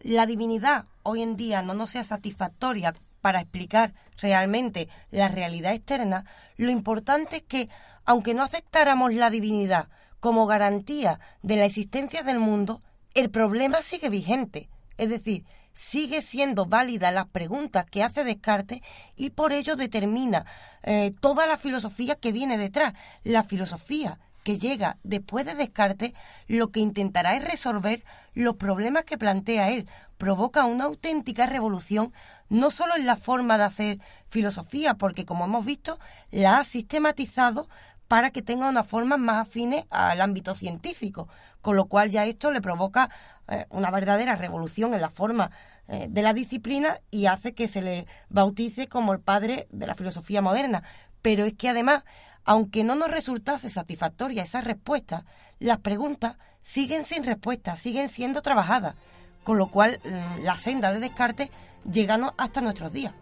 la 0.00 0.26
divinidad 0.26 0.86
hoy 1.04 1.22
en 1.22 1.36
día 1.36 1.62
no 1.62 1.74
nos 1.74 1.90
sea 1.90 2.02
satisfactoria 2.02 2.96
para 3.20 3.40
explicar 3.40 3.94
realmente 4.18 4.88
la 5.10 5.28
realidad 5.28 5.74
externa, 5.74 6.24
lo 6.56 6.70
importante 6.70 7.36
es 7.36 7.42
que, 7.42 7.68
aunque 8.04 8.34
no 8.34 8.42
aceptáramos 8.42 9.12
la 9.14 9.30
divinidad 9.30 9.88
como 10.20 10.46
garantía 10.46 11.20
de 11.42 11.56
la 11.56 11.64
existencia 11.64 12.22
del 12.22 12.38
mundo, 12.38 12.82
el 13.14 13.30
problema 13.30 13.82
sigue 13.82 14.08
vigente. 14.08 14.68
Es 14.98 15.08
decir, 15.08 15.44
sigue 15.72 16.22
siendo 16.22 16.66
válida 16.66 17.12
las 17.12 17.26
preguntas 17.26 17.86
que 17.86 18.02
hace 18.02 18.24
Descartes 18.24 18.80
y 19.14 19.30
por 19.30 19.52
ello 19.52 19.76
determina 19.76 20.46
eh, 20.82 21.12
toda 21.20 21.46
la 21.46 21.58
filosofía 21.58 22.16
que 22.16 22.32
viene 22.32 22.58
detrás. 22.58 22.94
La 23.24 23.44
filosofía 23.44 24.18
que 24.42 24.58
llega 24.58 24.96
después 25.02 25.44
de 25.44 25.54
Descartes 25.54 26.12
lo 26.46 26.70
que 26.70 26.80
intentará 26.80 27.36
es 27.36 27.44
resolver 27.44 28.04
los 28.32 28.56
problemas 28.56 29.04
que 29.04 29.18
plantea 29.18 29.70
él. 29.70 29.88
Provoca 30.18 30.64
una 30.64 30.84
auténtica 30.84 31.46
revolución 31.46 32.12
no 32.48 32.70
solo 32.70 32.96
en 32.96 33.06
la 33.06 33.16
forma 33.16 33.58
de 33.58 33.64
hacer 33.64 33.98
filosofía, 34.28 34.94
porque 34.94 35.24
como 35.24 35.44
hemos 35.44 35.64
visto, 35.64 35.98
la 36.30 36.58
ha 36.58 36.64
sistematizado 36.64 37.68
para 38.08 38.30
que 38.30 38.42
tenga 38.42 38.68
una 38.68 38.84
forma 38.84 39.16
más 39.16 39.46
afines 39.46 39.84
al 39.90 40.20
ámbito 40.20 40.54
científico, 40.54 41.28
con 41.60 41.76
lo 41.76 41.86
cual 41.86 42.10
ya 42.10 42.24
esto 42.24 42.52
le 42.52 42.60
provoca 42.60 43.10
eh, 43.48 43.66
una 43.70 43.90
verdadera 43.90 44.36
revolución 44.36 44.94
en 44.94 45.00
la 45.00 45.10
forma 45.10 45.50
eh, 45.88 46.06
de 46.08 46.22
la 46.22 46.32
disciplina 46.32 47.00
y 47.10 47.26
hace 47.26 47.54
que 47.54 47.68
se 47.68 47.82
le 47.82 48.06
bautice 48.28 48.88
como 48.88 49.12
el 49.12 49.20
padre 49.20 49.66
de 49.70 49.86
la 49.86 49.94
filosofía 49.94 50.40
moderna. 50.40 50.82
Pero 51.22 51.44
es 51.44 51.54
que 51.54 51.68
además 51.68 52.04
aunque 52.46 52.84
no 52.84 52.94
nos 52.94 53.10
resultase 53.10 53.68
satisfactoria 53.68 54.44
esa 54.44 54.60
respuesta, 54.60 55.24
las 55.58 55.78
preguntas 55.78 56.36
siguen 56.62 57.04
sin 57.04 57.24
respuesta, 57.24 57.76
siguen 57.76 58.08
siendo 58.08 58.40
trabajadas, 58.40 58.94
con 59.42 59.58
lo 59.58 59.66
cual 59.66 60.00
mm, 60.04 60.44
la 60.44 60.56
senda 60.56 60.94
de 60.94 61.00
Descartes 61.00 61.50
llega 61.90 62.34
hasta 62.36 62.60
nuestros 62.60 62.92
días. 62.92 63.14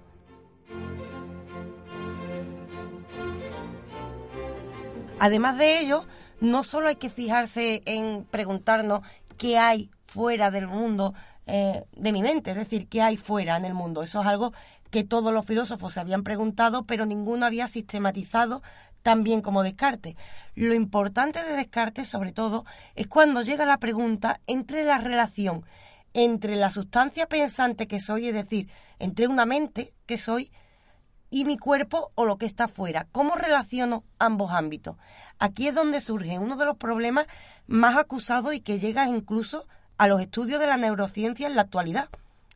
Además 5.19 5.59
de 5.59 5.81
ello, 5.81 6.07
no 6.41 6.65
solo 6.65 6.89
hay 6.89 6.97
que 6.97 7.09
fijarse 7.09 7.83
en 7.87 8.25
preguntarnos 8.31 9.01
qué 9.39 9.59
hay 9.59 9.91
fuera 10.07 10.51
del 10.51 10.67
mundo 10.67 11.15
eh, 11.47 11.85
de 11.93 12.13
mi 12.13 12.23
mente, 12.23 12.51
es 12.51 12.57
decir, 12.57 12.89
qué 12.89 13.03
hay 13.03 13.17
fuera 13.17 13.57
en 13.57 13.65
el 13.65 13.75
mundo. 13.75 14.03
Eso 14.03 14.21
es 14.21 14.27
algo 14.27 14.53
que 14.91 15.05
todos 15.05 15.33
los 15.33 15.47
filósofos 15.47 15.95
se 15.95 16.01
habían 16.01 16.23
preguntado, 16.23 16.85
pero 16.85 17.07
ninguno 17.07 17.47
había 17.47 17.69
sistematizado 17.69 18.63
también 19.03 19.43
como 19.43 19.63
Descartes. 19.63 20.17
Lo 20.55 20.75
importante 20.75 21.43
de 21.43 21.57
Descartes, 21.57 22.09
sobre 22.09 22.33
todo, 22.33 22.65
es 22.95 23.07
cuando 23.07 23.43
llega 23.43 23.67
la 23.67 23.79
pregunta 23.79 24.41
entre 24.47 24.85
la 24.85 24.99
relación 24.99 25.65
entre 26.15 26.57
la 26.57 26.71
sustancia 26.71 27.27
pensante 27.27 27.87
que 27.87 28.01
soy, 28.01 28.29
es 28.29 28.35
decir, 28.35 28.71
entre 28.99 29.29
una 29.29 29.45
mente 29.45 29.93
que 30.07 30.17
soy 30.17 30.51
y 31.29 31.45
mi 31.45 31.59
cuerpo 31.59 32.13
o 32.15 32.25
lo 32.25 32.39
que 32.39 32.47
está 32.47 32.69
fuera. 32.69 33.07
¿Cómo 33.13 33.35
relaciono 33.35 34.05
ambos 34.19 34.53
ámbitos? 34.53 34.97
Aquí 35.39 35.69
es 35.69 35.75
donde 35.75 36.01
surge 36.01 36.39
uno 36.39 36.57
de 36.57 36.65
los 36.65 36.77
problemas 36.77 37.27
más 37.67 37.97
acusados 37.97 38.55
y 38.55 38.61
que 38.61 38.79
llega 38.79 39.09
incluso 39.09 39.67
a 39.99 40.07
los 40.07 40.21
estudios 40.21 40.61
de 40.61 40.69
la 40.69 40.77
neurociencia 40.77 41.47
en 41.47 41.57
la 41.57 41.63
actualidad. 41.63 42.09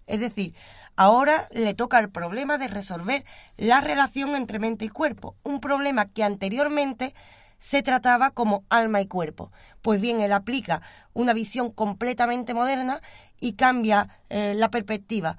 Es 0.07 0.21
decir, 0.21 0.55
Ahora 1.01 1.47
le 1.53 1.75
toca 1.75 2.01
el 2.01 2.11
problema 2.11 2.59
de 2.59 2.67
resolver 2.67 3.25
la 3.57 3.81
relación 3.81 4.35
entre 4.35 4.59
mente 4.59 4.85
y 4.85 4.89
cuerpo, 4.89 5.37
un 5.45 5.61
problema 5.61 6.07
que 6.07 6.25
anteriormente 6.25 7.15
se 7.59 7.85
trataba 7.85 8.33
como 8.33 8.65
alma 8.69 9.01
y 9.01 9.07
cuerpo. 9.07 9.53
Pues 9.81 10.01
bien, 10.01 10.21
él 10.21 10.33
aplica 10.33 10.83
una 11.13 11.35
visión 11.35 11.71
completamente 11.71 12.53
moderna 12.53 13.01
y 13.41 13.55
cambia 13.55 14.21
eh, 14.29 14.55
la 14.55 14.71
perspectiva. 14.71 15.37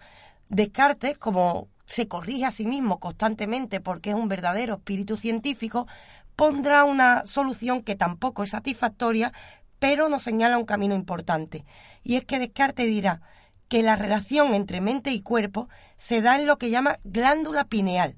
Descartes, 0.50 1.18
como 1.18 1.68
se 1.86 2.08
corrige 2.08 2.46
a 2.46 2.52
sí 2.52 2.66
mismo 2.66 3.00
constantemente 3.00 3.80
porque 3.80 4.12
es 4.12 4.16
un 4.16 4.28
verdadero 4.28 4.76
espíritu 4.76 5.18
científico, 5.18 5.88
pondrá 6.36 6.84
una 6.84 7.26
solución 7.26 7.84
que 7.84 7.96
tampoco 7.96 8.44
es 8.44 8.52
satisfactoria, 8.52 9.34
pero 9.80 10.10
nos 10.10 10.24
señala 10.24 10.58
un 10.58 10.66
camino 10.66 10.96
importante. 10.96 11.66
Y 12.04 12.16
es 12.16 12.26
que 12.26 12.40
Descartes 12.40 12.88
dirá, 12.88 13.22
que 13.70 13.84
la 13.84 13.96
relación 13.96 14.56
entre 14.56 14.82
mente 14.82 15.12
y 15.12 15.22
cuerpo 15.22 15.70
se 15.96 16.22
da 16.22 16.40
en 16.40 16.48
lo 16.48 16.58
que 16.58 16.72
llama 16.72 17.00
glándula 17.04 17.66
pineal. 17.66 18.18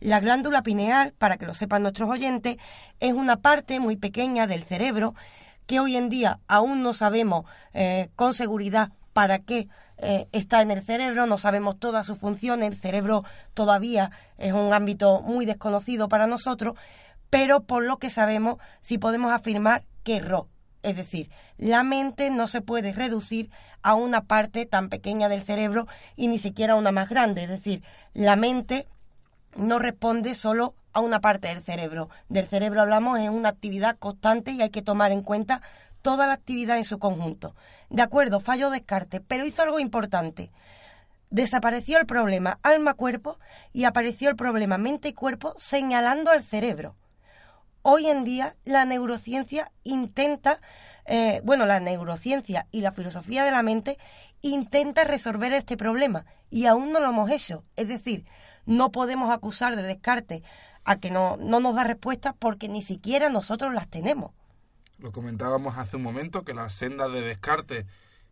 La 0.00 0.20
glándula 0.20 0.62
pineal, 0.62 1.14
para 1.16 1.38
que 1.38 1.46
lo 1.46 1.54
sepan 1.54 1.82
nuestros 1.82 2.10
oyentes, 2.10 2.58
es 3.00 3.12
una 3.14 3.36
parte 3.36 3.80
muy 3.80 3.96
pequeña 3.96 4.46
del 4.46 4.64
cerebro 4.64 5.14
que 5.66 5.80
hoy 5.80 5.96
en 5.96 6.10
día 6.10 6.40
aún 6.46 6.82
no 6.82 6.92
sabemos 6.92 7.46
eh, 7.72 8.10
con 8.16 8.34
seguridad 8.34 8.92
para 9.12 9.40
qué 9.40 9.68
eh, 9.98 10.28
está 10.32 10.62
en 10.62 10.70
el 10.70 10.82
cerebro, 10.82 11.26
no 11.26 11.38
sabemos 11.38 11.78
todas 11.78 12.06
sus 12.06 12.18
funciones, 12.18 12.72
el 12.72 12.78
cerebro 12.78 13.24
todavía 13.54 14.10
es 14.38 14.52
un 14.52 14.72
ámbito 14.72 15.20
muy 15.20 15.46
desconocido 15.46 16.08
para 16.08 16.26
nosotros, 16.26 16.74
pero 17.30 17.60
por 17.60 17.84
lo 17.84 17.98
que 17.98 18.10
sabemos 18.10 18.58
sí 18.80 18.98
podemos 18.98 19.32
afirmar 19.32 19.84
que 20.02 20.20
ro, 20.20 20.48
es 20.82 20.96
decir, 20.96 21.30
la 21.58 21.82
mente 21.82 22.30
no 22.30 22.46
se 22.46 22.60
puede 22.60 22.92
reducir 22.92 23.50
a 23.82 23.94
una 23.94 24.22
parte 24.22 24.66
tan 24.66 24.88
pequeña 24.88 25.28
del 25.28 25.42
cerebro 25.42 25.86
y 26.16 26.28
ni 26.28 26.38
siquiera 26.38 26.74
a 26.74 26.76
una 26.76 26.92
más 26.92 27.08
grande. 27.08 27.44
Es 27.44 27.48
decir, 27.48 27.82
la 28.14 28.36
mente 28.36 28.86
no 29.56 29.78
responde 29.78 30.34
solo 30.34 30.74
a 30.92 31.00
una 31.00 31.20
parte 31.20 31.48
del 31.48 31.62
cerebro. 31.62 32.08
Del 32.28 32.46
cerebro 32.46 32.80
hablamos 32.80 33.18
en 33.18 33.32
una 33.32 33.50
actividad 33.50 33.98
constante 33.98 34.52
y 34.52 34.62
hay 34.62 34.70
que 34.70 34.82
tomar 34.82 35.12
en 35.12 35.22
cuenta 35.22 35.62
toda 36.00 36.26
la 36.26 36.34
actividad 36.34 36.78
en 36.78 36.84
su 36.84 36.98
conjunto. 36.98 37.54
De 37.92 38.00
acuerdo, 38.00 38.40
fallo 38.40 38.70
descarte, 38.70 39.20
pero 39.20 39.44
hizo 39.44 39.60
algo 39.60 39.78
importante. 39.78 40.50
Desapareció 41.28 41.98
el 41.98 42.06
problema 42.06 42.58
alma-cuerpo 42.62 43.38
y 43.74 43.84
apareció 43.84 44.30
el 44.30 44.36
problema 44.36 44.78
mente 44.78 45.10
y 45.10 45.12
cuerpo 45.12 45.54
señalando 45.58 46.30
al 46.30 46.42
cerebro. 46.42 46.96
Hoy 47.82 48.06
en 48.06 48.24
día 48.24 48.56
la 48.64 48.86
neurociencia 48.86 49.70
intenta 49.84 50.58
eh, 51.04 51.42
bueno, 51.44 51.66
la 51.66 51.80
neurociencia 51.80 52.66
y 52.70 52.80
la 52.80 52.92
filosofía 52.92 53.44
de 53.44 53.50
la 53.50 53.62
mente 53.62 53.98
intenta 54.40 55.04
resolver 55.04 55.52
este 55.52 55.76
problema 55.76 56.24
y 56.48 56.64
aún 56.64 56.92
no 56.92 57.00
lo 57.00 57.10
hemos 57.10 57.30
hecho. 57.30 57.62
Es 57.76 57.88
decir, 57.88 58.24
no 58.64 58.90
podemos 58.90 59.30
acusar 59.30 59.76
de 59.76 59.82
Descartes 59.82 60.42
a 60.84 60.96
que 60.96 61.10
no, 61.10 61.36
no 61.36 61.60
nos 61.60 61.74
da 61.74 61.84
respuestas 61.84 62.32
porque 62.38 62.68
ni 62.68 62.80
siquiera 62.80 63.28
nosotros 63.28 63.74
las 63.74 63.88
tenemos. 63.88 64.30
Lo 65.02 65.10
comentábamos 65.10 65.78
hace 65.78 65.96
un 65.96 66.04
momento 66.04 66.44
que 66.44 66.54
la 66.54 66.68
senda 66.68 67.08
de 67.08 67.22
Descartes 67.22 67.86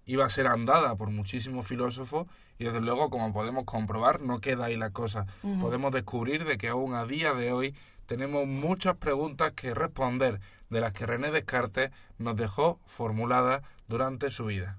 iba 0.06 0.24
a 0.24 0.30
ser 0.30 0.46
andada 0.46 0.94
por 0.94 1.10
muchísimos 1.10 1.66
filósofos 1.66 2.28
y 2.58 2.64
desde 2.64 2.80
luego, 2.80 3.10
como 3.10 3.32
podemos 3.32 3.64
comprobar, 3.64 4.20
no 4.22 4.38
queda 4.38 4.66
ahí 4.66 4.76
la 4.76 4.90
cosa. 4.90 5.26
Podemos 5.60 5.90
descubrir 5.90 6.44
de 6.44 6.58
que 6.58 6.68
aún 6.68 6.94
a 6.94 7.06
día 7.06 7.32
de 7.32 7.50
hoy 7.50 7.74
tenemos 8.06 8.46
muchas 8.46 8.96
preguntas 8.96 9.52
que 9.56 9.74
responder 9.74 10.40
de 10.68 10.80
las 10.80 10.92
que 10.92 11.06
René 11.06 11.32
Descartes 11.32 11.90
nos 12.18 12.36
dejó 12.36 12.78
formuladas 12.86 13.64
durante 13.88 14.30
su 14.30 14.46
vida. 14.46 14.78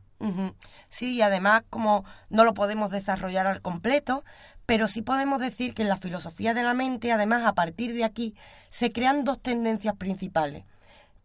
Sí, 0.90 1.16
y 1.16 1.22
además 1.22 1.64
como 1.70 2.06
no 2.30 2.46
lo 2.46 2.54
podemos 2.54 2.90
desarrollar 2.90 3.48
al 3.48 3.62
completo, 3.62 4.24
pero 4.66 4.88
sí 4.88 5.02
podemos 5.02 5.42
decir 5.42 5.74
que 5.74 5.82
en 5.82 5.90
la 5.90 5.98
filosofía 5.98 6.54
de 6.54 6.64
la 6.64 6.74
mente, 6.74 7.12
además, 7.12 7.44
a 7.46 7.54
partir 7.54 7.94
de 7.94 8.06
aquí, 8.06 8.34
se 8.70 8.94
crean 8.94 9.26
dos 9.26 9.42
tendencias 9.42 9.98
principales 9.98 10.64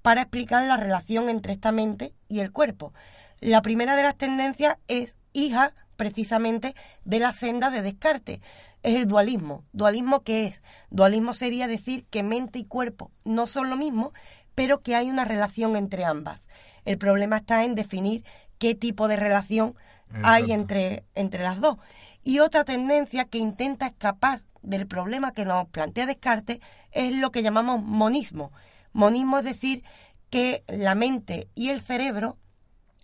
para 0.07 0.23
explicar 0.23 0.65
la 0.69 0.77
relación 0.77 1.29
entre 1.29 1.53
esta 1.53 1.73
mente 1.73 2.15
y 2.29 2.39
el 2.39 2.53
cuerpo. 2.53 2.95
La 3.41 3.61
primera 3.61 3.97
de 3.97 4.05
las 4.05 4.17
tendencias 4.17 4.79
es 4.87 5.17
hija 5.33 5.75
precisamente 5.97 6.77
de 7.05 7.19
la 7.19 7.33
senda 7.33 7.71
de 7.71 7.83
Descartes, 7.83 8.39
es 8.85 8.95
el 8.95 9.09
dualismo. 9.09 9.65
¿Dualismo 9.73 10.23
qué 10.23 10.47
es? 10.47 10.63
Dualismo 10.91 11.35
sería 11.35 11.67
decir 11.67 12.07
que 12.09 12.23
mente 12.23 12.61
y 12.61 12.67
cuerpo 12.67 13.11
no 13.25 13.49
son 13.49 13.69
lo 13.69 13.77
mismo, 13.77 14.13
pero 14.55 14.81
que 14.81 14.95
hay 14.95 15.11
una 15.11 15.25
relación 15.25 15.75
entre 15.75 16.05
ambas. 16.05 16.47
El 16.85 16.99
problema 16.99 17.39
está 17.39 17.65
en 17.65 17.75
definir 17.75 18.23
qué 18.59 18.77
tipo 18.77 19.09
de 19.09 19.17
relación 19.17 19.75
hay 20.23 20.53
entre, 20.53 21.05
entre 21.17 21.43
las 21.43 21.61
dos. 21.61 21.79
Y 22.23 22.39
otra 22.39 22.63
tendencia 22.65 23.25
que 23.25 23.39
intenta 23.39 23.87
escapar 23.87 24.45
del 24.63 24.87
problema 24.87 25.33
que 25.33 25.45
nos 25.45 25.67
plantea 25.67 26.07
Descartes 26.07 26.61
es 26.93 27.13
lo 27.17 27.33
que 27.33 27.43
llamamos 27.43 27.83
monismo. 27.83 28.53
Monismo 28.97 29.37
es 29.37 29.45
decir 29.45 29.85
que 30.31 30.65
la 30.69 30.95
mente 30.95 31.51
y 31.55 31.69
el 31.69 31.83
cerebro 31.83 32.39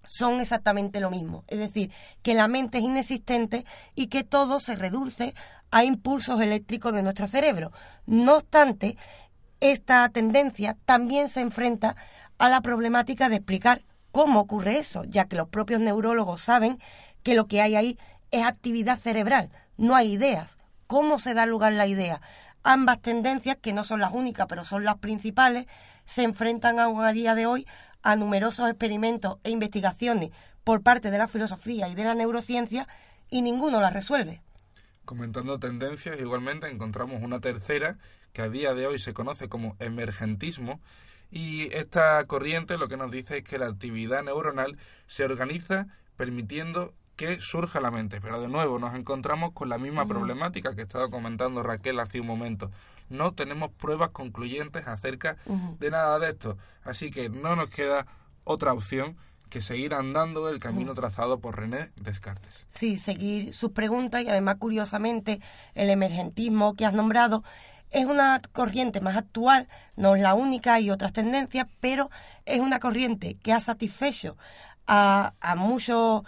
son 0.06 0.40
exactamente 0.40 1.00
lo 1.00 1.10
mismo. 1.10 1.44
Es 1.48 1.58
decir, 1.58 1.90
que 2.22 2.32
la 2.32 2.48
mente 2.48 2.78
es 2.78 2.84
inexistente 2.84 3.66
y 3.94 4.06
que 4.06 4.24
todo 4.24 4.58
se 4.58 4.74
reduce 4.74 5.34
a 5.70 5.84
impulsos 5.84 6.40
eléctricos 6.40 6.94
de 6.94 7.02
nuestro 7.02 7.28
cerebro. 7.28 7.72
No 8.06 8.36
obstante, 8.36 8.96
esta 9.60 10.08
tendencia 10.08 10.78
también 10.86 11.28
se 11.28 11.42
enfrenta 11.42 11.94
a 12.38 12.48
la 12.48 12.62
problemática 12.62 13.28
de 13.28 13.36
explicar 13.36 13.84
cómo 14.12 14.40
ocurre 14.40 14.78
eso, 14.78 15.04
ya 15.04 15.26
que 15.26 15.36
los 15.36 15.48
propios 15.48 15.82
neurólogos 15.82 16.40
saben 16.40 16.78
que 17.22 17.34
lo 17.34 17.48
que 17.48 17.60
hay 17.60 17.76
ahí 17.76 17.98
es 18.30 18.46
actividad 18.46 18.98
cerebral, 18.98 19.50
no 19.76 19.94
hay 19.94 20.12
ideas. 20.12 20.56
¿Cómo 20.86 21.18
se 21.18 21.34
da 21.34 21.44
lugar 21.44 21.74
la 21.74 21.86
idea? 21.86 22.22
Ambas 22.64 23.00
tendencias, 23.00 23.56
que 23.56 23.72
no 23.72 23.84
son 23.84 24.00
las 24.00 24.12
únicas, 24.12 24.46
pero 24.48 24.64
son 24.64 24.84
las 24.84 24.98
principales, 24.98 25.66
se 26.04 26.22
enfrentan 26.22 26.78
aún 26.78 27.04
a 27.04 27.12
día 27.12 27.34
de 27.34 27.46
hoy 27.46 27.66
a 28.02 28.16
numerosos 28.16 28.68
experimentos 28.68 29.38
e 29.44 29.50
investigaciones 29.50 30.30
por 30.64 30.82
parte 30.82 31.10
de 31.10 31.18
la 31.18 31.28
filosofía 31.28 31.88
y 31.88 31.94
de 31.94 32.04
la 32.04 32.14
neurociencia 32.14 32.86
y 33.30 33.42
ninguno 33.42 33.80
las 33.80 33.92
resuelve. 33.92 34.42
Comentando 35.04 35.58
tendencias, 35.58 36.20
igualmente 36.20 36.68
encontramos 36.68 37.22
una 37.22 37.40
tercera 37.40 37.98
que 38.32 38.42
a 38.42 38.48
día 38.48 38.74
de 38.74 38.86
hoy 38.86 38.98
se 38.98 39.12
conoce 39.12 39.48
como 39.48 39.76
emergentismo 39.78 40.80
y 41.30 41.74
esta 41.74 42.24
corriente 42.26 42.78
lo 42.78 42.88
que 42.88 42.96
nos 42.96 43.10
dice 43.10 43.38
es 43.38 43.44
que 43.44 43.58
la 43.58 43.66
actividad 43.66 44.22
neuronal 44.22 44.78
se 45.06 45.24
organiza 45.24 45.88
permitiendo 46.16 46.94
que 47.16 47.40
surja 47.40 47.78
a 47.78 47.82
la 47.82 47.90
mente. 47.90 48.20
Pero 48.20 48.40
de 48.40 48.48
nuevo 48.48 48.78
nos 48.78 48.94
encontramos 48.94 49.52
con 49.52 49.68
la 49.68 49.78
misma 49.78 50.06
problemática 50.06 50.74
que 50.74 50.82
estaba 50.82 51.08
comentando 51.08 51.62
Raquel 51.62 52.00
hace 52.00 52.20
un 52.20 52.26
momento. 52.26 52.70
No 53.08 53.32
tenemos 53.32 53.70
pruebas 53.70 54.10
concluyentes 54.10 54.86
acerca 54.86 55.36
de 55.78 55.90
nada 55.90 56.18
de 56.18 56.30
esto. 56.30 56.56
Así 56.84 57.10
que 57.10 57.28
no 57.28 57.56
nos 57.56 57.70
queda 57.70 58.06
otra 58.44 58.72
opción 58.72 59.16
que 59.52 59.60
seguir 59.60 59.92
andando 59.92 60.48
el 60.48 60.58
camino 60.58 60.94
trazado 60.94 61.38
por 61.38 61.58
René 61.58 61.90
Descartes. 61.96 62.66
Sí, 62.70 62.98
seguir 62.98 63.54
sus 63.54 63.72
preguntas 63.72 64.22
y 64.22 64.28
además 64.30 64.56
curiosamente 64.56 65.40
el 65.74 65.90
emergentismo 65.90 66.74
que 66.74 66.86
has 66.86 66.94
nombrado 66.94 67.44
es 67.90 68.06
una 68.06 68.40
corriente 68.52 69.02
más 69.02 69.14
actual, 69.14 69.68
no 69.94 70.16
es 70.16 70.22
la 70.22 70.32
única, 70.32 70.72
hay 70.74 70.90
otras 70.90 71.12
tendencias, 71.12 71.66
pero 71.80 72.10
es 72.46 72.60
una 72.60 72.80
corriente 72.80 73.34
que 73.42 73.52
ha 73.52 73.60
satisfecho 73.60 74.38
a, 74.86 75.34
a 75.42 75.54
muchos 75.54 76.22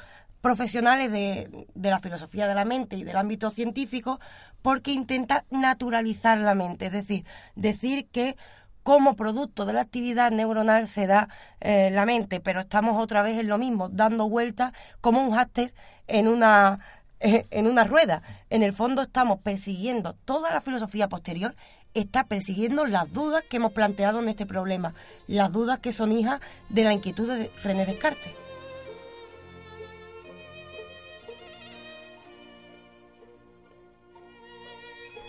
profesionales 0.44 1.10
de, 1.10 1.66
la 1.74 2.00
filosofía 2.00 2.46
de 2.46 2.54
la 2.54 2.66
mente 2.66 2.96
y 2.96 3.02
del 3.02 3.16
ámbito 3.16 3.50
científico 3.50 4.20
porque 4.60 4.92
intenta 4.92 5.46
naturalizar 5.50 6.36
la 6.36 6.54
mente, 6.54 6.84
es 6.84 6.92
decir, 6.92 7.24
decir 7.54 8.06
que 8.12 8.36
como 8.82 9.16
producto 9.16 9.64
de 9.64 9.72
la 9.72 9.80
actividad 9.80 10.30
neuronal 10.32 10.86
se 10.86 11.06
da 11.06 11.30
eh, 11.62 11.88
la 11.90 12.04
mente, 12.04 12.40
pero 12.40 12.60
estamos 12.60 13.02
otra 13.02 13.22
vez 13.22 13.40
en 13.40 13.48
lo 13.48 13.56
mismo, 13.56 13.88
dando 13.88 14.28
vueltas 14.28 14.74
como 15.00 15.26
un 15.26 15.34
háster 15.34 15.72
en 16.08 16.28
una, 16.28 16.78
en 17.20 17.66
una 17.66 17.84
rueda. 17.84 18.22
En 18.50 18.62
el 18.62 18.74
fondo 18.74 19.00
estamos 19.00 19.38
persiguiendo 19.38 20.12
toda 20.26 20.52
la 20.52 20.60
filosofía 20.60 21.08
posterior 21.08 21.54
está 21.94 22.24
persiguiendo 22.24 22.84
las 22.84 23.10
dudas 23.12 23.44
que 23.48 23.58
hemos 23.58 23.72
planteado 23.72 24.18
en 24.18 24.28
este 24.28 24.46
problema, 24.46 24.94
las 25.28 25.52
dudas 25.52 25.78
que 25.78 25.92
son 25.92 26.12
hijas 26.12 26.40
de 26.68 26.82
la 26.82 26.92
inquietud 26.92 27.28
de 27.28 27.50
René 27.62 27.86
Descartes. 27.86 28.43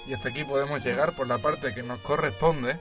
Y 0.07 0.13
hasta 0.13 0.29
aquí 0.29 0.43
podemos 0.43 0.83
llegar 0.83 1.15
por 1.15 1.27
la 1.27 1.39
parte 1.39 1.73
que 1.73 1.83
nos 1.83 1.99
corresponde 1.99 2.77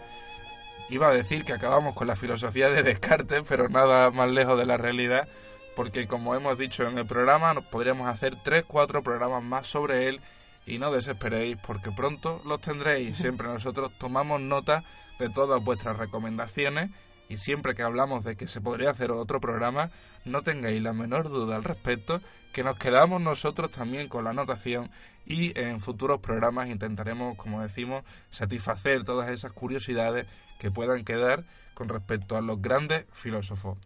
Iba 0.90 1.08
a 1.08 1.14
decir 1.14 1.44
que 1.44 1.54
acabamos 1.54 1.94
con 1.94 2.06
la 2.06 2.16
filosofía 2.16 2.68
de 2.68 2.82
Descartes, 2.82 3.44
pero 3.48 3.68
nada 3.68 4.10
más 4.10 4.28
lejos 4.28 4.58
de 4.58 4.66
la 4.66 4.76
realidad, 4.76 5.28
porque 5.74 6.06
como 6.06 6.34
hemos 6.34 6.58
dicho 6.58 6.86
en 6.86 6.98
el 6.98 7.06
programa, 7.06 7.54
nos 7.54 7.64
podríamos 7.64 8.06
hacer 8.06 8.36
tres, 8.42 8.64
cuatro 8.66 9.02
programas 9.02 9.42
más 9.42 9.66
sobre 9.66 10.08
él 10.08 10.20
y 10.66 10.78
no 10.78 10.92
desesperéis 10.92 11.56
porque 11.66 11.90
pronto 11.90 12.42
los 12.44 12.60
tendréis. 12.60 13.16
Siempre 13.16 13.48
nosotros 13.48 13.92
tomamos 13.98 14.42
nota 14.42 14.84
de 15.18 15.30
todas 15.30 15.62
vuestras 15.64 15.96
recomendaciones 15.96 16.90
y 17.28 17.38
siempre 17.38 17.74
que 17.74 17.82
hablamos 17.82 18.24
de 18.24 18.36
que 18.36 18.46
se 18.46 18.60
podría 18.60 18.90
hacer 18.90 19.10
otro 19.10 19.40
programa, 19.40 19.90
no 20.24 20.42
tengáis 20.42 20.82
la 20.82 20.92
menor 20.92 21.28
duda 21.28 21.56
al 21.56 21.64
respecto, 21.64 22.20
que 22.52 22.62
nos 22.62 22.78
quedamos 22.78 23.20
nosotros 23.20 23.70
también 23.70 24.08
con 24.08 24.24
la 24.24 24.30
anotación 24.30 24.90
y 25.26 25.58
en 25.58 25.80
futuros 25.80 26.20
programas 26.20 26.68
intentaremos, 26.68 27.36
como 27.36 27.62
decimos, 27.62 28.04
satisfacer 28.30 29.04
todas 29.04 29.30
esas 29.30 29.52
curiosidades 29.52 30.26
que 30.58 30.70
puedan 30.70 31.04
quedar 31.04 31.44
con 31.74 31.88
respecto 31.88 32.36
a 32.36 32.40
los 32.40 32.60
grandes 32.60 33.06
filósofos. 33.12 33.78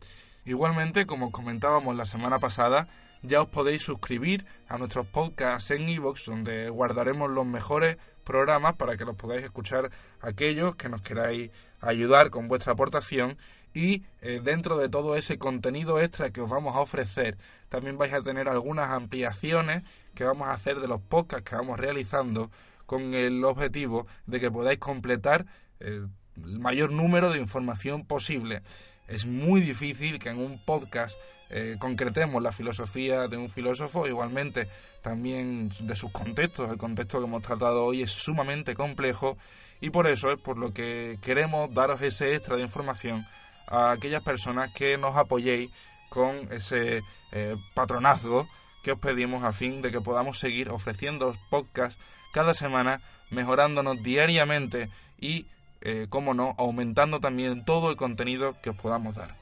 Igualmente, 0.45 1.07
como 1.07 1.31
comentábamos 1.31 1.97
la 1.97 2.07
semana 2.07 2.39
pasada, 2.39 2.89
ya 3.23 3.41
os 3.43 3.49
podéis 3.49 3.83
suscribir 3.83 4.47
a 4.69 4.79
nuestros 4.79 5.07
podcasts 5.07 5.71
en 5.71 5.89
iVoox, 5.89 6.27
donde 6.27 6.71
guardaremos 6.71 7.31
los 7.31 7.47
mejores 7.47 7.97
programas 8.25 8.77
para 8.77 8.97
que 8.97 9.05
los 9.05 9.17
podáis 9.17 9.43
escuchar 9.43 9.91
aquellos 10.21 10.77
que 10.77 10.89
nos 10.89 11.03
queráis 11.03 11.51
ayudar 11.81 12.31
con 12.31 12.49
vuestra 12.49 12.73
aportación 12.73 13.39
y 13.75 14.05
eh, 14.21 14.41
dentro 14.43 14.79
de 14.79 14.89
todo 14.89 15.17
ese 15.17 15.39
contenido 15.39 16.01
extra 16.01 16.31
que 16.31 16.41
os 16.41 16.51
vamos 16.51 16.75
a 16.75 16.81
ofrecer 16.81 17.37
también 17.69 17.99
vais 17.99 18.13
a 18.13 18.23
tener 18.23 18.49
algunas 18.49 18.91
ampliaciones 18.91 19.83
que 20.15 20.25
vamos 20.25 20.49
a 20.49 20.53
hacer 20.53 20.81
de 20.81 20.89
los 20.89 21.01
podcasts 21.01 21.49
que 21.49 21.57
vamos 21.57 21.79
realizando 21.79 22.51
con 22.87 23.15
el 23.15 23.45
objetivo 23.45 24.07
de 24.27 24.41
que 24.41 24.51
podáis 24.51 24.79
completar 24.79 25.47
eh, 25.81 26.07
el 26.45 26.59
mayor 26.59 26.91
número 26.91 27.31
de 27.31 27.39
información 27.39 28.07
posible. 28.07 28.63
Es 29.09 29.27
muy 29.27 29.61
difícil 29.61 30.19
que 30.19 30.31
en 30.31 30.39
un 30.39 30.59
podcast 30.65 31.19
eh, 31.51 31.77
concretemos 31.79 32.43
la 32.43 32.53
filosofía 32.53 33.27
de 33.27 33.37
un 33.37 33.49
filósofo, 33.49 34.07
igualmente 34.07 34.69
también 35.03 35.71
de 35.81 35.97
sus 35.97 36.11
contextos. 36.11 36.71
El 36.71 36.79
contexto 36.79 37.19
que 37.19 37.25
hemos 37.25 37.43
tratado 37.43 37.85
hoy 37.85 38.03
es 38.03 38.13
sumamente 38.13 38.75
complejo 38.75 39.39
y 39.81 39.91
por 39.91 40.09
eso 40.09 40.31
es 40.31 40.39
por 40.39 40.59
lo 40.59 40.73
que 40.73 41.19
queremos 41.23 41.73
daros 41.73 42.03
ese 42.03 42.35
extra 42.35 42.57
de 42.57 42.63
información 42.63 43.27
a 43.67 43.93
aquellas 43.93 44.23
personas 44.23 44.73
que 44.75 44.99
nos 44.99 45.17
apoyéis 45.17 45.71
con 46.09 46.53
ese 46.53 47.03
eh, 47.33 47.57
patronazgo 47.75 48.49
que 48.83 48.93
os 48.93 48.99
pedimos 48.99 49.45
a 49.45 49.53
fin 49.53 49.83
de 49.83 49.91
que 49.91 50.01
podamos 50.01 50.39
seguir 50.39 50.71
ofreciendo 50.71 51.35
podcasts 51.51 52.01
cada 52.33 52.55
semana, 52.55 53.01
mejorándonos 53.31 54.03
diariamente 54.03 54.89
y, 55.21 55.47
eh, 55.81 56.07
como 56.09 56.35
no, 56.35 56.55
aumentando 56.59 57.21
también 57.21 57.65
todo 57.65 57.91
el 57.91 57.97
contenido 57.97 58.57
que 58.63 58.71
os 58.71 58.77
podamos 58.77 59.15
dar. 59.15 59.35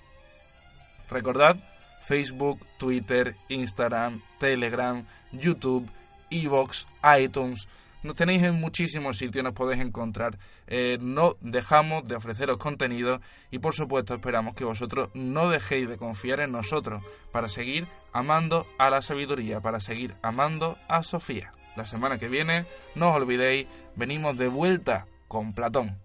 Recordad 1.11 1.57
Facebook, 2.01 2.61
Twitter, 2.79 3.35
Instagram, 3.49 4.21
Telegram, 4.39 5.05
YouTube, 5.33 5.89
Evox, 6.31 6.87
iTunes. 7.19 7.69
Nos 8.03 8.15
tenéis 8.15 8.43
en 8.45 8.55
muchísimos 8.61 9.19
sitios, 9.19 9.43
nos 9.43 9.53
podéis 9.53 9.83
encontrar. 9.83 10.39
Eh, 10.69 10.99
no 11.01 11.37
dejamos 11.41 12.05
de 12.05 12.15
ofreceros 12.17 12.59
contenido 12.59 13.21
y 13.51 13.59
por 13.59 13.75
supuesto 13.75 14.15
esperamos 14.15 14.55
que 14.55 14.65
vosotros 14.65 15.11
no 15.15 15.49
dejéis 15.49 15.89
de 15.89 15.97
confiar 15.97 16.41
en 16.41 16.53
nosotros 16.53 17.03
para 17.33 17.49
seguir 17.49 17.87
amando 18.13 18.67
a 18.79 18.91
la 18.91 19.03
sabiduría, 19.03 19.61
para 19.61 19.81
seguir 19.81 20.15
amando 20.23 20.77
a 20.89 21.03
Sofía. 21.03 21.53
La 21.77 21.85
semana 21.85 22.19
que 22.19 22.29
viene, 22.29 22.65
no 22.95 23.11
os 23.11 23.17
olvidéis, 23.17 23.67
venimos 23.97 24.39
de 24.39 24.49
vuelta 24.49 25.07
con 25.29 25.53
Platón. 25.53 25.99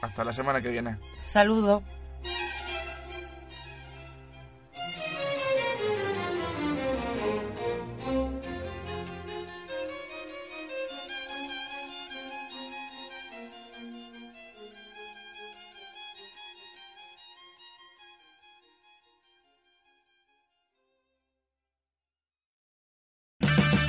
Hasta 0.00 0.24
la 0.24 0.32
semana 0.32 0.60
que 0.60 0.70
viene. 0.70 0.96
Saludos. 1.24 1.82